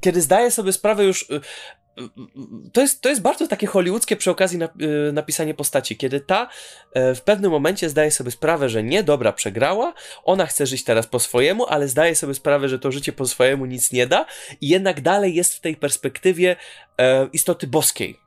kiedy 0.00 0.20
zdaję 0.20 0.50
sobie 0.50 0.72
sprawę 0.72 1.04
już 1.04 1.28
to 2.72 2.80
jest, 2.80 3.00
to 3.00 3.08
jest 3.08 3.22
bardzo 3.22 3.48
takie 3.48 3.66
hollywoodzkie 3.66 4.16
przy 4.16 4.30
okazji 4.30 4.58
yy, 4.58 5.12
napisanie 5.12 5.54
postaci, 5.54 5.96
kiedy 5.96 6.20
ta 6.20 6.48
yy, 6.94 7.14
w 7.14 7.22
pewnym 7.22 7.50
momencie 7.50 7.88
zdaje 7.88 8.10
sobie 8.10 8.30
sprawę, 8.30 8.68
że 8.68 8.82
nie, 8.82 9.02
dobra, 9.02 9.32
przegrała, 9.32 9.94
ona 10.24 10.46
chce 10.46 10.66
żyć 10.66 10.84
teraz 10.84 11.06
po 11.06 11.18
swojemu, 11.18 11.66
ale 11.66 11.88
zdaje 11.88 12.14
sobie 12.14 12.34
sprawę, 12.34 12.68
że 12.68 12.78
to 12.78 12.92
życie 12.92 13.12
po 13.12 13.26
swojemu 13.26 13.66
nic 13.66 13.92
nie 13.92 14.06
da 14.06 14.26
i 14.60 14.68
jednak 14.68 15.00
dalej 15.00 15.34
jest 15.34 15.54
w 15.54 15.60
tej 15.60 15.76
perspektywie 15.76 16.56
yy, 16.98 17.04
istoty 17.32 17.66
boskiej 17.66 18.24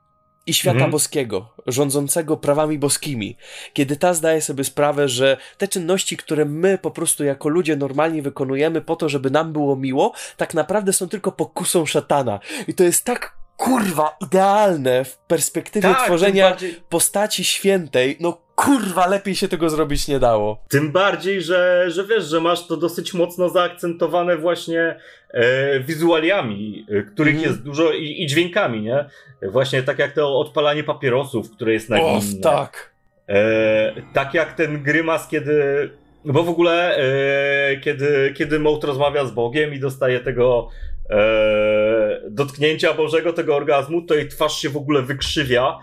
i 0.47 0.53
świata 0.53 0.75
mhm. 0.75 0.91
boskiego, 0.91 1.53
rządzącego 1.67 2.37
prawami 2.37 2.79
boskimi, 2.79 3.37
kiedy 3.73 3.95
ta 3.95 4.13
zdaje 4.13 4.41
sobie 4.41 4.63
sprawę, 4.63 5.07
że 5.07 5.37
te 5.57 5.67
czynności, 5.67 6.17
które 6.17 6.45
my 6.45 6.77
po 6.77 6.91
prostu 6.91 7.23
jako 7.23 7.49
ludzie 7.49 7.75
normalnie 7.75 8.21
wykonujemy 8.21 8.81
po 8.81 8.95
to, 8.95 9.09
żeby 9.09 9.31
nam 9.31 9.53
było 9.53 9.75
miło, 9.75 10.13
tak 10.37 10.53
naprawdę 10.53 10.93
są 10.93 11.09
tylko 11.09 11.31
pokusą 11.31 11.85
szatana. 11.85 12.39
I 12.67 12.73
to 12.73 12.83
jest 12.83 13.05
tak 13.05 13.36
kurwa 13.57 14.17
idealne 14.21 15.05
w 15.05 15.17
perspektywie 15.17 15.89
tak, 15.89 16.05
tworzenia 16.05 16.49
bardziej... 16.49 16.75
postaci 16.89 17.43
świętej. 17.43 18.17
No 18.19 18.41
kurwa, 18.55 19.07
lepiej 19.07 19.35
się 19.35 19.47
tego 19.47 19.69
zrobić 19.69 20.07
nie 20.07 20.19
dało. 20.19 20.63
Tym 20.69 20.91
bardziej, 20.91 21.41
że, 21.41 21.85
że 21.87 22.05
wiesz, 22.05 22.25
że 22.25 22.41
masz 22.41 22.67
to 22.67 22.77
dosyć 22.77 23.13
mocno 23.13 23.49
zaakcentowane 23.49 24.37
właśnie 24.37 24.99
e, 25.31 25.79
wizualiami, 25.79 26.85
e, 26.89 27.01
których 27.03 27.35
mm. 27.35 27.45
jest 27.45 27.63
dużo 27.63 27.91
i, 27.91 28.23
i, 28.23 28.27
dźwiękami, 28.27 28.81
nie? 28.81 29.05
Właśnie 29.41 29.83
tak 29.83 29.99
jak 29.99 30.13
to 30.13 30.39
odpalanie 30.39 30.83
papierosów, 30.83 31.51
które 31.51 31.73
jest 31.73 31.89
na 31.89 32.01
O, 32.01 32.21
tak. 32.43 32.93
E, 33.29 33.93
tak 34.13 34.33
jak 34.33 34.53
ten 34.53 34.83
grymas, 34.83 35.27
kiedy 35.27 35.89
bo 36.25 36.43
w 36.43 36.49
ogóle, 36.49 36.97
e, 36.97 37.77
kiedy, 37.77 38.33
kiedy 38.37 38.59
Mołt 38.59 38.83
rozmawia 38.83 39.25
z 39.25 39.31
Bogiem 39.31 39.73
i 39.73 39.79
dostaje 39.79 40.19
tego 40.19 40.69
e, 41.09 42.21
dotknięcia 42.29 42.93
Bożego, 42.93 43.33
tego 43.33 43.55
orgazmu, 43.55 44.01
to 44.01 44.15
jej 44.15 44.27
twarz 44.27 44.61
się 44.61 44.69
w 44.69 44.77
ogóle 44.77 45.01
wykrzywia. 45.01 45.79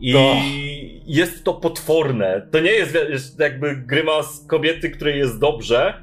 I 0.00 0.12
no. 0.12 0.34
jest 1.06 1.44
to 1.44 1.54
potworne. 1.54 2.48
To 2.50 2.60
nie 2.60 2.70
jest, 2.70 2.98
jest 3.10 3.38
jakby 3.38 3.76
grymas 3.76 4.44
kobiety, 4.48 4.90
której 4.90 5.18
jest 5.18 5.38
dobrze. 5.38 6.02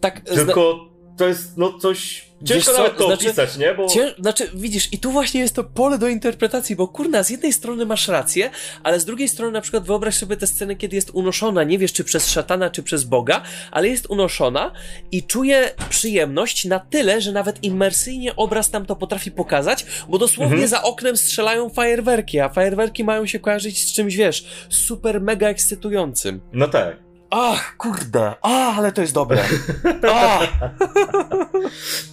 Tak, 0.00 0.20
tylko 0.20 0.88
to 1.18 1.28
jest 1.28 1.58
no 1.58 1.78
coś 1.78 2.28
Ciężko 2.44 2.72
co, 2.72 2.78
nawet 2.78 2.96
to 2.96 3.06
znaczy, 3.06 3.26
opisać, 3.26 3.56
nie? 3.56 3.74
Bo... 3.74 3.88
Cię, 3.88 4.14
znaczy, 4.18 4.50
widzisz, 4.54 4.92
i 4.92 4.98
tu 4.98 5.10
właśnie 5.10 5.40
jest 5.40 5.54
to 5.54 5.64
pole 5.64 5.98
do 5.98 6.08
interpretacji, 6.08 6.76
bo 6.76 6.88
kurna, 6.88 7.22
z 7.22 7.30
jednej 7.30 7.52
strony 7.52 7.86
masz 7.86 8.08
rację, 8.08 8.50
ale 8.82 9.00
z 9.00 9.04
drugiej 9.04 9.28
strony 9.28 9.52
na 9.52 9.60
przykład 9.60 9.84
wyobraź 9.84 10.14
sobie 10.14 10.36
tę 10.36 10.46
scenę, 10.46 10.76
kiedy 10.76 10.96
jest 10.96 11.10
unoszona, 11.10 11.64
nie 11.64 11.78
wiesz 11.78 11.92
czy 11.92 12.04
przez 12.04 12.28
szatana, 12.28 12.70
czy 12.70 12.82
przez 12.82 13.04
Boga, 13.04 13.42
ale 13.70 13.88
jest 13.88 14.10
unoszona 14.10 14.72
i 15.12 15.22
czuje 15.22 15.70
przyjemność 15.88 16.64
na 16.64 16.80
tyle, 16.80 17.20
że 17.20 17.32
nawet 17.32 17.64
imersyjnie 17.64 18.36
obraz 18.36 18.72
nam 18.72 18.86
to 18.86 18.96
potrafi 18.96 19.30
pokazać, 19.30 19.86
bo 20.08 20.18
dosłownie 20.18 20.52
mhm. 20.52 20.68
za 20.68 20.82
oknem 20.82 21.16
strzelają 21.16 21.68
fajerwerki, 21.68 22.40
a 22.40 22.48
fajerwerki 22.48 23.04
mają 23.04 23.26
się 23.26 23.38
kojarzyć 23.38 23.88
z 23.88 23.92
czymś, 23.92 24.16
wiesz, 24.16 24.44
super 24.68 25.20
mega 25.20 25.48
ekscytującym. 25.48 26.40
No 26.52 26.68
tak. 26.68 27.13
Ach, 27.36 27.76
kurde, 27.76 28.34
a, 28.42 28.76
ale 28.76 28.92
to 28.92 29.00
jest 29.00 29.14
dobre. 29.14 29.38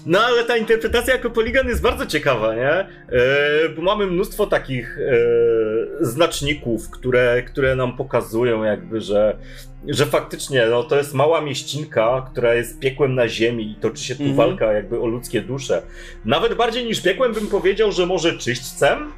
No 0.05 0.19
ale 0.19 0.43
ta 0.43 0.57
interpretacja 0.57 1.13
jako 1.13 1.29
poligon 1.29 1.67
jest 1.67 1.81
bardzo 1.81 2.05
ciekawa, 2.05 2.55
nie? 2.55 2.69
E, 2.69 2.87
bo 3.75 3.81
mamy 3.81 4.07
mnóstwo 4.07 4.47
takich 4.47 4.97
e, 4.97 6.05
znaczników, 6.05 6.89
które, 6.89 7.43
które 7.43 7.75
nam 7.75 7.97
pokazują 7.97 8.63
jakby, 8.63 9.01
że, 9.01 9.37
że 9.87 10.05
faktycznie 10.05 10.65
no, 10.65 10.83
to 10.83 10.97
jest 10.97 11.13
mała 11.13 11.41
mieścinka, 11.41 12.27
która 12.31 12.53
jest 12.53 12.79
piekłem 12.79 13.15
na 13.15 13.27
ziemi 13.27 13.71
i 13.71 13.75
toczy 13.75 14.03
się 14.03 14.15
tu 14.15 14.23
mm 14.23 14.33
-hmm. 14.33 14.37
walka 14.37 14.73
jakby 14.73 14.99
o 14.99 15.07
ludzkie 15.07 15.41
dusze. 15.41 15.81
Nawet 16.25 16.53
bardziej 16.53 16.85
niż 16.85 17.01
piekłem 17.01 17.33
bym 17.33 17.47
powiedział, 17.47 17.91
że 17.91 18.05
może 18.05 18.37
czyśćcem, 18.37 19.11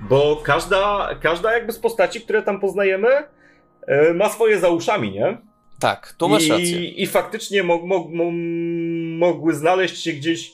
bo 0.00 0.40
każda, 0.44 1.10
każda 1.22 1.52
jakby 1.52 1.72
z 1.72 1.78
postaci, 1.78 2.20
które 2.20 2.42
tam 2.42 2.60
poznajemy, 2.60 3.08
ma 4.14 4.28
swoje 4.28 4.60
za 4.60 4.68
uszami, 4.68 5.12
nie? 5.12 5.38
Tak, 5.80 6.14
to 6.18 6.28
masz 6.28 6.46
I, 6.46 6.48
rację. 6.48 6.84
I 6.84 7.06
faktycznie 7.06 7.62
mo, 7.62 7.78
mo, 7.78 8.08
mo, 8.08 8.30
mogły 9.26 9.54
znaleźć 9.54 10.02
się 10.02 10.12
gdzieś 10.12 10.52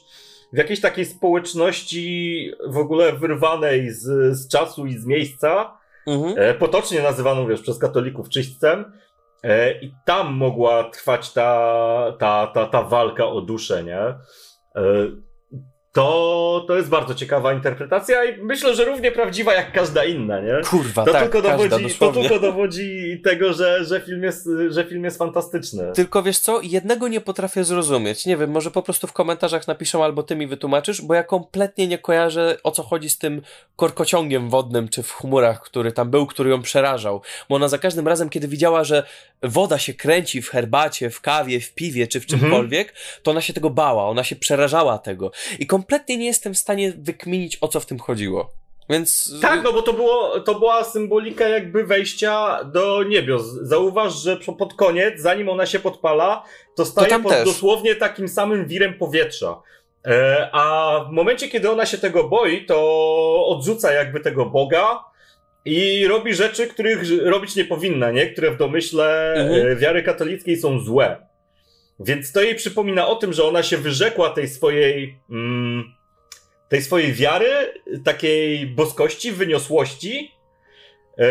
w 0.52 0.56
jakiejś 0.56 0.80
takiej 0.80 1.04
społeczności 1.04 2.50
w 2.66 2.76
ogóle 2.76 3.12
wyrwanej 3.12 3.90
z, 3.90 4.36
z 4.36 4.48
czasu 4.48 4.86
i 4.86 4.98
z 4.98 5.06
miejsca, 5.06 5.78
mhm. 6.06 6.34
E, 6.38 6.54
potocznie 6.54 7.02
nazywaną, 7.02 7.46
wiesz, 7.46 7.60
przez 7.60 7.78
katolików 7.78 8.28
czyśćcem. 8.28 8.92
E, 9.42 9.80
I 9.80 9.94
tam 10.04 10.34
mogła 10.34 10.84
trwać 10.84 11.32
ta, 11.32 12.16
ta, 12.18 12.46
ta, 12.46 12.66
ta 12.66 12.82
walka 12.82 13.26
o 13.26 13.40
duszę, 13.40 13.84
nie? 13.84 14.14
To, 15.96 16.64
to 16.66 16.76
jest 16.76 16.88
bardzo 16.88 17.14
ciekawa 17.14 17.52
interpretacja 17.52 18.24
i 18.24 18.42
myślę, 18.42 18.74
że 18.74 18.84
równie 18.84 19.12
prawdziwa 19.12 19.54
jak 19.54 19.72
każda 19.72 20.04
inna, 20.04 20.40
nie? 20.40 20.60
Kurwa, 20.70 21.04
to 21.04 21.12
tak, 21.12 21.22
tylko 21.22 21.42
dowodzi, 21.42 21.94
To 21.98 22.12
tylko 22.12 22.38
dowodzi 22.38 23.20
tego, 23.24 23.52
że, 23.52 23.84
że, 23.84 24.00
film 24.00 24.22
jest, 24.22 24.48
że 24.68 24.84
film 24.84 25.04
jest 25.04 25.18
fantastyczny. 25.18 25.92
Tylko 25.94 26.22
wiesz 26.22 26.38
co, 26.38 26.60
jednego 26.62 27.08
nie 27.08 27.20
potrafię 27.20 27.64
zrozumieć. 27.64 28.26
Nie 28.26 28.36
wiem, 28.36 28.50
może 28.50 28.70
po 28.70 28.82
prostu 28.82 29.06
w 29.06 29.12
komentarzach 29.12 29.68
napiszą 29.68 30.04
albo 30.04 30.22
ty 30.22 30.36
mi 30.36 30.46
wytłumaczysz, 30.46 31.02
bo 31.02 31.14
ja 31.14 31.24
kompletnie 31.24 31.88
nie 31.88 31.98
kojarzę 31.98 32.56
o 32.62 32.70
co 32.70 32.82
chodzi 32.82 33.10
z 33.10 33.18
tym 33.18 33.42
korkociągiem 33.76 34.50
wodnym, 34.50 34.88
czy 34.88 35.02
w 35.02 35.12
chmurach, 35.12 35.60
który 35.60 35.92
tam 35.92 36.10
był, 36.10 36.26
który 36.26 36.50
ją 36.50 36.62
przerażał. 36.62 37.22
Bo 37.48 37.56
ona 37.56 37.68
za 37.68 37.78
każdym 37.78 38.08
razem, 38.08 38.28
kiedy 38.28 38.48
widziała, 38.48 38.84
że 38.84 39.02
woda 39.42 39.78
się 39.78 39.94
kręci 39.94 40.42
w 40.42 40.50
herbacie, 40.50 41.10
w 41.10 41.20
kawie, 41.20 41.60
w 41.60 41.74
piwie, 41.74 42.06
czy 42.06 42.20
w 42.20 42.22
mhm. 42.22 42.40
czymkolwiek, 42.40 42.88
mhm. 42.88 43.06
to 43.22 43.30
ona 43.30 43.40
się 43.40 43.52
tego 43.52 43.70
bała, 43.70 44.08
ona 44.08 44.24
się 44.24 44.36
przerażała 44.36 44.98
tego. 44.98 45.30
I 45.58 45.66
kompletnie 45.66 45.85
nie 46.16 46.26
jestem 46.26 46.54
w 46.54 46.58
stanie 46.58 46.92
wykminić, 46.98 47.58
o 47.60 47.68
co 47.68 47.80
w 47.80 47.86
tym 47.86 47.98
chodziło. 47.98 48.50
Więc... 48.90 49.34
Tak, 49.42 49.64
no 49.64 49.72
bo 49.72 49.82
to, 49.82 49.92
było, 49.92 50.40
to 50.40 50.54
była 50.54 50.84
symbolika 50.84 51.48
jakby 51.48 51.84
wejścia 51.84 52.64
do 52.64 53.02
niebios. 53.02 53.42
Zauważ, 53.62 54.14
że 54.14 54.36
pod 54.58 54.74
koniec, 54.74 55.20
zanim 55.20 55.48
ona 55.48 55.66
się 55.66 55.78
podpala, 55.78 56.44
to 56.76 56.84
staje 56.84 57.08
to 57.08 57.20
pod 57.20 57.32
też. 57.32 57.44
dosłownie 57.44 57.94
takim 57.94 58.28
samym 58.28 58.66
wirem 58.66 58.94
powietrza. 58.94 59.62
E, 60.06 60.48
a 60.52 61.04
w 61.08 61.12
momencie, 61.12 61.48
kiedy 61.48 61.70
ona 61.70 61.86
się 61.86 61.98
tego 61.98 62.28
boi, 62.28 62.66
to 62.66 63.46
odrzuca 63.46 63.92
jakby 63.92 64.20
tego 64.20 64.46
Boga 64.46 65.04
i 65.64 66.06
robi 66.06 66.34
rzeczy, 66.34 66.66
których 66.66 67.02
robić 67.22 67.56
nie 67.56 67.64
powinna, 67.64 68.10
nie? 68.10 68.26
Które 68.26 68.50
w 68.50 68.56
domyśle 68.56 69.34
mhm. 69.36 69.72
E, 69.72 69.76
wiary 69.76 70.02
katolickiej 70.02 70.56
są 70.56 70.80
złe. 70.80 71.26
Więc 72.00 72.32
to 72.32 72.42
jej 72.42 72.54
przypomina 72.54 73.08
o 73.08 73.16
tym, 73.16 73.32
że 73.32 73.44
ona 73.44 73.62
się 73.62 73.76
wyrzekła 73.76 74.30
tej 74.30 74.48
swojej, 74.48 75.18
mm, 75.30 75.84
tej 76.68 76.82
swojej 76.82 77.12
wiary, 77.12 77.48
takiej 78.04 78.66
boskości, 78.66 79.32
wyniosłości, 79.32 80.32
yy, 81.18 81.24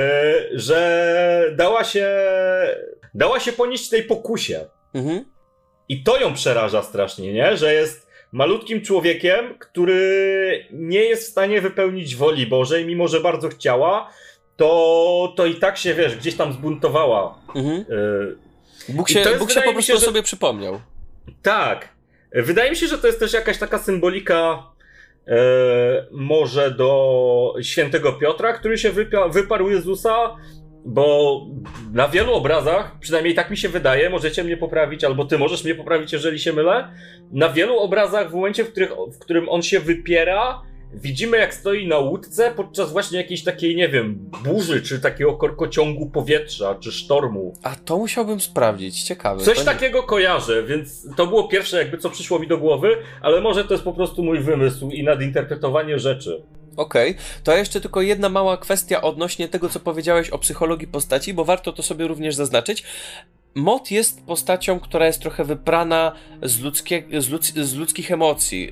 że 0.51 1.53
dała 1.55 1.83
się, 1.83 2.09
dała 3.13 3.39
się 3.39 3.51
ponieść 3.51 3.89
tej 3.89 4.03
pokusie. 4.03 4.65
Mhm. 4.93 5.25
I 5.89 6.03
to 6.03 6.19
ją 6.19 6.33
przeraża 6.33 6.83
strasznie, 6.83 7.33
nie? 7.33 7.57
Że 7.57 7.73
jest 7.73 8.07
malutkim 8.31 8.81
człowiekiem, 8.81 9.57
który 9.59 10.65
nie 10.71 10.99
jest 10.99 11.23
w 11.23 11.31
stanie 11.31 11.61
wypełnić 11.61 12.15
woli 12.15 12.47
Bożej, 12.47 12.85
mimo 12.85 13.07
że 13.07 13.19
bardzo 13.21 13.49
chciała, 13.49 14.09
to, 14.57 15.33
to 15.35 15.45
i 15.45 15.55
tak 15.55 15.77
się, 15.77 15.93
wiesz, 15.93 16.15
gdzieś 16.15 16.35
tam 16.35 16.53
zbuntowała. 16.53 17.37
Mhm. 17.55 17.85
Bóg 18.89 19.09
się, 19.09 19.25
Bóg 19.39 19.51
się 19.51 19.61
po 19.61 19.71
prostu 19.73 19.91
się, 19.91 19.99
że... 19.99 20.05
sobie 20.05 20.23
przypomniał. 20.23 20.81
Tak. 21.41 21.89
Wydaje 22.31 22.69
mi 22.69 22.75
się, 22.75 22.87
że 22.87 22.97
to 22.97 23.07
jest 23.07 23.19
też 23.19 23.33
jakaś 23.33 23.57
taka 23.57 23.79
symbolika 23.79 24.63
e, 25.27 25.35
może 26.11 26.71
do 26.71 27.55
świętego 27.61 28.13
Piotra, 28.13 28.53
który 28.53 28.77
się 28.77 28.91
wyparł 29.31 29.69
Jezusa, 29.69 30.35
bo 30.85 31.41
na 31.93 32.07
wielu 32.07 32.33
obrazach, 32.33 32.99
przynajmniej 32.99 33.35
tak 33.35 33.49
mi 33.49 33.57
się 33.57 33.69
wydaje, 33.69 34.09
możecie 34.09 34.43
mnie 34.43 34.57
poprawić, 34.57 35.03
albo 35.03 35.25
ty 35.25 35.37
możesz 35.37 35.63
mnie 35.63 35.75
poprawić, 35.75 36.13
jeżeli 36.13 36.39
się 36.39 36.53
mylę. 36.53 36.91
Na 37.31 37.49
wielu 37.49 37.77
obrazach, 37.77 38.31
w 38.31 38.33
momencie, 38.33 38.63
w, 38.63 38.71
których, 38.71 38.91
w 38.91 39.19
którym 39.19 39.49
on 39.49 39.61
się 39.61 39.79
wypiera, 39.79 40.61
widzimy 40.95 41.37
jak 41.37 41.53
stoi 41.53 41.87
na 41.87 41.97
łódce 41.97 42.51
podczas 42.55 42.91
właśnie 42.91 43.17
jakiejś 43.17 43.43
takiej, 43.43 43.75
nie 43.75 43.89
wiem, 43.89 44.29
burzy, 44.43 44.81
czy 44.81 44.99
takiego 44.99 45.33
korkociągu 45.33 46.09
powietrza, 46.09 46.75
czy 46.75 46.91
sztormu. 46.91 47.53
A 47.63 47.75
to 47.75 47.97
musiałbym 47.97 48.41
sprawdzić, 48.41 49.03
ciekawe. 49.03 49.43
Coś 49.43 49.63
takiego 49.63 50.03
kojarzę, 50.03 50.63
więc 50.63 51.07
to 51.15 51.27
było 51.27 51.47
pierwsze 51.47 51.77
jakby 51.77 51.97
co 51.97 52.09
przyszło 52.09 52.39
mi 52.39 52.47
do 52.47 52.57
głowy, 52.57 52.97
ale 53.21 53.41
może 53.41 53.65
to 53.65 53.73
jest 53.73 53.83
po 53.83 53.93
prostu 53.93 54.23
mój 54.23 54.39
wymysł 54.39 54.89
i 54.89 55.03
nadinterpretowanie 55.03 55.99
rzeczy. 55.99 56.43
Okej, 56.77 57.11
okay. 57.11 57.23
to 57.43 57.57
jeszcze 57.57 57.81
tylko 57.81 58.01
jedna 58.01 58.29
mała 58.29 58.57
kwestia 58.57 59.01
odnośnie 59.01 59.47
tego, 59.47 59.69
co 59.69 59.79
powiedziałeś 59.79 60.29
o 60.29 60.37
psychologii 60.37 60.87
postaci, 60.87 61.33
bo 61.33 61.45
warto 61.45 61.73
to 61.73 61.83
sobie 61.83 62.07
również 62.07 62.35
zaznaczyć. 62.35 62.83
Mot 63.57 63.91
jest 63.91 64.21
postacią, 64.25 64.79
która 64.79 65.05
jest 65.05 65.19
trochę 65.19 65.43
wyprana 65.43 66.11
z, 66.43 66.59
ludzkie, 66.59 67.03
z, 67.19 67.29
ludz, 67.29 67.53
z 67.53 67.73
ludzkich 67.75 68.11
emocji. 68.11 68.71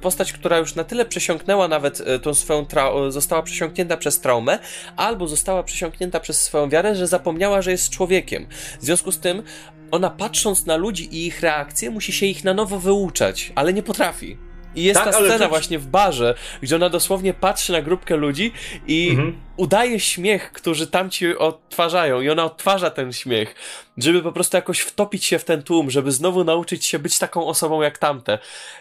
Postać, 0.00 0.32
która 0.32 0.58
już 0.58 0.74
na 0.74 0.84
tyle 0.84 1.04
przesiąknęła 1.04 1.68
nawet 1.68 2.00
e, 2.00 2.18
tą 2.18 2.34
swoją 2.34 2.62
trau- 2.62 3.10
została 3.10 3.42
przesiąknięta 3.42 3.96
przez 3.96 4.20
traumę, 4.20 4.58
albo 4.96 5.28
została 5.28 5.62
przesiąknięta 5.62 6.20
przez 6.20 6.42
swoją 6.42 6.68
wiarę, 6.68 6.96
że 6.96 7.06
zapomniała, 7.06 7.62
że 7.62 7.70
jest 7.70 7.90
człowiekiem. 7.90 8.46
W 8.80 8.84
związku 8.84 9.12
z 9.12 9.18
tym, 9.18 9.42
ona 9.90 10.10
patrząc 10.10 10.66
na 10.66 10.76
ludzi 10.76 11.14
i 11.16 11.26
ich 11.26 11.40
reakcje, 11.40 11.90
musi 11.90 12.12
się 12.12 12.26
ich 12.26 12.44
na 12.44 12.54
nowo 12.54 12.78
wyuczać, 12.78 13.52
ale 13.54 13.72
nie 13.72 13.82
potrafi. 13.82 14.49
I 14.74 14.84
jest 14.84 15.00
tak, 15.00 15.12
ta 15.12 15.24
scena 15.24 15.48
właśnie 15.48 15.78
w 15.78 15.86
barze, 15.86 16.34
gdzie 16.62 16.76
ona 16.76 16.88
dosłownie 16.88 17.34
patrzy 17.34 17.72
na 17.72 17.82
grupkę 17.82 18.16
ludzi 18.16 18.52
i 18.86 19.10
mhm. 19.10 19.40
udaje 19.56 20.00
śmiech, 20.00 20.52
którzy 20.52 20.86
tam 20.86 21.10
ci 21.10 21.36
odtwarzają. 21.36 22.20
I 22.20 22.30
ona 22.30 22.44
odtwarza 22.44 22.90
ten 22.90 23.12
śmiech, 23.12 23.54
żeby 23.96 24.22
po 24.22 24.32
prostu 24.32 24.56
jakoś 24.56 24.80
wtopić 24.80 25.24
się 25.24 25.38
w 25.38 25.44
ten 25.44 25.62
tłum, 25.62 25.90
żeby 25.90 26.12
znowu 26.12 26.44
nauczyć 26.44 26.86
się 26.86 26.98
być 26.98 27.18
taką 27.18 27.46
osobą 27.46 27.82
jak 27.82 27.98
tamte. 27.98 28.38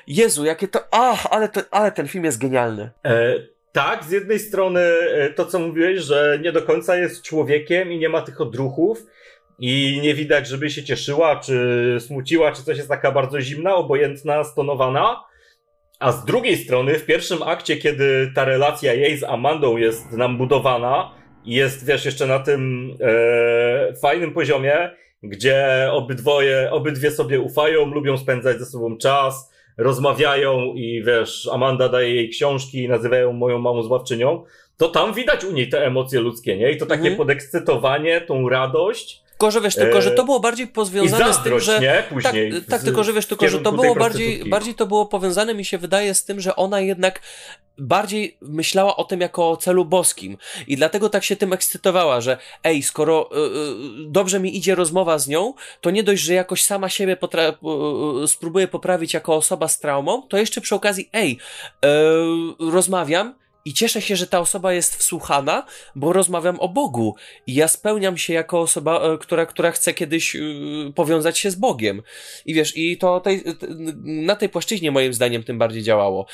Jezu, 0.07 0.45
jakie 0.45 0.67
to. 0.67 0.79
Ach, 0.91 1.25
ale, 1.29 1.49
to, 1.49 1.61
ale 1.71 1.91
ten 1.91 2.07
film 2.07 2.25
jest 2.25 2.41
genialny. 2.41 2.89
E, 3.05 3.35
tak, 3.71 4.03
z 4.03 4.11
jednej 4.11 4.39
strony 4.39 4.81
e, 4.81 5.29
to, 5.29 5.45
co 5.45 5.59
mówiłeś, 5.59 5.99
że 5.99 6.39
nie 6.41 6.51
do 6.51 6.61
końca 6.61 6.97
jest 6.97 7.23
człowiekiem 7.23 7.91
i 7.91 7.99
nie 7.99 8.09
ma 8.09 8.21
tych 8.21 8.41
odruchów. 8.41 9.05
I 9.61 9.99
nie 10.03 10.13
widać, 10.13 10.47
żeby 10.47 10.69
się 10.69 10.83
cieszyła, 10.83 11.39
czy 11.39 11.97
smuciła, 11.99 12.51
czy 12.51 12.63
coś 12.63 12.77
jest 12.77 12.89
taka 12.89 13.11
bardzo 13.11 13.41
zimna, 13.41 13.75
obojętna, 13.75 14.43
stonowana. 14.43 15.28
A 16.00 16.12
z 16.12 16.26
drugiej 16.26 16.58
strony, 16.58 17.00
w 17.00 17.06
pierwszym 17.06 17.43
akcie, 17.43 17.78
kiedy 17.78 18.32
ta 18.36 18.45
relacja 18.45 18.93
jej 18.93 19.18
z 19.18 19.24
Amandą 19.24 19.78
jest 19.78 20.12
nam 20.12 20.38
budowana 20.38 21.12
i 21.45 21.54
jest, 21.54 21.86
wiesz, 21.86 22.06
jeszcze 22.06 22.26
na 22.26 22.39
tym 22.39 22.91
e, 23.02 23.93
fajnym 23.95 24.34
poziomie, 24.34 24.89
gdzie 25.24 25.89
obydwoje, 25.91 26.72
obydwie 26.72 27.12
sobie 27.12 27.39
ufają, 27.39 27.86
lubią 27.86 28.18
spędzać 28.18 28.60
ze 28.60 28.66
sobą 28.66 28.97
czas, 28.97 29.54
rozmawiają 29.78 30.74
i 30.74 31.04
wiesz, 31.04 31.50
Amanda 31.52 31.89
daje 31.89 32.16
jej 32.16 32.30
książki 32.30 32.84
i 32.84 32.89
nazywają 32.89 33.34
moją 33.34 33.60
mamą 33.60 33.84
zławczynią, 33.84 34.43
to 34.78 34.88
tam 34.88 35.14
widać 35.14 35.45
u 35.45 35.52
niej 35.52 35.70
te 35.70 35.86
emocje 35.86 36.20
ludzkie, 36.20 36.58
nie? 36.58 36.72
I 36.72 36.78
to 36.78 36.86
takie 36.86 37.02
mhm. 37.02 37.18
podekscytowanie, 37.18 38.22
tą 38.22 38.50
radość, 38.50 39.24
tylko, 39.39 39.51
że 39.51 39.61
wiesz, 39.61 39.75
tylko, 39.75 40.01
że 40.01 40.11
to 40.11 40.23
było 40.23 40.39
bardziej 40.39 40.67
powiązane 40.67 41.33
z 41.33 41.43
tym, 41.43 41.59
że. 41.59 41.79
Nie? 41.79 42.03
Później 42.09 42.53
tak, 42.53 42.65
tak, 42.65 42.83
tylko, 42.83 43.03
że 43.03 43.13
wiesz, 43.13 43.25
tylko, 43.25 43.49
że 43.49 43.59
to 43.59 43.71
było 43.71 43.95
bardziej, 43.95 44.49
bardziej 44.49 44.75
to 44.75 44.85
było 44.85 45.05
powiązane, 45.05 45.53
mi 45.53 45.65
się 45.65 45.77
wydaje, 45.77 46.13
z 46.13 46.25
tym, 46.25 46.39
że 46.39 46.55
ona 46.55 46.79
jednak 46.79 47.21
bardziej 47.77 48.37
myślała 48.41 48.95
o 48.95 49.03
tym 49.03 49.21
jako 49.21 49.49
o 49.49 49.57
celu 49.57 49.85
boskim. 49.85 50.37
I 50.67 50.77
dlatego 50.77 51.09
tak 51.09 51.23
się 51.23 51.35
tym 51.35 51.53
ekscytowała, 51.53 52.21
że 52.21 52.37
ej, 52.63 52.83
skoro 52.83 53.29
y, 53.31 53.37
y, 53.37 53.51
dobrze 54.07 54.39
mi 54.39 54.57
idzie 54.57 54.75
rozmowa 54.75 55.19
z 55.19 55.27
nią, 55.27 55.53
to 55.81 55.91
nie 55.91 56.03
dość, 56.03 56.21
że 56.21 56.33
jakoś 56.33 56.63
sama 56.63 56.89
siebie 56.89 57.17
y, 58.23 58.27
spróbuję 58.27 58.67
poprawić 58.67 59.13
jako 59.13 59.35
osoba 59.35 59.67
z 59.67 59.79
traumą, 59.79 60.21
to 60.21 60.37
jeszcze 60.37 60.61
przy 60.61 60.75
okazji, 60.75 61.09
ej, 61.13 61.37
rozmawiam 62.59 63.35
i 63.66 63.74
cieszę 63.74 64.01
się, 64.01 64.16
że 64.16 64.28
ta 64.28 64.39
osoba 64.39 64.74
jest 64.74 64.95
wsłuchana, 64.95 65.66
bo 65.95 66.14
rozmawiam 66.14 66.60
o 66.60 66.70
Bogu. 66.70 67.16
I 67.47 67.53
ja 67.53 67.68
spełniam 67.68 68.18
się 68.18 68.34
jako 68.34 68.60
osoba, 68.60 69.01
e, 69.01 69.18
która, 69.18 69.45
która 69.45 69.72
chce 69.72 69.93
kiedyś 69.93 70.36
yy, 70.36 70.93
powiązać 70.95 71.39
się 71.39 71.51
z 71.51 71.55
Bogiem. 71.55 72.01
I 72.45 72.53
wiesz, 72.53 72.78
i 72.78 72.97
to 72.97 73.20
tej, 73.20 73.43
na 74.03 74.36
tej 74.36 74.49
płaszczyźnie 74.49 74.91
moim 74.91 75.14
zdaniem 75.14 75.43
tym 75.43 75.57
bardziej 75.57 75.84
działało. 75.84 76.26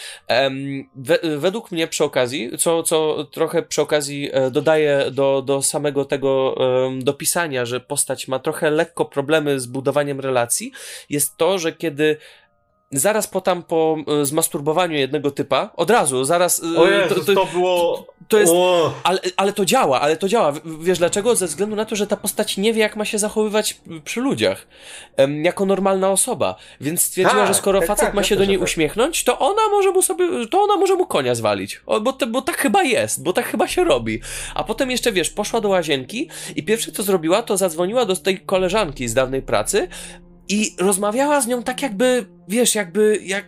We, 0.95 1.19
według 1.37 1.71
mnie 1.71 1.87
przy 1.87 2.03
okazji, 2.03 2.51
co, 2.57 2.83
co 2.83 3.27
trochę 3.31 3.63
przy 3.63 3.81
okazji 3.81 4.29
e, 4.33 4.51
dodaję 4.51 5.05
do, 5.11 5.41
do 5.41 5.61
samego 5.61 6.05
tego 6.05 6.55
dopisania, 6.99 7.65
że 7.65 7.79
postać 7.79 8.27
ma 8.27 8.39
trochę 8.39 8.69
lekko 8.69 9.05
problemy 9.05 9.59
z 9.59 9.65
budowaniem 9.65 10.19
relacji, 10.19 10.71
jest 11.09 11.37
to, 11.37 11.59
że 11.59 11.73
kiedy 11.73 12.17
zaraz 12.99 13.27
po 13.27 13.41
tam 13.41 13.63
po 13.63 13.97
e, 14.21 14.25
zmasturbowaniu 14.25 14.97
jednego 14.97 15.31
typa, 15.31 15.69
od 15.75 15.89
razu, 15.89 16.23
zaraz. 16.23 16.61
E, 16.75 16.79
o 16.79 16.87
Jezus, 16.87 17.25
to, 17.25 17.33
to, 17.33 17.45
to, 17.45 17.51
było. 17.53 18.07
To 18.27 18.39
jest. 18.39 18.53
Ale, 19.03 19.19
ale 19.37 19.53
to 19.53 19.65
działa, 19.65 20.01
ale 20.01 20.17
to 20.17 20.27
działa. 20.27 20.53
Wiesz 20.81 20.97
dlaczego? 20.97 21.35
Ze 21.35 21.47
względu 21.47 21.75
na 21.75 21.85
to, 21.85 21.95
że 21.95 22.07
ta 22.07 22.17
postać 22.17 22.57
nie 22.57 22.73
wie, 22.73 22.81
jak 22.81 22.95
ma 22.95 23.05
się 23.05 23.17
zachowywać 23.17 23.77
przy 24.03 24.21
ludziach. 24.21 24.67
Jako 25.43 25.65
normalna 25.65 26.11
osoba. 26.11 26.55
Więc 26.81 27.01
stwierdziła, 27.01 27.39
tak, 27.39 27.47
że 27.47 27.53
skoro 27.53 27.79
tak, 27.79 27.87
facet 27.87 28.05
tak, 28.05 28.13
ma 28.13 28.23
się 28.23 28.35
do 28.35 28.45
niej 28.45 28.57
uśmiechnąć, 28.57 29.23
to 29.23 29.39
ona 29.39 29.61
może 29.71 29.91
mu 29.91 30.01
sobie. 30.01 30.47
To 30.47 30.61
ona 30.61 30.77
może 30.77 30.95
mu 30.95 31.05
konia 31.05 31.35
zwalić. 31.35 31.81
O, 31.85 32.01
bo, 32.01 32.13
te, 32.13 32.27
bo 32.27 32.41
tak 32.41 32.57
chyba 32.57 32.83
jest, 32.83 33.23
bo 33.23 33.33
tak 33.33 33.45
chyba 33.45 33.67
się 33.67 33.83
robi. 33.83 34.21
A 34.55 34.63
potem 34.63 34.91
jeszcze 34.91 35.11
wiesz, 35.11 35.29
poszła 35.29 35.61
do 35.61 35.69
łazienki 35.69 36.29
i 36.55 36.63
pierwsze 36.63 36.91
co 36.91 37.03
zrobiła, 37.03 37.41
to 37.41 37.57
zadzwoniła 37.57 38.05
do 38.05 38.15
tej 38.15 38.39
koleżanki 38.39 39.07
z 39.07 39.13
dawnej 39.13 39.41
pracy, 39.41 39.87
i 40.49 40.75
rozmawiała 40.79 41.41
z 41.41 41.47
nią 41.47 41.63
tak 41.63 41.81
jakby, 41.81 42.25
wiesz, 42.47 42.75
jakby, 42.75 43.19
jak... 43.23 43.45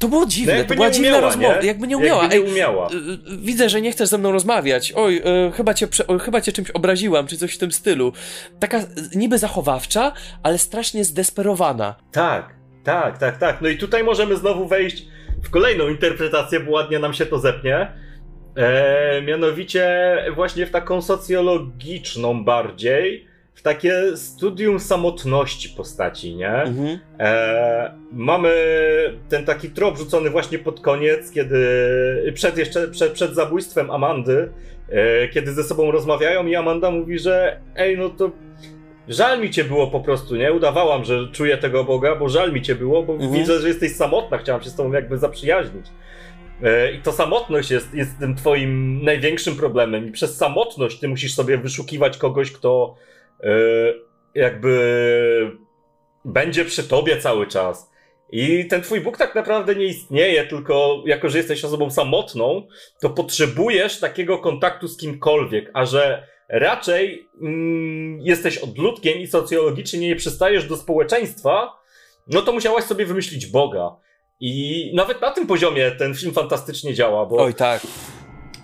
To 0.00 0.08
było 0.08 0.26
dziwne, 0.26 0.58
no 0.58 0.64
to 0.64 0.74
była 0.74 0.90
dziwna 0.90 1.20
rozmowa, 1.20 1.62
jakby 1.62 1.86
nie 1.86 1.96
umiała. 1.96 2.22
Jakby 2.22 2.38
nie 2.38 2.52
umiała. 2.52 2.88
Ej, 2.92 3.38
widzę, 3.38 3.68
że 3.68 3.80
nie 3.80 3.92
chcesz 3.92 4.08
ze 4.08 4.18
mną 4.18 4.32
rozmawiać. 4.32 4.92
Oj, 4.96 5.22
e, 5.24 5.52
chyba, 5.52 5.74
cię, 5.74 5.88
chyba 6.20 6.40
cię 6.40 6.52
czymś 6.52 6.70
obraziłam, 6.70 7.26
czy 7.26 7.36
coś 7.36 7.54
w 7.54 7.58
tym 7.58 7.72
stylu. 7.72 8.12
Taka 8.60 8.80
niby 9.14 9.38
zachowawcza, 9.38 10.12
ale 10.42 10.58
strasznie 10.58 11.04
zdesperowana. 11.04 11.94
Tak, 12.12 12.54
tak, 12.84 13.18
tak, 13.18 13.38
tak. 13.38 13.60
No 13.60 13.68
i 13.68 13.78
tutaj 13.78 14.04
możemy 14.04 14.36
znowu 14.36 14.68
wejść 14.68 15.06
w 15.44 15.50
kolejną 15.50 15.88
interpretację, 15.88 16.60
bo 16.60 16.70
ładnie 16.70 16.98
nam 16.98 17.14
się 17.14 17.26
to 17.26 17.38
zepnie. 17.38 17.92
E, 18.56 19.22
mianowicie 19.22 20.16
właśnie 20.34 20.66
w 20.66 20.70
taką 20.70 21.02
socjologiczną 21.02 22.44
bardziej 22.44 23.26
takie 23.66 24.16
studium 24.16 24.80
samotności 24.80 25.68
postaci, 25.68 26.36
nie? 26.36 26.54
Mhm. 26.54 26.98
E, 27.18 27.94
mamy 28.12 28.52
ten 29.28 29.44
taki 29.44 29.70
trop 29.70 29.98
rzucony 29.98 30.30
właśnie 30.30 30.58
pod 30.58 30.80
koniec, 30.80 31.30
kiedy 31.30 31.58
przed 32.34 32.58
jeszcze 32.58 32.88
przed, 32.88 33.12
przed 33.12 33.34
zabójstwem 33.34 33.90
Amandy, 33.90 34.48
e, 34.88 35.28
kiedy 35.28 35.52
ze 35.52 35.64
sobą 35.64 35.90
rozmawiają 35.90 36.46
i 36.46 36.54
Amanda 36.54 36.90
mówi, 36.90 37.18
że 37.18 37.60
ej, 37.76 37.98
no 37.98 38.08
to 38.08 38.30
żal 39.08 39.40
mi 39.40 39.50
cię 39.50 39.64
było 39.64 39.86
po 39.86 40.00
prostu, 40.00 40.36
nie? 40.36 40.52
Udawałam, 40.52 41.04
że 41.04 41.28
czuję 41.32 41.58
tego 41.58 41.84
Boga, 41.84 42.16
bo 42.16 42.28
żal 42.28 42.52
mi 42.52 42.62
cię 42.62 42.74
było, 42.74 43.02
bo 43.02 43.12
mhm. 43.12 43.32
widzę, 43.32 43.60
że 43.60 43.68
jesteś 43.68 43.92
samotna, 43.92 44.38
chciałam 44.38 44.62
się 44.62 44.70
z 44.70 44.74
tobą 44.74 44.92
jakby 44.92 45.18
zaprzyjaźnić. 45.18 45.86
E, 46.62 46.92
I 46.92 47.02
to 47.02 47.12
samotność 47.12 47.70
jest, 47.70 47.94
jest 47.94 48.18
tym 48.18 48.36
twoim 48.36 49.04
największym 49.04 49.56
problemem. 49.56 50.08
I 50.08 50.12
przez 50.12 50.36
samotność 50.36 50.98
ty 50.98 51.08
musisz 51.08 51.34
sobie 51.34 51.58
wyszukiwać 51.58 52.18
kogoś, 52.18 52.52
kto 52.52 52.94
jakby 54.34 55.56
będzie 56.24 56.64
przy 56.64 56.88
tobie 56.88 57.16
cały 57.16 57.46
czas. 57.46 57.90
I 58.32 58.66
ten 58.68 58.82
twój 58.82 59.00
Bóg 59.00 59.18
tak 59.18 59.34
naprawdę 59.34 59.74
nie 59.74 59.84
istnieje, 59.84 60.46
tylko 60.46 61.02
jako, 61.06 61.28
że 61.28 61.38
jesteś 61.38 61.64
osobą 61.64 61.90
samotną, 61.90 62.66
to 63.00 63.10
potrzebujesz 63.10 64.00
takiego 64.00 64.38
kontaktu 64.38 64.88
z 64.88 64.96
kimkolwiek, 64.96 65.70
a 65.74 65.86
że 65.86 66.26
raczej 66.48 67.28
mm, 67.42 68.20
jesteś 68.20 68.58
odludkiem 68.58 69.18
i 69.18 69.26
socjologicznie 69.26 70.00
nie 70.00 70.16
przystajesz 70.16 70.64
do 70.64 70.76
społeczeństwa, 70.76 71.72
no 72.26 72.42
to 72.42 72.52
musiałaś 72.52 72.84
sobie 72.84 73.06
wymyślić 73.06 73.46
Boga. 73.46 73.96
I 74.40 74.92
nawet 74.94 75.20
na 75.20 75.30
tym 75.30 75.46
poziomie 75.46 75.90
ten 75.90 76.14
film 76.14 76.32
fantastycznie 76.32 76.94
działa, 76.94 77.26
bo. 77.26 77.36
Oj, 77.36 77.54
tak. 77.54 77.82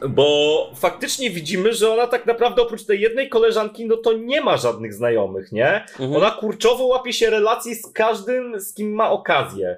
Bo 0.09 0.71
faktycznie 0.77 1.31
widzimy, 1.31 1.73
że 1.73 1.93
ona 1.93 2.07
tak 2.07 2.27
naprawdę 2.27 2.63
oprócz 2.63 2.85
tej 2.85 3.01
jednej 3.01 3.29
koleżanki, 3.29 3.87
no 3.87 3.97
to 3.97 4.13
nie 4.13 4.41
ma 4.41 4.57
żadnych 4.57 4.95
znajomych, 4.95 5.53
nie? 5.53 5.75
Mhm. 5.81 6.17
Ona 6.17 6.31
kurczowo 6.31 6.85
łapie 6.85 7.13
się 7.13 7.31
relacji 7.31 7.75
z 7.75 7.93
każdym, 7.93 8.61
z 8.61 8.75
kim 8.75 8.95
ma 8.95 9.11
okazję. 9.11 9.77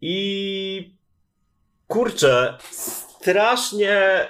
I 0.00 0.94
kurczę, 1.86 2.54
strasznie 2.70 4.26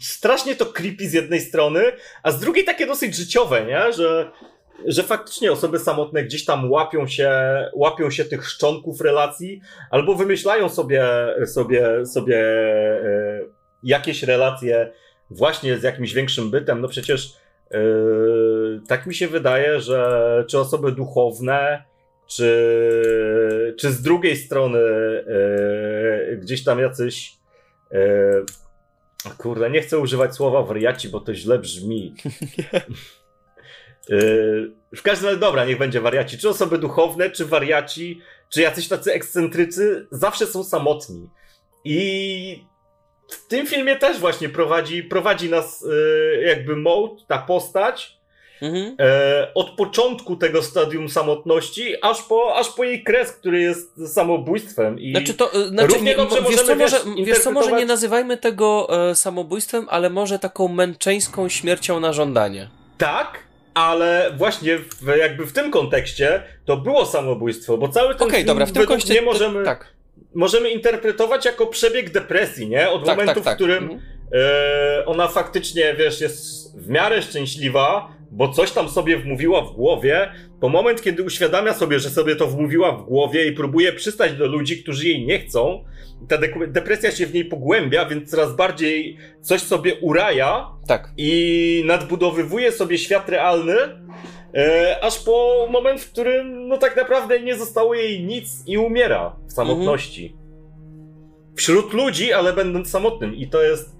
strasznie 0.00 0.56
to 0.56 0.66
creepy 0.66 1.08
z 1.08 1.12
jednej 1.12 1.40
strony, 1.40 1.92
a 2.22 2.30
z 2.30 2.40
drugiej 2.40 2.64
takie 2.64 2.86
dosyć 2.86 3.16
życiowe, 3.16 3.64
nie? 3.64 3.92
Że 3.92 4.30
że 4.86 5.02
faktycznie 5.02 5.52
osoby 5.52 5.78
samotne 5.78 6.24
gdzieś 6.24 6.44
tam 6.44 6.70
łapią 6.70 7.06
się, 7.06 7.30
łapią 7.74 8.10
się 8.10 8.24
tych 8.24 8.48
szczonków 8.48 9.00
relacji, 9.00 9.60
albo 9.90 10.14
wymyślają 10.14 10.68
sobie, 10.68 11.06
sobie, 11.46 12.06
sobie 12.06 12.38
e, 12.38 13.40
jakieś 13.84 14.22
relacje 14.22 14.92
właśnie 15.30 15.78
z 15.78 15.82
jakimś 15.82 16.12
większym 16.12 16.50
bytem. 16.50 16.80
No 16.80 16.88
przecież 16.88 17.36
e, 17.70 17.78
tak 18.88 19.06
mi 19.06 19.14
się 19.14 19.28
wydaje, 19.28 19.80
że 19.80 20.44
czy 20.48 20.58
osoby 20.58 20.92
duchowne, 20.92 21.84
czy, 22.26 23.74
czy 23.78 23.90
z 23.90 24.02
drugiej 24.02 24.36
strony 24.36 24.78
e, 24.80 26.36
gdzieś 26.36 26.64
tam 26.64 26.78
jacyś 26.78 27.36
kurde, 29.38 29.70
nie 29.70 29.82
chcę 29.82 29.98
używać 29.98 30.34
słowa 30.34 30.62
wariaci, 30.62 31.08
bo 31.08 31.20
to 31.20 31.34
źle 31.34 31.58
brzmi. 31.58 32.14
Yy, 34.08 34.72
w 34.96 35.02
każdym 35.02 35.28
razie, 35.28 35.40
dobra, 35.40 35.64
niech 35.64 35.78
będzie 35.78 36.00
wariaci. 36.00 36.38
Czy 36.38 36.48
osoby 36.48 36.78
duchowne, 36.78 37.30
czy 37.30 37.44
wariaci, 37.44 38.20
czy 38.48 38.60
jacyś 38.62 38.88
tacy 38.88 39.12
ekscentrycy, 39.12 40.06
zawsze 40.10 40.46
są 40.46 40.64
samotni. 40.64 41.30
I 41.84 42.64
w 43.34 43.46
tym 43.46 43.66
filmie 43.66 43.96
też 43.96 44.18
właśnie 44.18 44.48
prowadzi, 44.48 45.02
prowadzi 45.02 45.50
nas 45.50 45.84
yy, 46.36 46.44
jakby 46.46 46.76
Mold, 46.76 47.26
ta 47.26 47.38
postać, 47.38 48.18
mhm. 48.62 48.96
E, 49.00 49.54
od 49.54 49.70
początku 49.70 50.36
tego 50.36 50.62
stadium 50.62 51.08
samotności, 51.08 51.94
aż 52.02 52.22
po, 52.22 52.56
aż 52.56 52.68
po 52.68 52.84
jej 52.84 53.04
kres, 53.04 53.32
który 53.32 53.60
jest 53.60 54.14
samobójstwem. 54.14 55.00
I 55.00 55.10
znaczy 55.10 55.34
to, 55.34 55.60
y, 55.60 55.68
znaczy, 55.68 56.02
nie, 56.02 56.16
dobrze 56.16 56.42
wiesz, 56.50 56.62
co, 56.62 56.76
może, 56.76 57.00
wiesz 57.24 57.38
co, 57.38 57.52
może 57.52 57.72
nie 57.72 57.86
nazywajmy 57.86 58.36
tego 58.36 58.88
e, 59.10 59.14
samobójstwem, 59.14 59.86
ale 59.90 60.10
może 60.10 60.38
taką 60.38 60.68
męczeńską 60.68 61.48
śmiercią 61.48 62.00
na 62.00 62.12
żądanie. 62.12 62.68
Tak, 62.98 63.38
ale 63.74 64.32
właśnie 64.36 64.78
w, 64.78 65.16
jakby 65.18 65.46
w 65.46 65.52
tym 65.52 65.70
kontekście 65.70 66.42
to 66.64 66.76
było 66.76 67.06
samobójstwo, 67.06 67.78
bo 67.78 67.88
cały 67.88 68.14
ten 68.14 68.22
okay, 68.22 68.36
film 68.36 68.46
dobra, 68.46 68.66
w 68.66 68.72
tym 68.72 68.86
kontekście 68.86 69.14
nie 69.14 69.22
możemy, 69.22 69.64
tak. 69.64 69.94
Możemy 70.34 70.70
interpretować 70.70 71.44
jako 71.44 71.66
przebieg 71.66 72.10
depresji, 72.10 72.68
nie? 72.68 72.90
Od 72.90 73.06
tak, 73.06 73.18
momentu, 73.18 73.34
tak, 73.34 73.44
tak. 73.44 73.54
w 73.54 73.56
którym 73.56 73.84
mhm. 73.84 74.00
e, 74.32 75.06
ona 75.06 75.28
faktycznie, 75.28 75.94
wiesz, 75.98 76.20
jest 76.20 76.64
w 76.78 76.88
miarę 76.88 77.22
szczęśliwa, 77.22 78.08
bo 78.30 78.48
coś 78.48 78.70
tam 78.70 78.88
sobie 78.88 79.16
wmówiła 79.16 79.62
w 79.62 79.72
głowie, 79.72 80.32
po 80.60 80.68
moment, 80.68 81.02
kiedy 81.02 81.22
uświadamia 81.22 81.74
sobie, 81.74 81.98
że 81.98 82.10
sobie 82.10 82.36
to 82.36 82.46
wmówiła 82.46 82.92
w 82.92 83.04
głowie 83.04 83.46
i 83.46 83.52
próbuje 83.52 83.92
przystać 83.92 84.32
do 84.32 84.46
ludzi, 84.46 84.82
którzy 84.82 85.08
jej 85.08 85.26
nie 85.26 85.38
chcą, 85.38 85.84
ta 86.28 86.38
de 86.38 86.48
depresja 86.66 87.10
się 87.10 87.26
w 87.26 87.34
niej 87.34 87.44
pogłębia, 87.44 88.04
więc 88.06 88.30
coraz 88.30 88.56
bardziej 88.56 89.18
coś 89.40 89.60
sobie 89.60 89.94
uraja 89.94 90.68
tak. 90.88 91.12
i 91.16 91.82
nadbudowywuje 91.86 92.72
sobie 92.72 92.98
świat 92.98 93.28
realny, 93.28 93.74
e, 94.56 94.98
aż 95.02 95.18
po 95.18 95.66
moment, 95.70 96.00
w 96.00 96.12
którym 96.12 96.68
no 96.68 96.78
tak 96.78 96.96
naprawdę 96.96 97.40
nie 97.40 97.56
zostało 97.56 97.94
jej 97.94 98.24
nic 98.24 98.62
i 98.66 98.78
umiera 98.78 99.36
w 99.48 99.52
samotności. 99.52 100.26
Mhm. 100.26 100.44
Wśród 101.56 101.92
ludzi, 101.92 102.32
ale 102.32 102.52
będąc 102.52 102.90
samotnym. 102.90 103.34
I 103.34 103.48
to 103.48 103.62
jest 103.62 103.96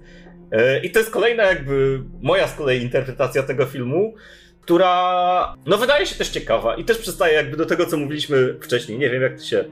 e, 0.51 0.79
i 0.79 0.91
to 0.91 0.99
jest 0.99 1.11
kolejna 1.11 1.43
jakby 1.43 2.03
moja 2.21 2.47
z 2.47 2.55
kolei 2.55 2.81
interpretacja 2.81 3.43
tego 3.43 3.65
filmu, 3.65 4.13
która 4.61 5.55
no 5.65 5.77
wydaje 5.77 6.05
się 6.05 6.15
też 6.15 6.29
ciekawa 6.29 6.75
i 6.75 6.85
też 6.85 6.97
przystaje 6.97 7.33
jakby 7.33 7.57
do 7.57 7.65
tego, 7.65 7.85
co 7.85 7.97
mówiliśmy 7.97 8.57
wcześniej. 8.61 8.99
Nie 8.99 9.09
wiem, 9.09 9.21
jak 9.21 9.37
ty 9.37 9.45
się 9.45 9.65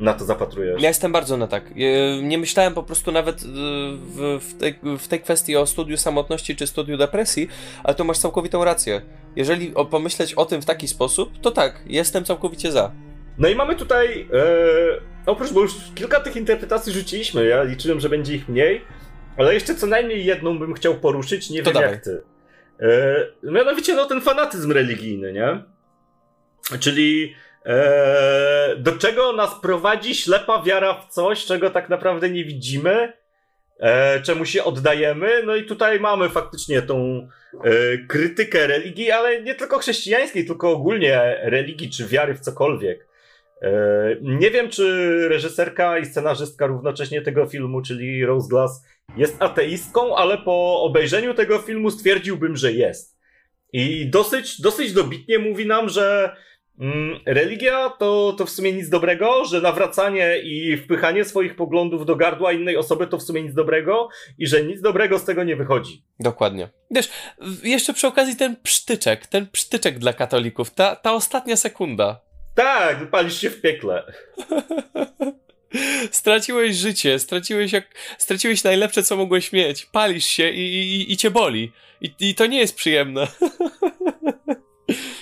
na 0.00 0.14
to 0.14 0.24
zapatrujesz. 0.24 0.82
Ja 0.82 0.88
jestem 0.88 1.12
bardzo 1.12 1.36
na 1.36 1.46
tak. 1.46 1.64
E, 1.70 2.22
nie 2.22 2.38
myślałem 2.38 2.74
po 2.74 2.82
prostu 2.82 3.12
nawet 3.12 3.42
e, 3.42 3.44
w, 4.38 4.54
tej, 4.58 4.78
w 4.98 5.08
tej 5.08 5.20
kwestii 5.20 5.56
o 5.56 5.66
studiu 5.66 5.96
samotności 5.96 6.56
czy 6.56 6.66
studiu 6.66 6.96
depresji, 6.96 7.48
ale 7.84 7.94
to 7.94 8.04
masz 8.04 8.18
całkowitą 8.18 8.64
rację. 8.64 9.02
Jeżeli 9.36 9.72
pomyśleć 9.90 10.34
o 10.34 10.44
tym 10.44 10.62
w 10.62 10.64
taki 10.64 10.88
sposób, 10.88 11.32
to 11.42 11.50
tak, 11.50 11.82
jestem 11.86 12.24
całkowicie 12.24 12.72
za. 12.72 12.92
No 13.38 13.48
i 13.48 13.54
mamy 13.54 13.76
tutaj, 13.76 14.28
e, 14.32 14.46
oprócz, 15.26 15.52
bo 15.52 15.60
już 15.60 15.74
kilka 15.94 16.20
tych 16.20 16.36
interpretacji 16.36 16.92
rzuciliśmy, 16.92 17.46
ja 17.46 17.62
liczyłem, 17.62 18.00
że 18.00 18.08
będzie 18.08 18.34
ich 18.34 18.48
mniej, 18.48 18.84
ale 19.36 19.54
jeszcze 19.54 19.74
co 19.74 19.86
najmniej 19.86 20.24
jedną 20.24 20.58
bym 20.58 20.74
chciał 20.74 20.94
poruszyć, 20.94 21.50
nie 21.50 21.62
to 21.62 21.64
wiem 21.64 21.74
dawaj. 21.74 21.90
jak 21.90 22.04
ty. 22.04 22.22
E, 22.80 23.26
mianowicie 23.42 23.94
no 23.94 24.04
ten 24.04 24.20
fanatyzm 24.20 24.72
religijny, 24.72 25.32
nie? 25.32 25.62
Czyli 26.78 27.34
e, 27.66 28.76
do 28.78 28.92
czego 28.92 29.32
nas 29.32 29.60
prowadzi 29.62 30.14
ślepa 30.14 30.62
wiara 30.62 30.94
w 30.94 31.08
coś, 31.08 31.44
czego 31.44 31.70
tak 31.70 31.88
naprawdę 31.88 32.30
nie 32.30 32.44
widzimy, 32.44 33.12
e, 33.80 34.22
czemu 34.22 34.44
się 34.44 34.64
oddajemy. 34.64 35.42
No 35.46 35.56
i 35.56 35.64
tutaj 35.64 36.00
mamy 36.00 36.28
faktycznie 36.28 36.82
tą 36.82 37.28
e, 37.64 37.70
krytykę 38.08 38.66
religii, 38.66 39.10
ale 39.10 39.42
nie 39.42 39.54
tylko 39.54 39.78
chrześcijańskiej, 39.78 40.46
tylko 40.46 40.70
ogólnie 40.70 41.40
religii 41.42 41.90
czy 41.90 42.06
wiary 42.06 42.34
w 42.34 42.40
cokolwiek. 42.40 43.08
E, 43.62 43.70
nie 44.22 44.50
wiem, 44.50 44.68
czy 44.68 45.28
reżyserka 45.28 45.98
i 45.98 46.06
scenarzystka 46.06 46.66
równocześnie 46.66 47.22
tego 47.22 47.46
filmu, 47.46 47.82
czyli 47.82 48.24
Rose 48.26 48.48
Glass, 48.48 48.84
jest 49.16 49.42
ateistką, 49.42 50.16
ale 50.16 50.38
po 50.38 50.82
obejrzeniu 50.82 51.34
tego 51.34 51.58
filmu 51.58 51.90
stwierdziłbym, 51.90 52.56
że 52.56 52.72
jest. 52.72 53.20
I 53.72 54.10
dosyć, 54.10 54.60
dosyć 54.60 54.92
dobitnie 54.92 55.38
mówi 55.38 55.66
nam, 55.66 55.88
że 55.88 56.36
religia 57.26 57.90
to, 57.98 58.34
to 58.38 58.46
w 58.46 58.50
sumie 58.50 58.72
nic 58.72 58.88
dobrego, 58.88 59.44
że 59.44 59.60
nawracanie 59.60 60.38
i 60.38 60.76
wpychanie 60.76 61.24
swoich 61.24 61.56
poglądów 61.56 62.06
do 62.06 62.16
gardła 62.16 62.52
innej 62.52 62.76
osoby 62.76 63.06
to 63.06 63.18
w 63.18 63.22
sumie 63.22 63.42
nic 63.42 63.54
dobrego 63.54 64.08
i 64.38 64.46
że 64.46 64.64
nic 64.64 64.80
dobrego 64.80 65.18
z 65.18 65.24
tego 65.24 65.44
nie 65.44 65.56
wychodzi. 65.56 66.04
Dokładnie. 66.20 66.68
Wiesz, 66.90 67.10
jeszcze 67.62 67.92
przy 67.94 68.06
okazji 68.06 68.36
ten 68.36 68.56
psztyczek, 68.56 69.26
ten 69.26 69.46
psztyczek 69.46 69.98
dla 69.98 70.12
katolików, 70.12 70.70
ta, 70.70 70.96
ta 70.96 71.12
ostatnia 71.12 71.56
sekunda. 71.56 72.20
Tak, 72.54 73.10
palisz 73.10 73.40
się 73.40 73.50
w 73.50 73.60
piekle. 73.60 74.04
Straciłeś 76.10 76.76
życie, 76.76 77.18
straciłeś 77.18 77.72
jak, 77.72 77.84
straciłeś 78.18 78.64
najlepsze, 78.64 79.02
co 79.02 79.16
mogłeś 79.16 79.52
mieć. 79.52 79.86
Palisz 79.86 80.26
się 80.26 80.50
i, 80.50 80.60
i, 80.60 81.12
i 81.12 81.16
cię 81.16 81.30
boli. 81.30 81.72
I, 82.00 82.10
I 82.20 82.34
to 82.34 82.46
nie 82.46 82.58
jest 82.58 82.76
przyjemne. 82.76 83.26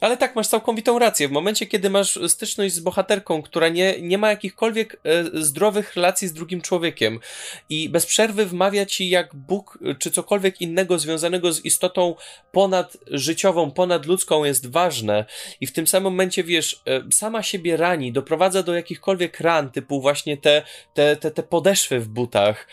Ale 0.00 0.16
tak, 0.16 0.36
masz 0.36 0.48
całkowitą 0.48 0.98
rację. 0.98 1.28
W 1.28 1.32
momencie, 1.32 1.66
kiedy 1.66 1.90
masz 1.90 2.18
styczność 2.28 2.74
z 2.74 2.80
bohaterką, 2.80 3.42
która 3.42 3.68
nie, 3.68 4.02
nie 4.02 4.18
ma 4.18 4.30
jakichkolwiek 4.30 5.00
e, 5.04 5.24
zdrowych 5.42 5.94
relacji 5.94 6.28
z 6.28 6.32
drugim 6.32 6.60
człowiekiem 6.60 7.20
i 7.68 7.88
bez 7.88 8.06
przerwy 8.06 8.46
wmawia 8.46 8.86
ci, 8.86 9.08
jak 9.08 9.34
Bóg 9.34 9.78
czy 9.98 10.10
cokolwiek 10.10 10.60
innego 10.60 10.98
związanego 10.98 11.52
z 11.52 11.64
istotą 11.64 12.14
ponadżyciową, 12.52 13.70
ponadludzką 13.70 14.44
jest 14.44 14.70
ważne 14.70 15.24
i 15.60 15.66
w 15.66 15.72
tym 15.72 15.86
samym 15.86 16.12
momencie, 16.12 16.44
wiesz, 16.44 16.82
e, 16.86 17.12
sama 17.12 17.42
siebie 17.42 17.76
rani, 17.76 18.12
doprowadza 18.12 18.62
do 18.62 18.74
jakichkolwiek 18.74 19.40
ran, 19.40 19.70
typu 19.70 20.00
właśnie 20.00 20.36
te, 20.36 20.62
te, 20.94 21.16
te, 21.16 21.30
te 21.30 21.42
podeszwy 21.42 22.00
w 22.00 22.08
butach, 22.08 22.66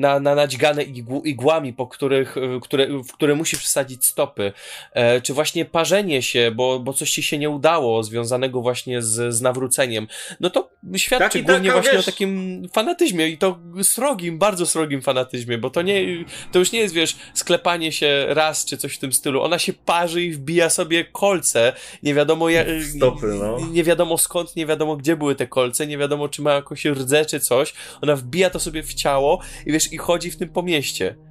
na, 0.00 0.20
na 0.20 0.34
nadźgane 0.34 0.82
igłami, 1.24 1.72
po 1.72 1.86
których, 1.86 2.36
e, 2.36 2.60
które, 2.60 2.86
w 2.86 3.12
które 3.12 3.34
musi 3.34 3.56
przesadzić 3.56 4.06
stopy, 4.06 4.52
e, 4.92 5.20
czy 5.20 5.34
właśnie 5.34 5.64
parzenie 5.90 6.22
się, 6.22 6.52
bo, 6.54 6.80
bo 6.80 6.92
coś 6.92 7.10
ci 7.10 7.22
się 7.22 7.38
nie 7.38 7.50
udało, 7.50 8.02
związanego 8.02 8.60
właśnie 8.60 9.02
z, 9.02 9.34
z 9.34 9.40
nawróceniem, 9.40 10.06
no 10.40 10.50
to 10.50 10.70
świadczy 10.96 11.38
tak 11.38 11.46
głównie 11.46 11.72
właśnie 11.72 11.92
wiesz... 11.92 12.08
o 12.08 12.10
takim 12.10 12.62
fanatyzmie 12.72 13.28
i 13.28 13.38
to 13.38 13.58
srogim, 13.82 14.38
bardzo 14.38 14.66
srogim 14.66 15.02
fanatyzmie, 15.02 15.58
bo 15.58 15.70
to 15.70 15.82
nie, 15.82 16.24
to 16.52 16.58
już 16.58 16.72
nie 16.72 16.78
jest, 16.78 16.94
wiesz, 16.94 17.16
sklepanie 17.34 17.92
się 17.92 18.26
raz 18.28 18.64
czy 18.64 18.76
coś 18.76 18.94
w 18.94 18.98
tym 18.98 19.12
stylu. 19.12 19.42
Ona 19.42 19.58
się 19.58 19.72
parzy 19.72 20.22
i 20.22 20.32
wbija 20.32 20.70
sobie 20.70 21.04
kolce, 21.04 21.72
nie 22.02 22.14
wiadomo 22.14 22.48
jak, 22.48 22.66
Stopy, 22.96 23.26
no. 23.26 23.58
nie 23.70 23.84
wiadomo 23.84 24.18
skąd, 24.18 24.56
nie 24.56 24.66
wiadomo 24.66 24.96
gdzie 24.96 25.16
były 25.16 25.34
te 25.34 25.46
kolce, 25.46 25.86
nie 25.86 25.98
wiadomo 25.98 26.28
czy 26.28 26.42
ma 26.42 26.52
jakąś 26.52 26.84
rdze 26.84 27.26
czy 27.26 27.40
coś. 27.40 27.72
Ona 28.02 28.16
wbija 28.16 28.50
to 28.50 28.60
sobie 28.60 28.82
w 28.82 28.94
ciało 28.94 29.40
i 29.66 29.72
wiesz, 29.72 29.92
i 29.92 29.96
chodzi 29.96 30.30
w 30.30 30.36
tym 30.36 30.48
po 30.48 30.62
mieście 30.62 31.29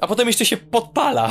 a 0.00 0.06
potem 0.06 0.26
jeszcze 0.26 0.44
się 0.44 0.56
podpala. 0.56 1.30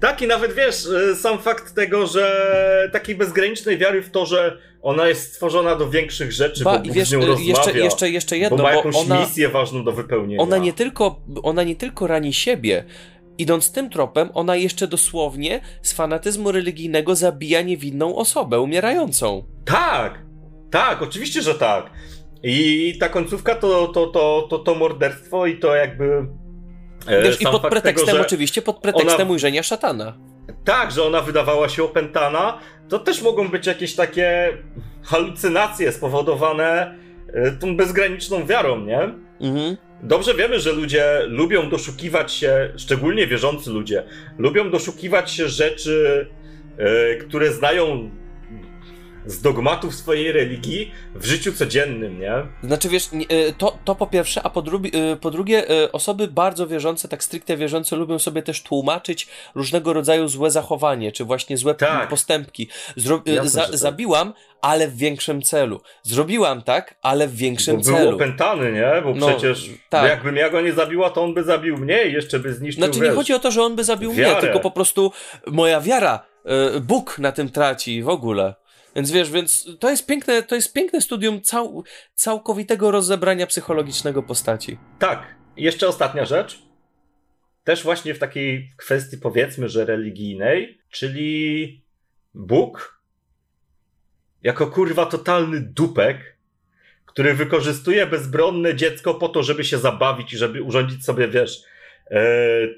Tak, 0.00 0.22
i 0.22 0.26
nawet 0.26 0.52
wiesz, 0.52 0.86
y, 0.86 1.16
sam 1.16 1.38
fakt 1.38 1.74
tego, 1.74 2.06
że 2.06 2.90
takiej 2.92 3.14
bezgranicznej 3.14 3.78
wiary 3.78 4.02
w 4.02 4.10
to, 4.10 4.26
że 4.26 4.58
ona 4.82 5.08
jest 5.08 5.32
stworzona 5.34 5.76
do 5.76 5.90
większych 5.90 6.32
rzeczy, 6.32 6.64
ba, 6.64 6.78
bo 6.78 6.84
i 6.84 6.92
wiesz, 6.92 7.08
z 7.08 7.12
nią 7.12 7.22
y, 7.22 7.26
rozmawia, 7.26 7.50
jeszcze, 7.50 7.78
jeszcze, 7.78 8.10
jeszcze 8.10 8.38
jedno, 8.38 8.56
bo 8.56 8.62
ma 8.62 8.72
jakąś 8.72 8.94
bo 8.94 9.00
ona, 9.00 9.20
misję 9.20 9.48
ważną 9.48 9.84
do 9.84 9.92
wypełnienia. 9.92 10.42
Ona 10.42 10.58
nie, 10.58 10.72
tylko, 10.72 11.20
ona 11.42 11.62
nie 11.62 11.76
tylko 11.76 12.06
rani 12.06 12.32
siebie, 12.32 12.84
idąc 13.38 13.72
tym 13.72 13.90
tropem, 13.90 14.28
ona 14.34 14.56
jeszcze 14.56 14.86
dosłownie 14.86 15.60
z 15.82 15.92
fanatyzmu 15.92 16.52
religijnego 16.52 17.16
zabija 17.16 17.62
niewinną 17.62 18.16
osobę, 18.16 18.60
umierającą. 18.60 19.44
Tak, 19.64 20.22
tak, 20.70 21.02
oczywiście, 21.02 21.42
że 21.42 21.54
tak. 21.54 21.90
I 22.42 22.94
ta 23.00 23.08
końcówka 23.08 23.54
to, 23.54 23.88
to, 23.88 24.06
to, 24.06 24.46
to, 24.50 24.58
to 24.58 24.74
morderstwo 24.74 25.46
i 25.46 25.58
to 25.58 25.74
jakby 25.74 26.26
Wiesz, 27.08 27.40
I 27.40 27.44
pod 27.44 27.62
pretekstem 27.62 28.06
tego, 28.06 28.20
oczywiście, 28.20 28.62
pod 28.62 28.78
pretekstem 28.78 29.20
ona... 29.26 29.32
ujrzenia 29.32 29.62
szatana. 29.62 30.14
Tak, 30.64 30.92
że 30.92 31.04
ona 31.04 31.20
wydawała 31.20 31.68
się 31.68 31.84
opętana, 31.84 32.58
to 32.88 32.98
też 32.98 33.22
mogą 33.22 33.48
być 33.48 33.66
jakieś 33.66 33.94
takie 33.94 34.48
halucynacje 35.02 35.92
spowodowane 35.92 36.94
e, 37.32 37.52
tą 37.52 37.76
bezgraniczną 37.76 38.46
wiarą, 38.46 38.80
nie? 38.80 39.00
Mhm. 39.40 39.76
dobrze 40.02 40.34
wiemy, 40.34 40.60
że 40.60 40.72
ludzie 40.72 41.20
lubią 41.26 41.70
doszukiwać 41.70 42.32
się, 42.32 42.72
szczególnie 42.76 43.26
wierzący 43.26 43.70
ludzie, 43.70 44.02
lubią 44.38 44.70
doszukiwać 44.70 45.30
się 45.30 45.48
rzeczy, 45.48 46.26
yy, 46.78 47.16
które 47.16 47.52
znają 47.52 48.10
z 49.26 49.40
dogmatów 49.42 49.94
swojej 49.94 50.32
religii 50.32 50.92
w 51.14 51.24
życiu 51.24 51.52
codziennym, 51.52 52.20
nie? 52.20 52.32
Znaczy, 52.62 52.88
wiesz, 52.88 53.08
e, 53.28 53.52
to, 53.52 53.78
to 53.84 53.94
po 53.94 54.06
pierwsze, 54.06 54.42
a 54.42 54.50
po, 54.50 54.62
drugi, 54.62 54.90
e, 54.96 55.16
po 55.16 55.30
drugie, 55.30 55.70
e, 55.70 55.92
osoby 55.92 56.28
bardzo 56.28 56.66
wierzące, 56.66 57.08
tak 57.08 57.24
stricte 57.24 57.56
wierzące, 57.56 57.96
lubią 57.96 58.18
sobie 58.18 58.42
też 58.42 58.62
tłumaczyć 58.62 59.28
różnego 59.54 59.92
rodzaju 59.92 60.28
złe 60.28 60.50
zachowanie, 60.50 61.12
czy 61.12 61.24
właśnie 61.24 61.56
złe 61.56 61.74
tak. 61.74 62.08
postępki. 62.08 62.68
Zro 62.96 63.22
za 63.42 63.66
tak. 63.66 63.76
Zabiłam, 63.76 64.32
ale 64.62 64.88
w 64.88 64.96
większym 64.96 65.42
celu. 65.42 65.80
Zrobiłam 66.02 66.62
tak, 66.62 66.94
ale 67.02 67.28
w 67.28 67.36
większym 67.36 67.76
Bo 67.76 67.82
celu. 67.82 67.98
Był 67.98 68.14
opętany, 68.14 68.72
nie? 68.72 69.02
Bo 69.02 69.14
no, 69.14 69.28
przecież 69.28 69.70
tak. 69.88 70.08
jakbym 70.08 70.36
ja 70.36 70.50
go 70.50 70.60
nie 70.60 70.72
zabiła, 70.72 71.10
to 71.10 71.22
on 71.22 71.34
by 71.34 71.44
zabił 71.44 71.76
mnie 71.76 72.04
i 72.04 72.12
jeszcze 72.12 72.38
by 72.38 72.54
zniszczył 72.54 72.84
Znaczy, 72.84 73.00
nie 73.00 73.10
chodzi 73.10 73.32
o 73.32 73.38
to, 73.38 73.50
że 73.50 73.62
on 73.62 73.76
by 73.76 73.84
zabił 73.84 74.12
wiarę. 74.12 74.32
mnie, 74.32 74.40
tylko 74.40 74.60
po 74.60 74.70
prostu 74.70 75.12
moja 75.46 75.80
wiara, 75.80 76.30
Bóg 76.80 77.18
na 77.18 77.32
tym 77.32 77.48
traci 77.48 78.02
w 78.02 78.08
ogóle. 78.08 78.54
Więc 78.96 79.10
wiesz, 79.10 79.30
więc 79.30 79.68
to 79.78 79.90
jest 79.90 80.06
piękne, 80.06 80.42
to 80.42 80.54
jest 80.54 80.72
piękne 80.72 81.00
studium 81.00 81.42
cał, 81.42 81.84
całkowitego 82.14 82.90
rozebrania 82.90 83.46
psychologicznego 83.46 84.22
postaci. 84.22 84.78
Tak. 84.98 85.34
Jeszcze 85.56 85.88
ostatnia 85.88 86.24
rzecz. 86.24 86.62
Też 87.64 87.82
właśnie 87.82 88.14
w 88.14 88.18
takiej 88.18 88.72
kwestii 88.76 89.18
powiedzmy, 89.18 89.68
że 89.68 89.84
religijnej, 89.84 90.80
czyli 90.90 91.82
Bóg 92.34 93.00
jako 94.42 94.66
kurwa 94.66 95.06
totalny 95.06 95.60
dupek, 95.60 96.36
który 97.06 97.34
wykorzystuje 97.34 98.06
bezbronne 98.06 98.74
dziecko 98.74 99.14
po 99.14 99.28
to, 99.28 99.42
żeby 99.42 99.64
się 99.64 99.78
zabawić 99.78 100.32
i 100.32 100.38
żeby 100.38 100.62
urządzić 100.62 101.04
sobie, 101.04 101.28
wiesz, 101.28 101.62
e, 102.10 102.20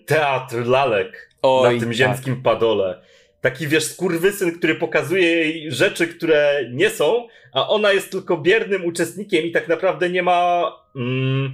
teatr 0.06 0.66
lalek 0.66 1.30
Oj, 1.42 1.74
na 1.74 1.80
tym 1.80 1.88
tak. 1.88 1.96
ziemskim 1.96 2.42
padole 2.42 3.02
taki 3.42 3.68
wiesz, 3.68 3.84
skurwysyn, 3.84 4.58
który 4.58 4.74
pokazuje 4.74 5.22
jej 5.22 5.72
rzeczy, 5.72 6.08
które 6.08 6.64
nie 6.70 6.90
są, 6.90 7.28
a 7.52 7.68
ona 7.68 7.92
jest 7.92 8.10
tylko 8.10 8.36
biernym 8.36 8.84
uczestnikiem 8.84 9.44
i 9.44 9.52
tak 9.52 9.68
naprawdę 9.68 10.10
nie 10.10 10.22
ma 10.22 10.72
mm, 10.96 11.52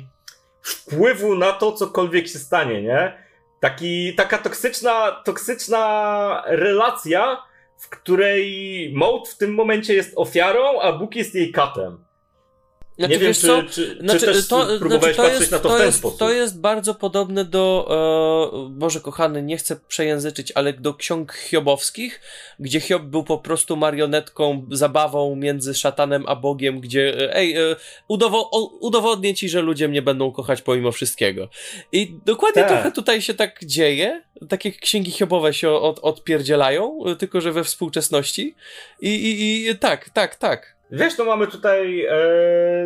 wpływu 0.62 1.34
na 1.34 1.52
to, 1.52 1.72
cokolwiek 1.72 2.28
się 2.28 2.38
stanie, 2.38 2.82
nie? 2.82 3.12
Taki, 3.60 4.14
taka 4.14 4.38
toksyczna, 4.38 5.22
toksyczna 5.24 6.42
relacja, 6.46 7.42
w 7.78 7.88
której 7.88 8.92
Moat 8.94 9.28
w 9.28 9.36
tym 9.36 9.54
momencie 9.54 9.94
jest 9.94 10.12
ofiarą, 10.16 10.80
a 10.80 10.92
Bóg 10.92 11.16
jest 11.16 11.34
jej 11.34 11.52
katem. 11.52 12.04
Znaczy, 12.98 13.12
nie 13.12 13.18
wiem, 13.18 13.34
czy, 13.34 13.40
co? 13.40 13.62
czy, 13.62 13.98
znaczy, 14.00 14.20
czy 14.20 14.26
też 14.26 14.48
to, 14.48 14.66
próbowałeś 14.78 15.16
znaczy, 15.16 15.16
patrzeć 15.16 15.40
jest, 15.40 15.52
na 15.52 15.58
to, 15.58 15.68
to 15.68 15.74
w 15.74 15.78
ten 15.78 15.86
jest, 15.86 15.98
sposób. 15.98 16.18
To 16.18 16.32
jest 16.32 16.60
bardzo 16.60 16.94
podobne 16.94 17.44
do, 17.44 17.88
e, 18.54 18.68
Boże 18.70 19.00
kochany, 19.00 19.42
nie 19.42 19.56
chcę 19.56 19.76
przejęzyczyć, 19.88 20.52
ale 20.54 20.72
do 20.72 20.94
ksiąg 20.94 21.32
hiobowskich, 21.32 22.20
gdzie 22.58 22.80
Hiob 22.80 23.02
był 23.02 23.24
po 23.24 23.38
prostu 23.38 23.76
marionetką, 23.76 24.66
zabawą 24.70 25.36
między 25.36 25.74
szatanem 25.74 26.24
a 26.26 26.36
Bogiem, 26.36 26.80
gdzie 26.80 27.20
e, 27.20 27.34
ej, 27.36 27.56
e, 27.56 27.76
udowo 28.08 28.50
udowodnię 28.80 29.34
ci, 29.34 29.48
że 29.48 29.62
ludzie 29.62 29.88
mnie 29.88 30.02
będą 30.02 30.32
kochać 30.32 30.62
pomimo 30.62 30.92
wszystkiego. 30.92 31.48
I 31.92 32.14
dokładnie 32.26 32.62
tak. 32.62 32.70
trochę 32.70 32.92
tutaj 32.92 33.22
się 33.22 33.34
tak 33.34 33.64
dzieje, 33.64 34.22
takie 34.48 34.72
księgi 34.72 35.10
hiobowe 35.10 35.54
się 35.54 35.70
od, 35.70 35.98
odpierdzielają, 35.98 36.98
tylko 37.18 37.40
że 37.40 37.52
we 37.52 37.64
współczesności. 37.64 38.54
I, 39.00 39.08
i, 39.08 39.68
i 39.68 39.76
tak, 39.76 40.10
tak, 40.10 40.36
tak. 40.36 40.77
Wiesz, 40.90 41.18
no 41.18 41.24
mamy 41.24 41.46
tutaj 41.46 42.06
e, 42.06 42.16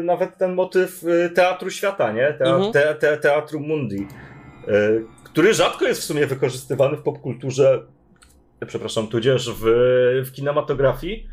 nawet 0.05 0.37
ten 0.37 0.55
motyw 0.55 1.05
e, 1.05 1.31
teatru 1.31 1.71
świata, 1.71 2.13
nie? 2.13 2.33
Te, 2.33 2.45
mhm. 2.45 2.73
te, 2.73 2.95
te, 2.95 3.17
teatru 3.17 3.61
mundi, 3.61 4.07
e, 4.69 4.73
który 5.25 5.55
rzadko 5.55 5.85
jest 5.85 6.01
w 6.01 6.05
sumie 6.05 6.27
wykorzystywany 6.27 6.97
w 6.97 7.03
popkulturze, 7.03 7.87
przepraszam, 8.67 9.07
tudzież 9.07 9.51
w, 9.51 9.63
w 10.27 10.33
kinematografii. 10.33 11.27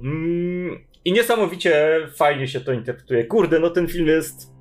Mm, 0.00 0.78
I 1.04 1.12
niesamowicie 1.12 2.00
fajnie 2.16 2.48
się 2.48 2.60
to 2.60 2.72
interpretuje. 2.72 3.24
Kurde, 3.24 3.58
no 3.58 3.70
ten 3.70 3.88
film 3.88 4.06
jest... 4.06 4.52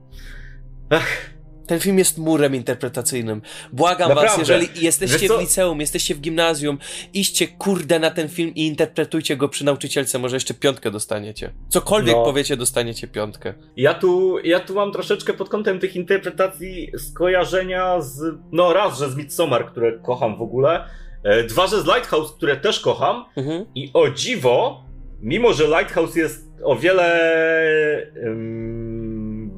Ach, 0.89 1.31
ten 1.67 1.79
film 1.79 1.97
jest 1.97 2.17
murem 2.17 2.55
interpretacyjnym. 2.55 3.41
Błagam 3.73 4.09
Naprawdę. 4.09 4.29
was, 4.29 4.49
jeżeli 4.49 4.67
jesteście 4.85 5.27
w 5.27 5.39
liceum, 5.39 5.81
jesteście 5.81 6.15
w 6.15 6.19
gimnazjum, 6.21 6.77
iście 7.13 7.47
kurde 7.47 7.99
na 7.99 8.11
ten 8.11 8.29
film 8.29 8.51
i 8.55 8.67
interpretujcie 8.67 9.37
go 9.37 9.49
przy 9.49 9.65
nauczycielce, 9.65 10.19
może 10.19 10.35
jeszcze 10.35 10.53
piątkę 10.53 10.91
dostaniecie. 10.91 11.53
Cokolwiek 11.69 12.15
no. 12.15 12.23
powiecie, 12.23 12.57
dostaniecie 12.57 13.07
piątkę. 13.07 13.53
Ja 13.77 13.93
tu, 13.93 14.39
ja 14.43 14.59
tu 14.59 14.73
mam 14.73 14.91
troszeczkę 14.91 15.33
pod 15.33 15.49
kątem 15.49 15.79
tych 15.79 15.95
interpretacji 15.95 16.91
skojarzenia 16.97 18.01
z, 18.01 18.35
no 18.51 18.73
raz, 18.73 18.99
że 18.99 19.09
z 19.09 19.15
Midsommar, 19.15 19.71
które 19.71 19.99
kocham 19.99 20.37
w 20.37 20.41
ogóle, 20.41 20.85
e, 21.23 21.43
dwa, 21.43 21.67
że 21.67 21.81
z 21.81 21.85
Lighthouse, 21.85 22.31
które 22.31 22.57
też 22.57 22.79
kocham 22.79 23.25
mhm. 23.37 23.65
i 23.75 23.89
o 23.93 24.09
dziwo, 24.09 24.83
mimo 25.21 25.53
że 25.53 25.67
Lighthouse 25.67 26.15
jest 26.15 26.51
o 26.63 26.75
wiele... 26.75 28.11
Um, 28.23 29.00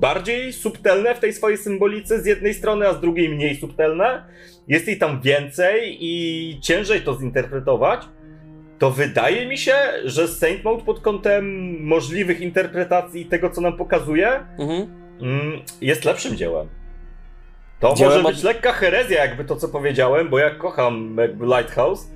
bardziej 0.03 0.53
subtelne 0.53 1.15
w 1.15 1.19
tej 1.19 1.33
swojej 1.33 1.57
symbolice 1.57 2.21
z 2.21 2.25
jednej 2.25 2.53
strony, 2.53 2.87
a 2.87 2.93
z 2.93 3.01
drugiej 3.01 3.29
mniej 3.29 3.55
subtelne. 3.55 4.23
Jest 4.67 4.87
jej 4.87 4.97
tam 4.97 5.21
więcej 5.21 5.97
i 5.99 6.13
ciężej 6.61 7.01
to 7.01 7.15
zinterpretować. 7.15 8.01
To 8.79 8.91
wydaje 8.91 9.47
mi 9.47 9.57
się, 9.57 9.75
że 10.05 10.27
Saint 10.27 10.63
Maud 10.63 10.83
pod 10.83 10.99
kątem 10.99 11.45
możliwych 11.83 12.41
interpretacji 12.41 13.25
tego, 13.25 13.49
co 13.49 13.61
nam 13.61 13.77
pokazuje, 13.77 14.27
mhm. 14.59 14.81
Mm, 15.21 15.61
jest 15.81 16.05
lepszym 16.05 16.37
dziełem. 16.37 16.69
To 17.79 17.93
dziełem 17.93 18.21
może 18.21 18.35
być 18.35 18.43
lekka 18.43 18.71
herezja, 18.71 19.25
jakby 19.25 19.45
to, 19.45 19.55
co 19.55 19.67
powiedziałem, 19.67 20.29
bo 20.29 20.39
ja 20.39 20.49
kocham 20.55 21.15
jakby 21.19 21.45
Lighthouse, 21.45 22.11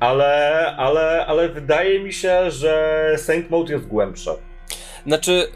ale, 0.00 0.74
ale, 0.76 1.26
ale 1.26 1.48
wydaje 1.48 2.00
mi 2.00 2.12
się, 2.12 2.50
że 2.50 3.12
Saint 3.16 3.50
Maud 3.50 3.70
jest 3.70 3.86
głębsze. 3.86 4.30
Znaczy, 5.06 5.48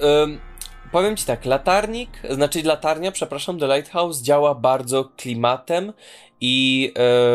Powiem 0.93 1.17
ci 1.17 1.27
tak, 1.27 1.45
latarnik, 1.45 2.11
znaczy 2.31 2.63
latarnia, 2.63 3.13
przepraszam, 3.13 3.59
The 3.59 3.67
Lighthouse 3.67 4.23
działa 4.23 4.55
bardzo 4.55 5.05
klimatem 5.17 5.93
i 6.41 6.93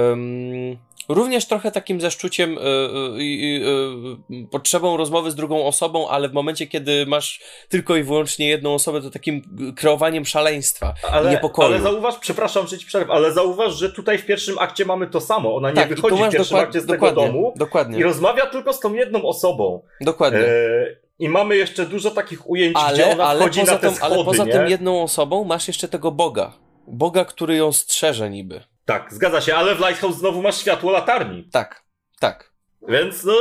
um, 0.10 0.78
również 1.10 1.48
trochę 1.48 1.72
takim 1.72 2.02
zaszczuciem, 2.02 2.58
y, 2.58 2.62
y, 2.62 4.36
y, 4.36 4.48
potrzebą 4.52 4.98
rozmowy 4.98 5.32
z 5.32 5.36
drugą 5.36 5.66
osobą, 5.66 6.10
ale 6.10 6.30
w 6.30 6.34
momencie, 6.34 6.68
kiedy 6.68 7.06
masz 7.06 7.42
tylko 7.70 7.96
i 7.96 8.04
wyłącznie 8.04 8.48
jedną 8.48 8.74
osobę, 8.74 9.02
to 9.02 9.10
takim 9.10 9.42
kreowaniem 9.76 10.26
szaleństwa 10.26 10.94
ale, 11.12 11.30
i 11.30 11.32
niepokoju. 11.32 11.68
Ale 11.68 11.82
zauważ, 11.82 12.16
przepraszam, 12.20 12.68
że 12.68 12.78
ci 12.78 12.86
przerwę, 12.86 13.14
ale 13.14 13.34
zauważ, 13.34 13.74
że 13.74 13.92
tutaj 13.92 14.18
w 14.18 14.26
pierwszym 14.26 14.60
akcie 14.60 14.86
mamy 14.86 15.08
to 15.08 15.22
samo. 15.22 15.56
Ona 15.56 15.70
nie 15.70 15.76
tak, 15.76 15.90
wychodzi 15.90 16.24
w 16.24 16.30
pierwszym 16.30 16.58
akcie 16.58 16.82
z 16.82 16.88
tego 16.88 17.12
domu 17.12 17.54
dokładnie. 17.56 18.00
i 18.00 18.04
rozmawia 18.04 18.46
tylko 18.46 18.74
z 18.74 18.80
tą 18.80 18.94
jedną 18.94 19.24
osobą. 19.24 19.82
Dokładnie. 20.02 20.40
E 20.40 21.05
i 21.20 21.30
mamy 21.30 21.56
jeszcze 21.56 21.86
dużo 21.86 22.12
takich 22.12 22.50
ujęć, 22.50 22.76
ale, 22.76 22.94
gdzie 22.94 23.12
ona 23.12 23.24
ale 23.24 23.40
wchodzi 23.40 23.60
poza 23.60 23.72
na 23.72 23.78
te 23.78 23.96
schody, 23.96 24.16
Ale 24.16 24.26
poza 24.26 24.44
nie? 24.46 24.52
tym 24.52 24.68
jedną 24.68 25.04
osobą 25.04 25.44
masz 25.44 25.68
jeszcze 25.68 25.88
tego 25.88 26.12
Boga. 26.12 26.54
Boga, 26.88 27.26
który 27.26 27.56
ją 27.56 27.74
strzeże 27.74 28.30
niby. 28.30 28.64
Tak, 28.86 29.14
zgadza 29.14 29.42
się, 29.42 29.56
ale 29.56 29.76
w 29.76 29.80
Lighthouse 29.80 30.18
znowu 30.18 30.42
masz 30.42 30.58
światło 30.58 30.92
latarni. 30.92 31.50
Tak, 31.52 31.84
tak. 32.20 32.52
Więc 32.88 33.24
no... 33.24 33.34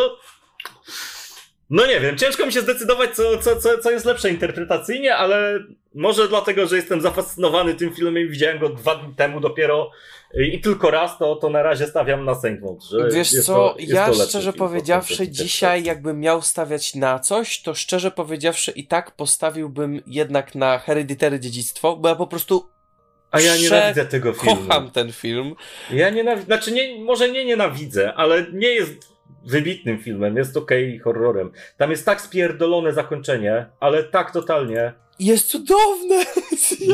No 1.70 1.87
nie 1.87 2.01
wiem, 2.01 2.18
ciężko 2.18 2.47
mi 2.47 2.53
się 2.53 2.61
zdecydować, 2.61 3.11
co, 3.16 3.39
co, 3.39 3.57
co, 3.57 3.79
co 3.79 3.91
jest 3.91 4.07
lepsze 4.07 4.31
interpretacyjnie, 4.31 5.16
ale 5.16 5.59
może 5.95 6.29
dlatego, 6.29 6.66
że 6.66 6.77
jestem 6.77 7.01
zafascynowany 7.01 7.75
tym 7.75 7.95
filmem 7.95 8.18
i 8.18 8.29
widziałem 8.29 8.59
go 8.59 8.68
dwa 8.68 8.97
dni 8.97 9.14
temu 9.14 9.41
dopiero 9.41 9.91
i 10.43 10.61
tylko 10.61 10.91
raz, 10.91 11.18
to, 11.18 11.37
to 11.37 11.51
na 11.51 11.62
razie 11.62 11.87
stawiam 11.87 12.24
na 12.24 12.35
Maud. 12.61 12.85
Wiesz 13.12 13.30
co, 13.30 13.55
to, 13.55 13.76
ja 13.78 14.12
szczerze 14.12 14.53
powiedziawszy 14.53 15.28
dzisiaj 15.28 15.85
jakbym 15.85 16.20
miał 16.20 16.43
stawiać 16.43 16.95
na 16.95 17.18
coś, 17.18 17.62
to 17.62 17.74
szczerze 17.74 18.11
powiedziawszy 18.11 18.70
i 18.70 18.87
tak 18.87 19.11
postawiłbym 19.11 20.03
jednak 20.07 20.55
na 20.55 20.78
Hereditary 20.78 21.41
Dziedzictwo, 21.41 21.97
bo 21.97 22.09
ja 22.09 22.14
po 22.14 22.26
prostu 22.26 22.74
a 23.30 23.41
ja 23.41 23.57
nienawidzę 23.57 24.05
tego 24.05 24.32
filmu. 24.32 24.57
Kocham 24.57 24.91
ten 24.91 25.12
film. 25.12 25.55
Ja 25.91 26.11
nienawidzę, 26.11 26.47
znaczy 26.47 26.72
nie, 26.72 27.05
może 27.05 27.28
nie 27.28 27.45
nienawidzę, 27.45 28.14
ale 28.14 28.47
nie 28.53 28.68
jest 28.68 29.14
wybitnym 29.47 29.99
filmem, 29.99 30.37
jest 30.37 30.57
okej 30.57 30.89
okay 30.89 30.99
horrorem. 30.99 31.51
Tam 31.76 31.91
jest 31.91 32.07
tak 32.07 32.20
spierdolone 32.20 32.93
zakończenie, 32.93 33.66
ale 33.80 34.05
tak 34.05 34.32
totalnie. 34.32 34.93
Jest 35.18 35.48
cudowne! 35.48 36.24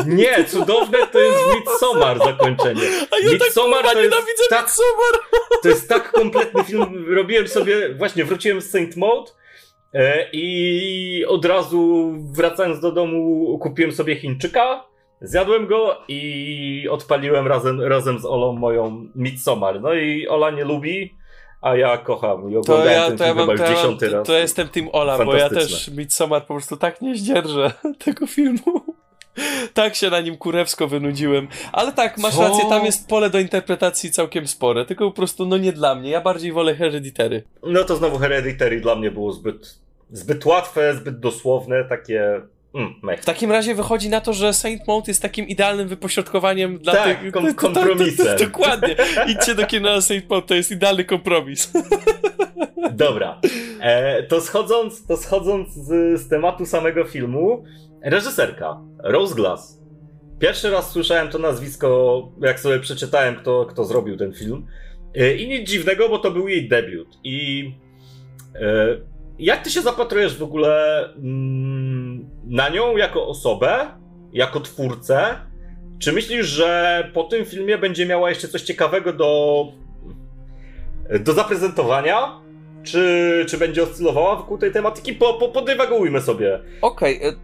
Nie, 0.17 0.45
cudowne 0.45 1.07
to 1.07 1.19
jest 1.19 1.39
Midsommar 1.55 2.19
zakończenie. 2.19 2.83
A 3.11 3.19
ja 3.19 3.31
tak 3.31 3.33
Midsommar 3.33 3.85
tak, 3.85 3.93
to 3.93 4.01
jest 4.01 4.13
nienawidzę 4.13 4.43
tak, 4.51 4.63
Midsommar! 4.63 5.41
To 5.63 5.69
jest 5.69 5.89
tak 5.89 6.13
kompletny 6.13 6.65
film. 6.65 7.15
Robiłem 7.15 7.49
sobie, 7.49 7.95
właśnie 7.95 8.25
wróciłem 8.25 8.61
z 8.61 8.71
Saint 8.71 8.97
Maud 8.97 9.37
e, 9.95 10.31
i 10.33 11.25
od 11.29 11.45
razu 11.45 12.13
wracając 12.33 12.81
do 12.81 12.93
domu 12.93 13.59
kupiłem 13.63 13.93
sobie 13.93 14.17
Chińczyka, 14.17 14.85
zjadłem 15.21 15.67
go 15.67 15.99
i 16.09 16.89
odpaliłem 16.91 17.47
razem, 17.47 17.81
razem 17.81 18.19
z 18.19 18.25
Olą 18.25 18.53
moją 18.53 19.09
Midsommar. 19.15 19.81
No 19.81 19.95
i 19.95 20.29
Ola 20.29 20.51
nie 20.51 20.65
lubi, 20.65 21.20
a 21.61 21.77
ja 21.77 21.99
kocham 21.99 22.51
i 22.51 22.57
oglądałem 22.57 22.85
to 22.85 22.91
ja, 22.91 23.09
ten 23.09 23.19
to 23.19 23.25
film 23.25 23.39
ja 23.39 23.47
mam, 23.47 23.57
chyba 23.57 23.69
dziesiąty 23.69 24.09
raz. 24.09 24.27
To 24.27 24.33
jestem 24.39 24.69
Team 24.69 24.89
Ola, 24.93 25.25
bo 25.25 25.37
ja 25.37 25.49
też 25.49 25.89
Midsommar 25.89 26.47
po 26.47 26.55
prostu 26.55 26.77
tak 26.77 27.01
nie 27.01 27.17
zdzierżę 27.17 27.73
tego 28.05 28.27
filmu. 28.27 28.95
tak 29.75 29.95
się 29.95 30.11
na 30.11 30.21
nim 30.21 30.37
kurewsko 30.37 30.89
wynudziłem. 30.89 31.49
Ale 31.73 31.93
tak, 31.93 32.19
masz 32.19 32.35
Co? 32.35 32.43
rację, 32.43 32.65
tam 32.69 32.85
jest 32.85 33.09
pole 33.09 33.31
do 33.31 33.39
interpretacji 33.39 34.11
całkiem 34.11 34.47
spore, 34.47 34.85
tylko 34.85 35.11
po 35.11 35.17
prostu 35.17 35.47
no 35.47 35.57
nie 35.57 35.73
dla 35.73 35.95
mnie. 35.95 36.11
Ja 36.11 36.21
bardziej 36.21 36.53
wolę 36.53 36.75
Hereditary. 36.75 37.43
No 37.63 37.85
to 37.85 37.97
znowu 37.97 38.19
Hereditary 38.19 38.81
dla 38.81 38.95
mnie 38.95 39.11
było 39.11 39.33
zbyt, 39.33 39.79
zbyt 40.11 40.47
łatwe, 40.47 40.95
zbyt 40.95 41.21
dosłowne, 41.21 41.85
takie 41.85 42.41
Mm, 42.75 43.17
w 43.19 43.25
takim 43.25 43.53
razie 43.53 43.75
wychodzi 43.75 44.09
na 44.09 44.21
to, 44.21 44.33
że 44.33 44.55
Saint 44.55 44.89
Maud 44.89 45.09
jest 45.09 45.23
takim 45.23 45.49
idealnym 45.49 45.89
wypośrodkowaniem 45.89 46.79
dla 46.79 46.93
tak, 46.93 47.21
tych... 47.21 47.33
Kom 47.33 47.55
kompromisem. 47.55 48.27
To, 48.27 48.33
to, 48.33 48.39
to, 48.39 48.45
dokładnie. 48.45 48.97
Idźcie 49.29 49.55
do 49.55 49.67
kina 49.67 49.95
na 49.95 50.01
Saint 50.01 50.31
Maud, 50.31 50.47
to 50.47 50.55
jest 50.55 50.71
idealny 50.71 51.05
kompromis. 51.05 51.73
Dobra. 52.93 53.41
E, 53.81 54.23
to 54.23 54.41
schodząc, 54.41 55.07
to 55.07 55.17
schodząc 55.17 55.75
z, 55.75 56.21
z 56.21 56.29
tematu 56.29 56.67
samego 56.67 57.05
filmu, 57.05 57.65
reżyserka 58.03 58.81
Rose 58.99 59.35
Glass. 59.35 59.81
Pierwszy 60.39 60.71
raz 60.71 60.91
słyszałem 60.91 61.29
to 61.29 61.39
nazwisko, 61.39 62.29
jak 62.41 62.61
sobie 62.61 62.81
przeczytałem, 62.81 63.37
kto, 63.37 63.67
kto 63.67 63.85
zrobił 63.85 64.17
ten 64.17 64.33
film. 64.33 64.67
E, 65.15 65.35
I 65.35 65.49
nic 65.49 65.71
dziwnego, 65.71 66.09
bo 66.09 66.19
to 66.19 66.31
był 66.31 66.49
jej 66.49 66.69
debiut. 66.69 67.19
I 67.25 67.71
e, 68.55 68.87
jak 69.39 69.65
ty 69.65 69.71
się 69.71 69.83
zapatrujesz 69.83 70.37
w 70.37 70.43
ogóle 70.43 71.05
mm, 71.15 72.00
na 72.45 72.69
nią 72.69 72.97
jako 72.97 73.27
osobę, 73.27 73.87
jako 74.33 74.61
twórcę? 74.61 75.35
Czy 75.99 76.13
myślisz, 76.13 76.47
że 76.47 77.11
po 77.15 77.25
tym 77.25 77.45
filmie 77.45 77.79
będzie 77.79 78.07
miała 78.07 78.31
jeszcze 78.31 78.49
coś 78.49 78.63
ciekawego 78.63 79.13
do, 79.13 79.65
do 81.21 81.33
zaprezentowania? 81.33 82.41
Czy, 82.83 83.45
czy 83.49 83.59
będzie 83.59 83.83
oscylowała 83.83 84.37
wokół 84.37 84.59
tej 84.59 84.73
tematyki? 84.73 85.13
Po, 85.13 85.35
po, 85.35 85.49
podywagujmy 85.49 86.21
sobie. 86.21 86.61
Okej. 86.83 87.19
Okay. 87.19 87.37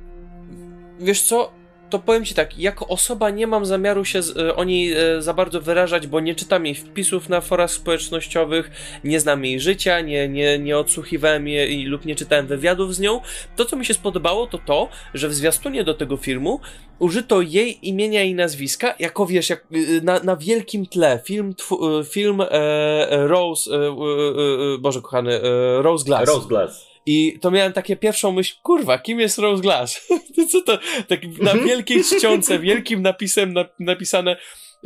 Wiesz 1.01 1.23
co? 1.23 1.53
To 1.91 1.99
powiem 1.99 2.25
ci 2.25 2.35
tak, 2.35 2.59
jako 2.59 2.89
osoba 2.89 3.31
nie 3.31 3.47
mam 3.47 3.67
zamiaru 3.67 4.05
się 4.05 4.21
e, 4.37 4.57
o 4.57 4.65
niej 4.65 4.93
e, 4.93 5.23
za 5.23 5.35
bardzo 5.35 5.61
wyrażać, 5.61 6.07
bo 6.07 6.21
nie 6.21 6.35
czytam 6.35 6.67
jej 6.67 6.75
wpisów 6.75 7.29
na 7.29 7.41
forach 7.41 7.71
społecznościowych, 7.71 8.71
nie 9.05 9.21
znam 9.21 9.45
jej 9.45 9.61
życia, 9.61 10.01
nie, 10.01 10.29
nie, 10.29 10.59
nie 10.59 10.79
odsłuchiwałem 10.79 11.49
jej 11.49 11.85
lub 11.85 12.05
nie 12.05 12.17
czytałem 12.17 12.47
wywiadów 12.47 12.95
z 12.95 13.01
nią. 13.01 13.21
To, 13.57 13.65
co 13.65 13.77
mi 13.77 13.87
się 13.87 13.95
spodobało, 13.95 14.47
to 14.47 14.59
to, 14.59 14.89
że 15.15 15.29
w 15.29 15.35
zwiastunie 15.35 15.85
do 15.85 15.95
tego 15.95 16.17
filmu 16.17 16.61
użyto 16.99 17.41
jej 17.41 17.89
imienia 17.89 18.23
i 18.23 18.35
nazwiska, 18.35 18.95
jako 18.99 19.27
wiesz, 19.27 19.51
jak, 19.51 19.65
y, 19.73 20.01
na, 20.03 20.21
na 20.21 20.37
wielkim 20.37 20.87
tle. 20.87 21.21
Film, 21.25 21.55
tw, 21.55 21.79
film 22.11 22.41
e, 22.41 23.27
Rose, 23.27 23.71
e, 23.71 23.77
e, 23.77 24.79
Boże 24.79 25.01
kochany, 25.01 25.41
Rose 25.79 26.05
Glass. 26.05 26.29
Rose 26.29 26.49
Glass. 26.49 26.96
I 27.07 27.39
to 27.41 27.51
miałem 27.51 27.73
takie 27.73 27.97
pierwszą 27.97 28.33
myśl, 28.33 28.55
kurwa, 28.63 28.99
kim 28.99 29.21
jest 29.21 29.39
Rose 29.39 29.63
Glass? 29.63 30.09
Co 30.53 30.61
to? 30.61 30.79
Tak 31.09 31.25
na 31.25 31.51
mhm. 31.51 31.69
wielkiej 31.69 32.05
czcionce, 32.05 32.59
wielkim 32.69 33.03
napisem 33.03 33.53
na, 33.53 33.65
napisane 33.79 34.37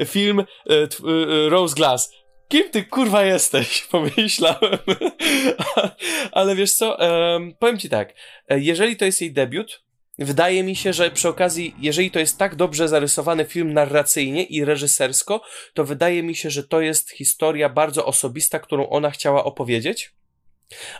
film 0.05 0.41
e, 0.41 0.45
e, 0.73 0.89
Rose 1.49 1.75
Glass. 1.75 2.11
Kim 2.49 2.71
ty 2.71 2.85
kurwa 2.85 3.25
jesteś? 3.25 3.83
Pomyślałem. 3.91 4.79
Ale 6.33 6.57
wiesz 6.57 6.73
co? 6.73 6.97
Um, 6.97 7.55
powiem 7.59 7.79
ci 7.79 7.89
tak. 7.89 8.15
E, 8.49 8.61
jeżeli 8.61 8.97
to 8.97 9.05
jest 9.05 9.21
jej 9.21 9.33
debiut, 9.33 9.83
wydaje 10.19 10.63
mi 10.63 10.77
się, 10.77 10.93
że 10.93 11.11
przy 11.11 11.29
okazji, 11.29 11.75
jeżeli 11.81 12.11
to 12.11 12.19
jest 12.19 12.39
tak 12.39 12.55
dobrze 12.55 12.89
zarysowany 12.89 13.45
film 13.45 13.73
narracyjnie 13.73 14.45
i 14.45 14.65
reżysersko, 14.65 15.43
to 15.75 15.85
wydaje 15.85 16.23
mi 16.23 16.35
się, 16.35 16.51
że 16.51 16.65
to 16.65 16.81
jest 16.81 17.11
historia 17.11 17.69
bardzo 17.69 18.07
osobista, 18.07 18.59
którą 18.59 18.89
ona 18.89 19.11
chciała 19.11 19.45
opowiedzieć. 19.45 20.13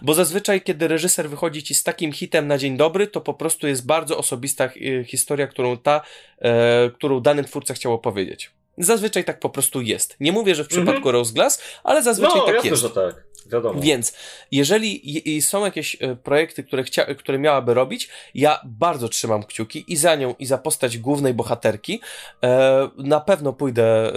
Bo 0.03 0.15
zazwyczaj, 0.15 0.63
kiedy 0.63 0.89
reżyser 0.89 1.31
wychodzi 1.31 1.63
ci 1.63 1.75
z 1.75 1.83
takim 1.83 2.13
hitem 2.13 2.47
na 2.47 2.59
dzień 2.59 2.77
dobry, 2.77 3.07
to 3.07 3.21
po 3.21 3.35
prostu 3.35 3.67
jest 3.67 3.87
bardzo 3.87 4.19
osobista 4.19 4.65
e, 4.65 5.05
historia, 5.05 5.47
którą 5.47 5.77
ta, 5.77 6.01
e, 6.39 6.91
którą 6.91 7.21
dany 7.21 7.45
twórca 7.45 7.75
chciał 7.75 7.93
opowiedzieć. 7.93 8.51
Zazwyczaj 8.79 9.25
tak 9.25 9.41
po 9.41 9.51
prostu 9.51 9.81
jest. 9.81 10.17
Nie 10.21 10.33
mówię, 10.33 10.55
że 10.55 10.65
w 10.65 10.69
przypadku 10.69 10.91
mm 10.93 11.03
-hmm. 11.03 11.13
Rose 11.13 11.33
Glass, 11.33 11.63
ale 11.85 12.03
zazwyczaj 12.03 12.41
no, 12.41 12.47
tak 12.47 12.55
jasne, 12.55 12.71
jest. 12.71 12.83
że 12.83 12.91
tak. 12.91 13.31
Wiadomo. 13.47 13.81
Więc 13.81 14.13
jeżeli 14.53 15.43
są 15.43 15.65
jakieś 15.65 15.97
e, 16.01 16.17
projekty, 16.17 16.65
które, 16.65 16.83
chcia, 16.83 17.15
które 17.15 17.39
miałaby 17.39 17.75
robić, 17.75 18.09
ja 18.35 18.61
bardzo 18.65 19.09
trzymam 19.09 19.43
kciuki 19.43 19.85
i 19.93 19.97
za 19.97 20.15
nią, 20.15 20.35
i 20.39 20.47
za 20.47 20.59
postać 20.59 20.99
głównej 20.99 21.35
bohaterki. 21.35 22.01
E, 22.43 22.89
na 22.99 23.21
pewno 23.21 23.53
pójdę 23.53 24.13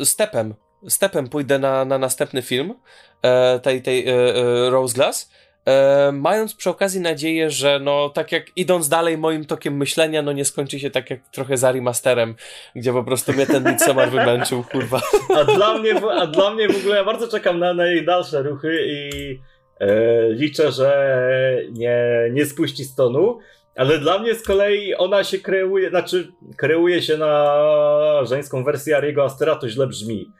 e, 0.00 0.04
stepem 0.04 0.54
stepem 0.88 1.28
pójdę 1.28 1.58
na, 1.58 1.84
na 1.84 1.98
następny 1.98 2.42
film 2.42 2.74
e, 3.22 3.60
tej, 3.60 3.82
tej 3.82 4.08
e, 4.08 4.12
e, 4.12 4.70
Rose 4.70 4.94
Glass, 4.94 5.30
e, 5.66 6.12
mając 6.12 6.54
przy 6.54 6.70
okazji 6.70 7.00
nadzieję, 7.00 7.50
że 7.50 7.80
no 7.80 8.08
tak 8.08 8.32
jak 8.32 8.46
idąc 8.56 8.88
dalej 8.88 9.18
moim 9.18 9.44
tokiem 9.44 9.76
myślenia, 9.76 10.22
no 10.22 10.32
nie 10.32 10.44
skończy 10.44 10.78
się 10.78 10.90
tak 10.90 11.10
jak 11.10 11.20
trochę 11.28 11.56
za 11.56 11.72
remasterem, 11.72 12.34
gdzie 12.76 12.92
po 12.92 13.04
prostu 13.04 13.32
mnie 13.32 13.46
ten 13.46 13.64
Midsommar 13.64 14.10
wymęczył, 14.10 14.64
kurwa. 14.72 15.00
A 15.36 15.44
dla 15.44 15.78
mnie, 15.78 15.94
a 16.10 16.26
dla 16.26 16.54
mnie 16.54 16.68
w 16.68 16.76
ogóle 16.76 16.96
ja 16.96 17.04
bardzo 17.04 17.28
czekam 17.28 17.58
na, 17.58 17.74
na 17.74 17.86
jej 17.86 18.04
dalsze 18.04 18.42
ruchy 18.42 18.86
i 18.86 19.40
e, 19.80 20.28
liczę, 20.28 20.72
że 20.72 21.16
nie, 21.70 21.98
nie 22.32 22.46
spuści 22.46 22.84
stonu. 22.84 23.38
Ale 23.76 23.98
dla 23.98 24.18
mnie 24.18 24.34
z 24.34 24.42
kolei 24.42 24.94
ona 24.94 25.24
się 25.24 25.38
kreuje, 25.38 25.90
znaczy 25.90 26.32
kreuje 26.56 27.02
się 27.02 27.16
na 27.16 27.54
żeńską 28.24 28.64
wersję 28.64 28.96
Ariego 28.96 29.24
Astera, 29.24 29.56
to 29.56 29.68
źle 29.68 29.86
brzmi. 29.86 30.32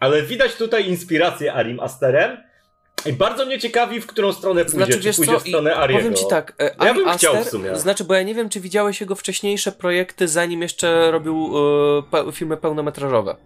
Ale 0.00 0.22
widać 0.22 0.54
tutaj 0.54 0.88
inspirację 0.88 1.54
Arim 1.54 1.80
Asterem. 1.80 2.36
I 3.06 3.12
bardzo 3.12 3.46
mnie 3.46 3.58
ciekawi, 3.58 4.00
w 4.00 4.06
którą 4.06 4.32
stronę 4.32 4.64
pójdzie. 4.64 4.76
Znaczy, 4.76 5.00
czy 5.00 5.14
pójdzie 5.14 5.32
co? 5.32 5.40
w 5.40 5.48
stronę 5.48 5.76
Ariego. 5.76 6.00
Powiem 6.00 6.14
ci 6.14 6.24
tak, 6.30 6.54
e, 6.60 6.84
ja 6.84 6.94
bym 6.94 7.08
Aster, 7.08 7.30
chciał 7.30 7.44
w 7.44 7.48
sumie. 7.48 7.76
Znaczy, 7.76 8.04
bo 8.04 8.14
ja 8.14 8.22
nie 8.22 8.34
wiem, 8.34 8.48
czy 8.48 8.60
widziałeś 8.60 9.00
jego 9.00 9.14
wcześniejsze 9.14 9.72
projekty, 9.72 10.28
zanim 10.28 10.62
jeszcze 10.62 11.10
robił 11.10 11.52
e, 12.28 12.32
filmy 12.32 12.56
pełnometrażowe. 12.56 13.36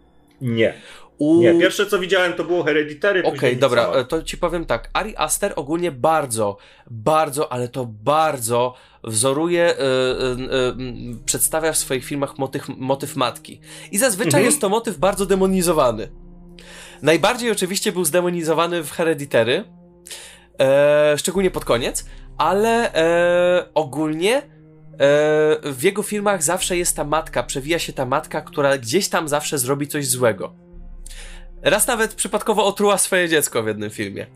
Nie. 0.41 0.75
U... 1.19 1.41
Nie, 1.41 1.55
pierwsze 1.55 1.87
co 1.87 1.99
widziałem 1.99 2.33
to 2.33 2.45
było 2.45 2.65
Hereditary. 2.65 3.21
Okej, 3.21 3.39
okay, 3.39 3.57
dobra, 3.57 3.93
e, 3.93 4.05
to 4.05 4.23
ci 4.23 4.39
powiem 4.39 4.65
tak. 4.65 4.91
Ari 4.93 5.17
Aster 5.17 5.53
ogólnie 5.57 5.93
bardzo, 5.93 6.57
bardzo, 6.91 7.53
ale 7.53 7.69
to 7.69 7.87
bardzo 7.87 8.75
wzoruje, 9.05 9.75
y, 9.75 9.75
y, 9.75 9.83
y, 11.13 11.25
przedstawia 11.25 11.73
w 11.73 11.79
swoich 11.79 12.05
filmach 12.05 12.39
motyw, 12.39 12.69
motyw 12.69 13.17
matki. 13.17 13.61
I 13.93 13.99
zazwyczaj 13.99 14.41
mhm. 14.41 14.45
jest 14.45 14.61
to 14.61 14.69
motyw 14.69 14.99
bardzo 14.99 15.27
demonizowany. 15.27 16.09
Najbardziej 17.03 17.51
oczywiście 17.51 17.93
był 17.93 18.05
zdemonizowany 18.05 18.83
w 18.83 18.91
Hereditary, 18.91 19.65
e, 20.61 21.15
szczególnie 21.19 21.51
pod 21.51 21.65
koniec, 21.65 22.05
ale 22.39 22.95
e, 22.95 23.75
ogólnie 23.75 24.37
e, 24.37 24.43
w 25.63 25.79
jego 25.83 26.03
filmach 26.03 26.43
zawsze 26.43 26.77
jest 26.77 26.97
ta 26.97 27.05
matka, 27.05 27.43
przewija 27.43 27.79
się 27.79 27.93
ta 27.93 28.07
matka, 28.07 28.41
która 28.41 28.79
gdzieś 28.79 29.09
tam 29.09 29.29
zawsze 29.29 29.59
zrobi 29.59 29.89
coś 29.89 30.07
złego. 30.07 30.55
Raz 31.63 31.87
nawet 31.87 32.15
przypadkowo 32.15 32.65
otruła 32.65 32.99
swoje 32.99 33.29
dziecko 33.29 33.63
w 33.63 33.67
jednym 33.67 33.91
filmie. 33.91 34.27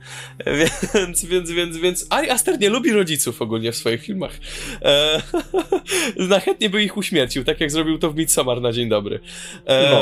Więc, 0.95 1.25
więc, 1.25 1.51
więc, 1.51 1.77
więc 1.77 2.07
Ari 2.11 2.31
Aster 2.31 2.61
nie 2.61 2.69
lubi 2.69 2.93
rodziców 2.93 3.43
ogólnie 3.43 3.73
w 3.73 3.77
swoich 3.77 4.03
filmach. 4.03 4.33
E, 4.83 5.23
na 6.29 6.41
chętnie 6.41 6.71
by 6.71 6.83
ich 6.83 6.97
uśmiercił, 6.97 7.45
tak 7.45 7.61
jak 7.61 7.71
zrobił 7.71 7.99
to 7.99 8.11
w 8.11 8.17
Midsommar 8.17 8.61
na 8.61 8.73
dzień 8.73 8.89
dobry. 8.89 9.21
E, 9.67 9.91
no. 9.91 10.01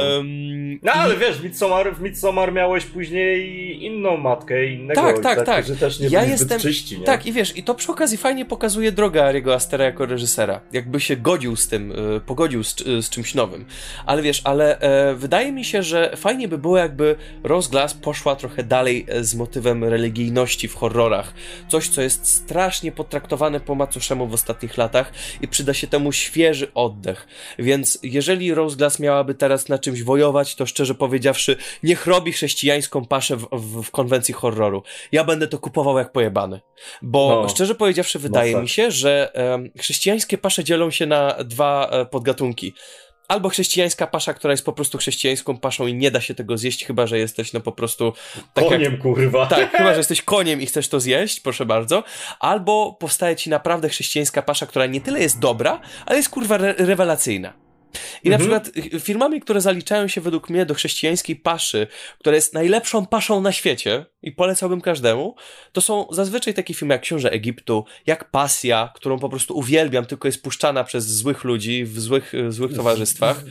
no. 0.83 0.93
ale 0.93 1.17
wiesz, 1.17 1.37
w 1.37 1.45
Midsommar, 1.45 1.95
w 1.95 2.01
Midsommar 2.01 2.53
miałeś 2.53 2.85
później 2.85 3.83
inną 3.85 4.17
matkę 4.17 4.67
i 4.67 4.75
innego 4.75 5.01
tak, 5.01 5.21
tak, 5.21 5.47
tak. 5.47 5.67
że 5.67 5.77
też 5.77 6.01
nie 6.01 6.09
ja 6.09 6.25
jestem, 6.25 6.61
czyści, 6.61 6.99
nie? 6.99 7.05
Tak, 7.05 7.27
i 7.27 7.33
wiesz, 7.33 7.57
i 7.57 7.63
to 7.63 7.75
przy 7.75 7.93
okazji 7.93 8.19
fajnie 8.19 8.45
pokazuje 8.45 8.93
drogę 8.93 9.25
Ariego 9.25 9.55
Astera 9.55 9.85
jako 9.85 10.07
reżysera. 10.07 10.61
Jakby 10.73 11.01
się 11.01 11.17
godził 11.17 11.57
z 11.57 11.69
tym, 11.69 11.93
e, 11.93 12.21
pogodził 12.21 12.65
z, 12.65 12.77
z 12.77 13.11
czymś 13.11 13.35
nowym. 13.35 13.65
Ale 14.07 14.23
wiesz, 14.23 14.41
ale 14.45 14.81
e, 14.81 15.15
wydaje 15.15 15.53
mi 15.53 15.65
się, 15.65 15.83
że 15.83 16.13
fajnie 16.17 16.49
by 16.49 16.59
było 16.59 16.79
jakby 16.79 17.14
Rose 17.43 17.71
Glass 17.71 17.95
poszła 17.95 18.37
trochę 18.37 18.63
dalej 18.63 19.07
e, 19.09 19.25
z 19.25 19.35
motywem 19.35 19.85
religijności 19.85 20.69
w 20.69 20.75
horrorach. 20.75 21.35
Coś, 21.69 21.89
co 21.89 22.03
jest 22.03 22.27
strasznie 22.27 22.93
potraktowane 22.93 23.61
po 23.61 23.75
macoszemu 23.75 24.27
w 24.27 24.35
ostatnich 24.35 24.77
latach 24.77 25.13
i 25.41 25.49
przyda 25.49 25.75
się 25.75 25.87
temu 25.87 26.13
świeży 26.13 26.75
oddech. 26.75 27.27
Więc 27.59 27.99
jeżeli 28.03 28.55
Rose 28.55 28.77
Glass 28.77 29.01
miałaby 29.01 29.35
teraz 29.35 29.69
na 29.69 29.79
czymś 29.79 30.03
wojować, 30.03 30.55
to 30.55 30.67
szczerze 30.67 30.95
powiedziawszy, 30.95 31.57
niech 31.83 32.07
robi 32.07 32.33
chrześcijańską 32.33 33.05
paszę 33.05 33.37
w, 33.37 33.49
w, 33.53 33.83
w 33.83 33.91
konwencji 33.91 34.35
horroru. 34.35 34.83
Ja 35.13 35.25
będę 35.25 35.49
to 35.49 35.59
kupował 35.59 35.99
jak 35.99 36.13
pojebany. 36.13 36.61
Bo 37.03 37.43
no, 37.43 37.49
szczerze 37.49 37.75
powiedziawszy, 37.75 38.19
wydaje 38.19 38.57
mi 38.57 38.69
się, 38.69 38.91
że 38.91 39.33
um, 39.35 39.71
chrześcijańskie 39.79 40.39
pasze 40.39 40.65
dzielą 40.65 40.91
się 40.91 41.07
na 41.07 41.37
dwa 41.45 41.89
e, 41.91 42.07
podgatunki 42.07 42.75
albo 43.29 43.49
chrześcijańska 43.49 44.07
pasza, 44.07 44.35
która 44.35 44.53
jest 44.53 44.65
po 44.65 44.73
prostu 44.73 44.99
chrześcijańską 44.99 45.59
paszą 45.59 45.87
i 45.87 45.95
nie 45.95 46.11
da 46.11 46.21
się 46.21 46.35
tego 46.35 46.59
zjeść, 46.59 46.85
chyba 46.85 47.07
że 47.07 47.19
jesteś 47.19 47.53
no 47.53 47.61
po 47.61 47.73
prostu... 47.73 48.13
Tak 48.55 48.65
koniem, 48.65 48.93
jak, 48.93 49.03
kurwa. 49.03 49.47
Tak, 49.47 49.73
chyba 49.73 49.93
że 49.93 49.99
jesteś 50.05 50.23
koniem 50.23 50.61
i 50.61 50.67
chcesz 50.67 50.89
to 50.89 51.01
zjeść, 51.01 51.41
proszę 51.41 51.67
bardzo. 51.67 52.05
Albo 52.41 52.97
powstaje 53.01 53.37
ci 53.37 53.51
naprawdę 53.51 53.89
chrześcijańska 53.89 54.43
pasza, 54.43 54.67
która 54.67 54.87
nie 54.87 55.01
tyle 55.01 55.21
jest 55.21 55.39
dobra, 55.39 55.81
ale 56.07 56.17
jest 56.17 56.29
kurwa 56.29 56.55
re 56.55 56.75
rewelacyjna. 56.79 57.64
I 58.25 58.31
na 58.31 58.37
mhm. 58.37 58.61
przykład 58.61 58.85
filmami, 59.03 59.41
które 59.41 59.61
zaliczają 59.61 60.09
się 60.09 60.21
według 60.21 60.51
mnie 60.51 60.67
do 60.67 60.75
chrześcijańskiej 60.75 61.37
paszy, 61.37 61.87
która 62.19 62.35
jest 62.35 62.55
najlepszą 62.55 63.07
paszą 63.07 63.41
na 63.41 63.53
świecie 63.53 64.07
i 64.23 64.33
polecałbym 64.33 64.81
każdemu, 64.81 65.35
to 65.73 65.81
są 65.81 66.07
zazwyczaj 66.11 66.55
takie 66.55 66.75
filmy 66.75 66.95
jak 66.95 67.03
Książę 67.03 67.31
Egiptu, 67.31 67.85
jak 68.07 68.31
Pasja, 68.31 68.93
którą 68.95 69.19
po 69.19 69.29
prostu 69.29 69.59
uwielbiam, 69.59 70.07
tylko 70.07 70.29
jest 70.29 70.43
puszczana 70.43 70.85
przez 70.85 71.07
złych 71.17 71.45
ludzi 71.45 71.85
w 71.85 72.01
złych, 72.01 72.33
złych 72.49 72.75
towarzystwach. 72.75 73.45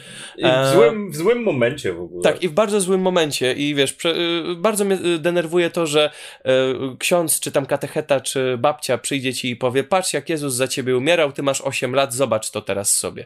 w, 0.66 0.74
złym, 0.74 1.12
w 1.12 1.16
złym 1.16 1.44
momencie 1.44 1.94
w 1.94 2.02
ogóle. 2.02 2.24
Tak, 2.24 2.44
i 2.44 2.50
w 2.50 2.52
bardzo 2.52 2.82
złym 2.82 3.02
momencie 3.02 3.54
i 3.54 3.76
wiesz, 3.76 3.98
y, 4.06 4.56
bardzo 4.58 4.86
mnie 4.86 4.96
y, 4.96 5.20
denerwuje 5.20 5.70
to, 5.70 5.88
że 5.88 6.12
e, 6.46 6.52
ksiądz, 7.00 7.40
czy 7.40 7.52
tam 7.52 7.66
katecheta, 7.66 8.22
czy 8.22 8.58
babcia 8.58 8.98
przyjdzie 8.98 9.34
ci 9.34 9.50
i 9.50 9.56
powie, 9.56 9.84
patrz 9.84 10.14
jak 10.14 10.30
Jezus 10.30 10.54
za 10.54 10.68
ciebie 10.68 10.98
umierał, 10.98 11.32
ty 11.32 11.44
masz 11.44 11.62
8 11.62 11.96
lat, 11.96 12.14
zobacz 12.14 12.52
to 12.52 12.62
teraz 12.62 12.96
sobie. 12.96 13.26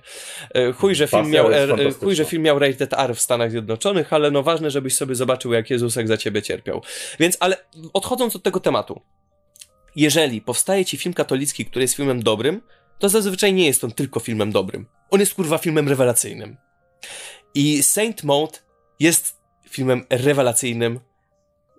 E, 0.54 0.72
chuj, 0.72 0.96
że 0.96 1.08
film 1.08 1.34
miał, 1.44 1.54
e, 1.54 1.92
chuj, 1.92 2.16
że 2.16 2.26
film 2.26 2.44
miał 2.44 2.60
rated 2.60 2.94
R 2.94 3.16
w 3.16 3.22
Stanach 3.22 3.52
Zjednoczonych, 3.52 4.14
ale 4.14 4.32
no 4.32 4.44
ważne, 4.44 4.72
żebyś 4.72 4.96
sobie 4.96 5.16
zobaczył, 5.16 5.54
jak 5.54 5.70
Jezusek 5.70 6.08
za 6.08 6.18
ciebie 6.18 6.42
cierpiał. 6.42 6.82
Więc, 7.20 7.38
ale 7.40 7.58
odchodząc 7.94 8.36
od 8.36 8.44
tego 8.44 8.60
tematu, 8.60 9.02
jeżeli 9.96 10.42
powstaje 10.42 10.86
ci 10.86 10.98
film 10.98 11.14
katolicki, 11.14 11.66
który 11.66 11.84
jest 11.84 11.96
filmem 11.96 12.24
dobrym, 12.24 12.62
to 13.00 13.10
zazwyczaj 13.10 13.54
nie 13.54 13.66
jest 13.66 13.84
on 13.84 13.92
tylko 13.92 14.20
filmem 14.20 14.52
dobrym. 14.52 14.86
On 15.10 15.20
jest 15.20 15.34
kurwa 15.34 15.58
filmem 15.58 15.90
rewelacyjnym. 15.90 16.58
I 17.54 17.84
Saint 17.84 18.24
Maud 18.24 18.64
jest 19.00 19.38
filmem 19.70 20.06
rewelacyjnym, 20.10 21.00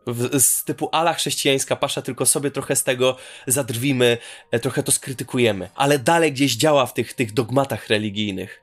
w, 0.07 0.41
z 0.41 0.65
typu 0.65 0.89
ala 0.93 1.15
chrześcijańska 1.15 1.77
pasza, 1.77 2.03
tylko 2.03 2.27
sobie 2.27 2.51
trochę 2.51 2.77
z 2.77 2.85
tego 2.85 3.17
zadrwimy, 3.47 4.19
e, 4.51 4.61
trochę 4.61 4.83
to 4.83 4.93
skrytykujemy, 4.93 5.69
ale 5.75 5.99
dalej 5.99 6.33
gdzieś 6.33 6.57
działa 6.57 6.87
w 6.87 6.95
tych, 6.95 7.15
tych 7.15 7.33
dogmatach 7.33 7.89
religijnych. 7.89 8.63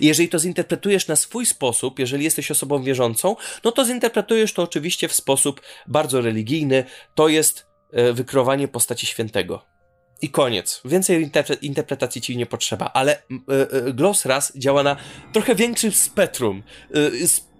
I 0.00 0.06
jeżeli 0.06 0.28
to 0.28 0.38
zinterpretujesz 0.38 1.08
na 1.08 1.16
swój 1.16 1.46
sposób, 1.46 1.98
jeżeli 1.98 2.24
jesteś 2.24 2.50
osobą 2.50 2.82
wierzącą, 2.82 3.36
no 3.64 3.72
to 3.72 3.84
zinterpretujesz 3.84 4.52
to 4.52 4.62
oczywiście 4.62 5.08
w 5.08 5.12
sposób 5.12 5.60
bardzo 5.86 6.20
religijny. 6.20 6.84
To 7.14 7.28
jest 7.28 7.66
e, 7.92 8.12
wykrowanie 8.12 8.68
postaci 8.68 9.06
świętego. 9.06 9.76
I 10.22 10.28
koniec. 10.28 10.80
Więcej 10.84 11.22
interpre 11.22 11.54
interpretacji 11.54 12.20
ci 12.20 12.36
nie 12.36 12.46
potrzeba, 12.46 12.90
ale 12.94 13.18
y, 13.18 13.88
y, 13.88 13.92
Gloss 13.92 14.24
Raz 14.24 14.52
działa 14.56 14.82
na 14.82 14.96
trochę 15.32 15.54
większym 15.54 15.92
spektrum. 15.92 16.62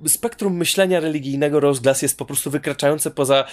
Spektrum 0.06 0.56
myślenia 0.56 1.00
religijnego 1.00 1.60
Rose 1.60 1.80
Glass 1.80 2.02
jest 2.02 2.18
po 2.18 2.24
prostu 2.24 2.50
wykraczające 2.50 3.10
poza 3.10 3.44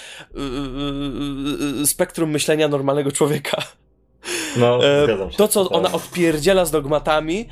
spektrum 1.84 2.30
myślenia 2.30 2.68
normalnego 2.68 3.12
człowieka. 3.12 3.62
No, 4.56 4.86
e. 4.86 5.06
To, 5.36 5.48
co 5.48 5.70
ona 5.70 5.92
odpierdziela 5.92 6.64
z 6.64 6.70
dogmatami, 6.70 7.48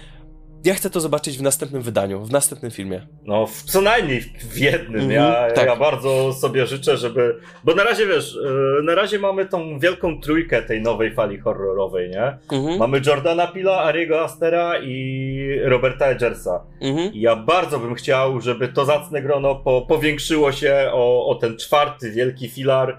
ja 0.64 0.74
chcę 0.74 0.90
to 0.90 1.00
zobaczyć 1.00 1.38
w 1.38 1.42
następnym 1.42 1.82
wydaniu, 1.82 2.24
w 2.24 2.30
następnym 2.30 2.70
filmie. 2.70 3.06
No, 3.24 3.46
w, 3.46 3.62
co 3.62 3.80
najmniej 3.80 4.20
w 4.20 4.58
jednym. 4.58 5.00
Mm 5.00 5.08
-hmm, 5.08 5.12
ja, 5.12 5.48
tak. 5.54 5.66
ja 5.66 5.76
bardzo 5.76 6.32
sobie 6.32 6.66
życzę, 6.66 6.96
żeby. 6.96 7.36
Bo 7.64 7.74
na 7.74 7.84
razie 7.84 8.06
wiesz, 8.06 8.38
e, 8.80 8.82
na 8.82 8.94
razie 8.94 9.18
mamy 9.18 9.46
tą 9.46 9.78
wielką 9.78 10.20
trójkę 10.20 10.62
tej 10.62 10.82
nowej 10.82 11.14
fali 11.14 11.38
horrorowej, 11.38 12.10
nie? 12.10 12.38
-hmm. 12.48 12.78
Mamy 12.78 13.00
Jordana 13.06 13.46
Pila, 13.46 13.82
Ariego 13.82 14.20
Astera 14.20 14.72
i 14.82 15.58
Roberta 15.62 16.06
Edgersa. 16.06 16.64
-hmm. 16.80 17.10
I 17.12 17.20
ja 17.20 17.36
bardzo 17.36 17.78
bym 17.78 17.94
chciał, 17.94 18.40
żeby 18.40 18.68
to 18.68 18.84
zacne 18.84 19.22
grono 19.22 19.54
po, 19.54 19.82
powiększyło 19.82 20.52
się 20.52 20.90
o, 20.92 21.26
o 21.26 21.34
ten 21.34 21.58
czwarty 21.58 22.10
wielki 22.10 22.48
filar 22.48 22.98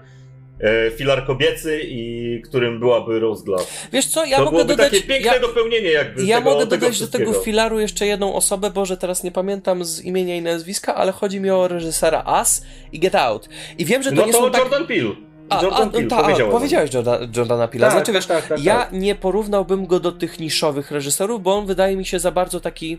filar 0.96 1.26
kobiecy 1.26 1.80
i 1.84 2.40
którym 2.44 2.80
byłaby 2.80 3.20
Rose 3.20 3.44
Glass. 3.44 3.88
Wiesz 3.92 4.06
co, 4.06 4.24
ja 4.24 4.36
to 4.36 4.44
mogę 4.44 4.64
dodać... 4.64 4.92
takie 4.92 5.02
piękne 5.02 5.34
ja, 5.34 5.40
dopełnienie 5.40 5.90
jakby 5.90 6.24
Ja 6.24 6.38
tego, 6.38 6.50
mogę 6.50 6.66
dodać 6.66 7.00
do 7.00 7.08
tego 7.08 7.32
filaru 7.32 7.80
jeszcze 7.80 8.06
jedną 8.06 8.34
osobę, 8.34 8.70
bo 8.70 8.86
że 8.86 8.96
teraz 8.96 9.24
nie 9.24 9.32
pamiętam 9.32 9.84
z 9.84 10.00
imienia 10.00 10.36
i 10.36 10.42
nazwiska, 10.42 10.94
ale 10.94 11.12
chodzi 11.12 11.40
mi 11.40 11.50
o 11.50 11.68
reżysera 11.68 12.22
As 12.26 12.66
i 12.92 12.98
Get 12.98 13.14
Out. 13.14 13.48
I 13.78 13.84
wiem, 13.84 14.02
że 14.02 14.10
to 14.10 14.16
no 14.16 14.26
nie 14.26 14.32
to 14.32 14.38
są 14.38 14.50
tak... 14.50 14.60
Jordan 14.60 14.86
Peele. 14.86 15.10
A, 15.48 15.62
Jordan 15.62 15.88
a, 15.88 15.90
Peele, 15.90 16.06
ta, 16.06 16.22
powiedziałeś, 16.22 16.52
powiedziałeś 16.52 16.94
Jordan, 16.94 17.32
Jordana 17.36 17.66
Peele'a. 17.66 17.80
Tak, 17.80 17.92
znaczy, 17.92 18.06
tak, 18.06 18.14
wiesz, 18.14 18.26
tak, 18.26 18.46
tak, 18.46 18.64
ja 18.64 18.76
tak. 18.76 18.92
nie 18.92 19.14
porównałbym 19.14 19.86
go 19.86 20.00
do 20.00 20.12
tych 20.12 20.40
niszowych 20.40 20.90
reżyserów, 20.90 21.42
bo 21.42 21.54
on 21.56 21.66
wydaje 21.66 21.96
mi 21.96 22.06
się 22.06 22.18
za 22.18 22.30
bardzo 22.30 22.60
taki... 22.60 22.98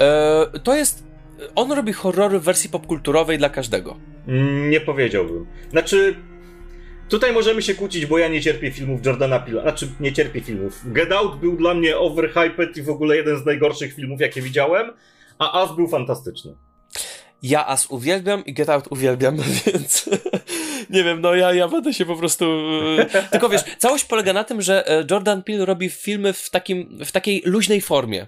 E, 0.00 0.46
to 0.62 0.74
jest... 0.74 1.04
On 1.54 1.72
robi 1.72 1.92
horrory 1.92 2.38
w 2.38 2.42
wersji 2.42 2.70
popkulturowej 2.70 3.38
dla 3.38 3.48
każdego. 3.48 3.96
Mm, 4.28 4.70
nie 4.70 4.80
powiedziałbym. 4.80 5.46
Znaczy, 5.70 6.14
Tutaj 7.08 7.32
możemy 7.32 7.62
się 7.62 7.74
kłócić, 7.74 8.06
bo 8.06 8.18
ja 8.18 8.28
nie 8.28 8.42
cierpię 8.42 8.70
filmów 8.70 9.06
Jordana 9.06 9.38
Pila. 9.38 9.62
Znaczy, 9.62 9.88
nie 10.00 10.12
cierpię 10.12 10.40
filmów. 10.40 10.80
Get 10.84 11.12
Out 11.12 11.40
był 11.40 11.56
dla 11.56 11.74
mnie 11.74 11.98
overhyped 11.98 12.76
i 12.76 12.82
w 12.82 12.90
ogóle 12.90 13.16
jeden 13.16 13.38
z 13.38 13.46
najgorszych 13.46 13.94
filmów, 13.94 14.20
jakie 14.20 14.42
widziałem, 14.42 14.92
a 15.38 15.62
As 15.62 15.76
był 15.76 15.88
fantastyczny. 15.88 16.54
Ja 17.42 17.66
As 17.66 17.86
uwielbiam 17.86 18.44
i 18.44 18.52
Get 18.52 18.68
Out 18.68 18.84
uwielbiam, 18.90 19.36
więc 19.66 20.08
nie 20.90 21.04
wiem, 21.04 21.20
no 21.20 21.34
ja, 21.34 21.54
ja 21.54 21.68
będę 21.68 21.94
się 21.94 22.06
po 22.06 22.16
prostu... 22.16 22.44
E, 22.98 23.28
tylko 23.30 23.48
wiesz, 23.48 23.62
całość 23.78 24.04
polega 24.04 24.32
na 24.32 24.44
tym, 24.44 24.62
że 24.62 24.88
e, 24.88 25.04
Jordan 25.10 25.42
Peele 25.42 25.64
robi 25.64 25.90
filmy 25.90 26.32
w, 26.32 26.50
takim, 26.50 26.98
w 27.04 27.12
takiej 27.12 27.42
luźnej 27.44 27.80
formie. 27.80 28.26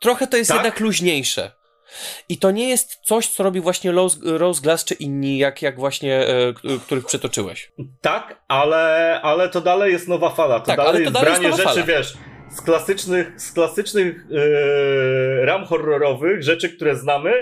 Trochę 0.00 0.26
to 0.26 0.36
jest 0.36 0.48
tak? 0.48 0.58
jednak 0.58 0.80
luźniejsze. 0.80 1.52
I 2.28 2.38
to 2.38 2.50
nie 2.50 2.68
jest 2.68 2.98
coś, 3.02 3.28
co 3.28 3.42
robi 3.42 3.60
właśnie 3.60 3.92
Rose, 3.92 4.18
Rose 4.22 4.62
Glass 4.62 4.84
czy 4.84 4.94
inni, 4.94 5.38
jak, 5.38 5.62
jak 5.62 5.76
właśnie, 5.76 6.26
e, 6.26 6.54
których 6.86 7.06
przytoczyłeś. 7.06 7.72
Tak, 8.00 8.42
ale, 8.48 9.20
ale 9.22 9.48
to 9.48 9.60
dalej 9.60 9.92
jest 9.92 10.08
nowa 10.08 10.30
fala. 10.30 10.60
To 10.60 10.66
tak, 10.66 10.76
dalej, 10.76 10.92
to 10.94 11.00
jest 11.00 11.12
dalej 11.12 11.30
branie 11.30 11.46
jest 11.46 11.58
rzeczy, 11.58 11.68
fala. 11.68 11.86
wiesz, 11.86 12.14
z 12.50 12.60
klasycznych, 12.60 13.40
z 13.40 13.52
klasycznych 13.52 14.26
e, 15.40 15.46
ram 15.46 15.64
horrorowych, 15.64 16.42
rzeczy, 16.42 16.68
które 16.68 16.96
znamy 16.96 17.32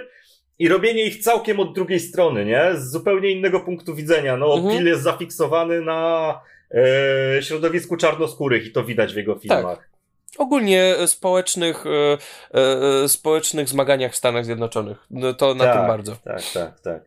i 0.58 0.68
robienie 0.68 1.04
ich 1.04 1.22
całkiem 1.22 1.60
od 1.60 1.74
drugiej 1.74 2.00
strony, 2.00 2.44
nie? 2.44 2.70
Z 2.74 2.90
zupełnie 2.90 3.30
innego 3.30 3.60
punktu 3.60 3.94
widzenia. 3.94 4.36
No, 4.36 4.54
mhm. 4.54 4.74
Bill 4.74 4.86
jest 4.86 5.02
zafiksowany 5.02 5.80
na 5.80 6.40
e, 6.70 7.42
środowisku 7.42 7.96
czarnoskórych 7.96 8.66
i 8.66 8.72
to 8.72 8.84
widać 8.84 9.12
w 9.12 9.16
jego 9.16 9.34
filmach. 9.34 9.78
Tak 9.78 9.90
ogólnie 10.38 10.94
społecznych, 11.06 11.84
e, 11.86 12.18
e, 13.04 13.08
społecznych 13.08 13.68
zmaganiach 13.68 14.12
w 14.12 14.16
Stanach 14.16 14.44
Zjednoczonych. 14.44 15.06
No 15.10 15.34
to 15.34 15.54
na 15.54 15.64
tak, 15.64 15.76
tym 15.76 15.86
bardzo. 15.86 16.16
Tak, 16.16 16.42
tak, 16.54 16.80
tak. 16.80 17.02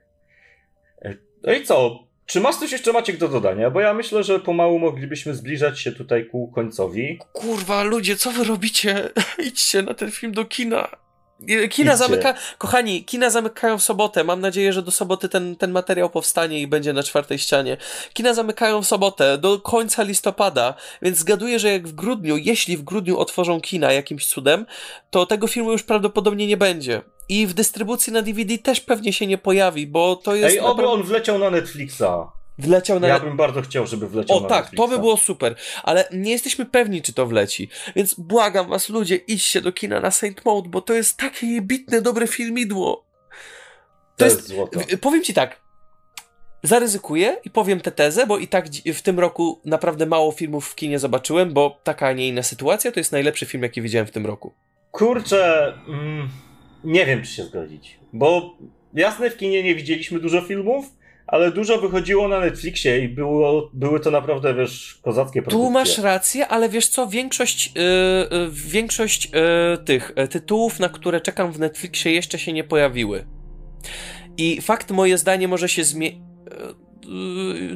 E, 1.01 1.15
no 1.43 1.53
i 1.53 1.63
co? 1.63 1.99
Czy 2.25 2.41
masz 2.41 2.55
coś 2.55 2.71
jeszcze 2.71 2.93
Maciek 2.93 3.17
do 3.17 3.27
dodania? 3.27 3.69
Bo 3.69 3.81
ja 3.81 3.93
myślę, 3.93 4.23
że 4.23 4.39
pomału 4.39 4.79
moglibyśmy 4.79 5.35
zbliżać 5.35 5.79
się 5.79 5.91
tutaj 5.91 6.25
ku 6.25 6.47
końcowi. 6.47 7.19
Kurwa, 7.33 7.83
ludzie, 7.83 8.15
co 8.15 8.31
wy 8.31 8.43
robicie? 8.43 9.09
Idźcie 9.47 9.81
na 9.81 9.93
ten 9.93 10.11
film 10.11 10.31
do 10.31 10.45
kina. 10.45 11.02
Kina 11.69 11.95
zamyka, 11.95 12.33
kochani, 12.57 13.03
kina 13.03 13.29
zamykają 13.29 13.77
w 13.77 13.83
sobotę. 13.83 14.23
Mam 14.23 14.41
nadzieję, 14.41 14.73
że 14.73 14.81
do 14.81 14.91
soboty 14.91 15.29
ten, 15.29 15.55
ten 15.55 15.71
materiał 15.71 16.09
powstanie 16.09 16.61
i 16.61 16.67
będzie 16.67 16.93
na 16.93 17.03
czwartej 17.03 17.37
ścianie. 17.39 17.77
Kina 18.13 18.33
zamykają 18.33 18.81
w 18.81 18.87
sobotę, 18.87 19.37
do 19.37 19.59
końca 19.59 20.03
listopada, 20.03 20.73
więc 21.01 21.17
zgaduję, 21.17 21.59
że 21.59 21.71
jak 21.71 21.87
w 21.87 21.93
grudniu, 21.93 22.37
jeśli 22.37 22.77
w 22.77 22.83
grudniu 22.83 23.19
otworzą 23.19 23.61
kina 23.61 23.93
jakimś 23.93 24.25
cudem, 24.25 24.65
to 25.09 25.25
tego 25.25 25.47
filmu 25.47 25.71
już 25.71 25.83
prawdopodobnie 25.83 26.47
nie 26.47 26.57
będzie. 26.57 27.01
I 27.29 27.47
w 27.47 27.53
dystrybucji 27.53 28.13
na 28.13 28.21
DVD 28.21 28.57
też 28.57 28.81
pewnie 28.81 29.13
się 29.13 29.27
nie 29.27 29.37
pojawi, 29.37 29.87
bo 29.87 30.15
to 30.15 30.35
jest. 30.35 30.53
Ej, 30.53 30.59
oby 30.59 30.69
naprawdę... 30.69 30.91
on 30.91 31.03
wleciał 31.03 31.39
na 31.39 31.49
Netflixa. 31.49 32.03
Wleciał 32.57 32.99
na. 32.99 33.07
Ja 33.07 33.19
bym 33.19 33.37
bardzo 33.37 33.61
chciał, 33.61 33.87
żeby 33.87 34.09
wleciał 34.09 34.37
o, 34.37 34.41
na 34.41 34.49
tak, 34.49 34.63
Netflixa. 34.63 34.77
to 34.77 34.87
by 34.87 34.99
było 34.99 35.17
super, 35.17 35.55
ale 35.83 36.07
nie 36.11 36.31
jesteśmy 36.31 36.65
pewni, 36.65 37.01
czy 37.01 37.13
to 37.13 37.27
wleci. 37.27 37.69
Więc 37.95 38.13
błagam 38.13 38.69
was, 38.69 38.89
ludzie, 38.89 39.15
idźcie 39.15 39.61
do 39.61 39.71
kina 39.71 39.99
na 39.99 40.11
Saint 40.11 40.45
Maud, 40.45 40.67
bo 40.67 40.81
to 40.81 40.93
jest 40.93 41.17
takie 41.17 41.47
jebitne, 41.47 42.01
dobre 42.01 42.27
filmidło. 42.27 42.95
To, 42.95 44.17
to 44.17 44.25
jest, 44.25 44.37
jest 44.37 44.49
złoto. 44.49 44.79
Powiem 45.01 45.23
ci 45.23 45.33
tak. 45.33 45.63
Zaryzykuję 46.63 47.37
i 47.45 47.49
powiem 47.49 47.81
tę 47.81 47.91
tezę, 47.91 48.27
bo 48.27 48.37
i 48.37 48.47
tak 48.47 48.65
w 48.93 49.01
tym 49.01 49.19
roku 49.19 49.61
naprawdę 49.65 50.05
mało 50.05 50.31
filmów 50.31 50.69
w 50.69 50.75
kinie 50.75 50.99
zobaczyłem, 50.99 51.53
bo 51.53 51.79
taka, 51.83 52.07
a 52.07 52.13
nie 52.13 52.27
inna 52.27 52.43
sytuacja 52.43 52.91
to 52.91 52.99
jest 52.99 53.11
najlepszy 53.11 53.45
film, 53.45 53.63
jaki 53.63 53.81
widziałem 53.81 54.07
w 54.07 54.11
tym 54.11 54.25
roku. 54.25 54.53
Kurczę, 54.91 55.73
mm, 55.87 56.29
nie 56.83 57.05
wiem, 57.05 57.21
czy 57.21 57.31
się 57.31 57.43
zgodzić. 57.43 57.99
Bo 58.13 58.57
jasne, 58.93 59.29
w 59.29 59.37
kinie 59.37 59.63
nie 59.63 59.75
widzieliśmy 59.75 60.19
dużo 60.19 60.41
filmów, 60.41 60.85
ale 61.27 61.51
dużo 61.51 61.77
wychodziło 61.77 62.27
na 62.27 62.39
Netflixie 62.39 62.99
i 62.99 63.09
było, 63.09 63.69
były 63.73 63.99
to 63.99 64.11
naprawdę, 64.11 64.53
wiesz, 64.53 64.99
kozackie 65.01 65.41
produkcje. 65.41 65.67
Tu 65.67 65.71
masz 65.71 65.97
rację, 65.97 66.47
ale 66.47 66.69
wiesz 66.69 66.87
co, 66.87 67.07
większość, 67.07 67.71
yy, 67.75 67.81
yy, 68.37 68.49
większość 68.51 69.25
yy, 69.25 69.77
tych 69.85 70.11
y, 70.23 70.27
tytułów, 70.27 70.79
na 70.79 70.89
które 70.89 71.21
czekam 71.21 71.51
w 71.51 71.59
Netflixie 71.59 72.11
jeszcze 72.11 72.39
się 72.39 72.53
nie 72.53 72.63
pojawiły. 72.63 73.25
I 74.37 74.61
fakt, 74.61 74.91
moje 74.91 75.17
zdanie 75.17 75.47
może 75.47 75.69
się 75.69 75.83
zmienić 75.83 76.19
y, 76.19 76.33
Y, 76.53 76.92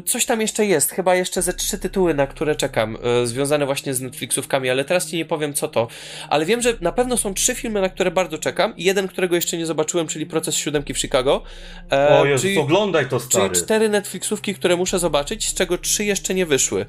coś 0.05 0.25
tam 0.25 0.41
jeszcze 0.41 0.65
jest, 0.65 0.91
chyba 0.91 1.15
jeszcze 1.15 1.41
ze 1.41 1.53
trzy 1.53 1.77
tytuły, 1.77 2.13
na 2.13 2.27
które 2.27 2.55
czekam, 2.55 2.97
y, 3.23 3.27
związane 3.27 3.65
właśnie 3.65 3.93
z 3.93 4.01
Netflixówkami, 4.01 4.69
ale 4.69 4.85
teraz 4.85 5.09
ci 5.09 5.17
nie 5.17 5.25
powiem 5.25 5.53
co 5.53 5.67
to. 5.67 5.87
Ale 6.29 6.45
wiem, 6.45 6.61
że 6.61 6.73
na 6.81 6.91
pewno 6.91 7.17
są 7.17 7.33
trzy 7.33 7.55
filmy, 7.55 7.81
na 7.81 7.89
które 7.89 8.11
bardzo 8.11 8.37
czekam 8.37 8.73
jeden, 8.77 9.07
którego 9.07 9.35
jeszcze 9.35 9.57
nie 9.57 9.65
zobaczyłem, 9.65 10.07
czyli 10.07 10.25
Proces 10.25 10.55
Siódemki 10.55 10.93
w 10.93 10.99
Chicago. 10.99 11.43
E, 11.91 12.19
o 12.19 12.25
Jezus, 12.25 12.41
czyli, 12.41 12.57
oglądaj 12.57 13.09
to 13.09 13.19
stary. 13.19 13.49
Czyli 13.49 13.65
cztery 13.65 13.89
Netflixówki, 13.89 14.55
które 14.55 14.75
muszę 14.75 14.99
zobaczyć, 14.99 15.47
z 15.47 15.53
czego 15.53 15.77
trzy 15.77 16.05
jeszcze 16.05 16.33
nie 16.33 16.45
wyszły. 16.45 16.85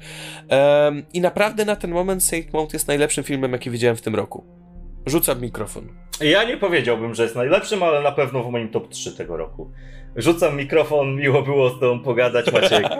E, 0.51 0.91
I 1.13 1.21
naprawdę 1.21 1.65
na 1.65 1.75
ten 1.75 1.91
moment 1.91 2.23
Saint 2.23 2.53
Mount 2.53 2.73
jest 2.73 2.87
najlepszym 2.87 3.23
filmem, 3.23 3.51
jaki 3.51 3.69
widziałem 3.69 3.97
w 3.97 4.01
tym 4.01 4.15
roku. 4.15 4.59
Rzucam 5.05 5.41
mikrofon. 5.41 5.87
Ja 6.21 6.43
nie 6.43 6.57
powiedziałbym, 6.57 7.15
że 7.15 7.23
jest 7.23 7.35
najlepszym, 7.35 7.83
ale 7.83 8.01
na 8.01 8.11
pewno 8.11 8.43
w 8.43 8.51
moim 8.51 8.69
top 8.69 8.89
3 8.89 9.11
tego 9.11 9.37
roku. 9.37 9.71
Rzucam 10.15 10.57
mikrofon, 10.57 11.15
miło 11.15 11.41
było 11.41 11.69
z 11.69 11.79
tobą 11.79 11.99
pogadać, 11.99 12.51
Maciek. 12.53 12.83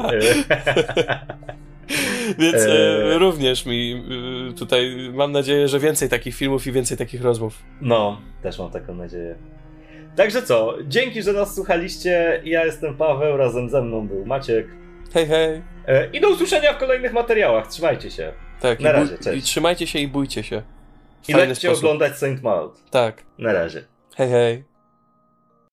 Więc 2.40 2.56
e, 2.56 3.18
również 3.18 3.66
mi 3.66 4.04
e, 4.50 4.54
tutaj 4.54 5.12
mam 5.14 5.32
nadzieję, 5.32 5.68
że 5.68 5.80
więcej 5.80 6.10
takich 6.10 6.36
filmów 6.36 6.68
i 6.68 6.72
więcej 6.72 6.98
takich 6.98 7.22
rozmów. 7.22 7.64
No, 7.82 8.22
też 8.42 8.60
mam 8.60 8.72
taką 8.72 8.96
nadzieję. 8.96 9.36
Także 10.16 10.42
co, 10.42 10.78
dzięki, 10.88 11.22
że 11.22 11.34
nas 11.34 11.56
słuchaliście. 11.56 12.42
Ja 12.46 12.66
jestem 12.66 12.98
Paweł, 12.98 13.38
razem 13.38 13.70
ze 13.70 13.82
mną 13.82 14.08
był 14.08 14.26
Maciek. 14.26 14.68
Hej, 15.14 15.28
hej. 15.28 15.62
E, 15.88 16.10
I 16.14 16.22
do 16.22 16.30
usłyszenia 16.30 16.74
w 16.74 16.78
kolejnych 16.78 17.14
materiałach. 17.14 17.68
Trzymajcie 17.68 18.12
się. 18.12 18.34
Tak, 18.62 18.80
na 18.80 18.92
razie, 18.92 19.18
cześć. 19.18 19.40
I 19.40 19.42
trzymajcie 19.42 19.88
się 19.88 20.00
i 20.00 20.08
bójcie 20.08 20.44
się. 20.44 20.62
I 21.28 21.34
lećcie 21.34 21.72
oglądać 21.72 22.18
Saint 22.18 22.44
Maud. 22.44 22.90
Tak. 22.92 23.24
Na 23.38 23.54
razie. 23.54 23.84
Hej, 24.16 24.30
hej. 24.30 24.69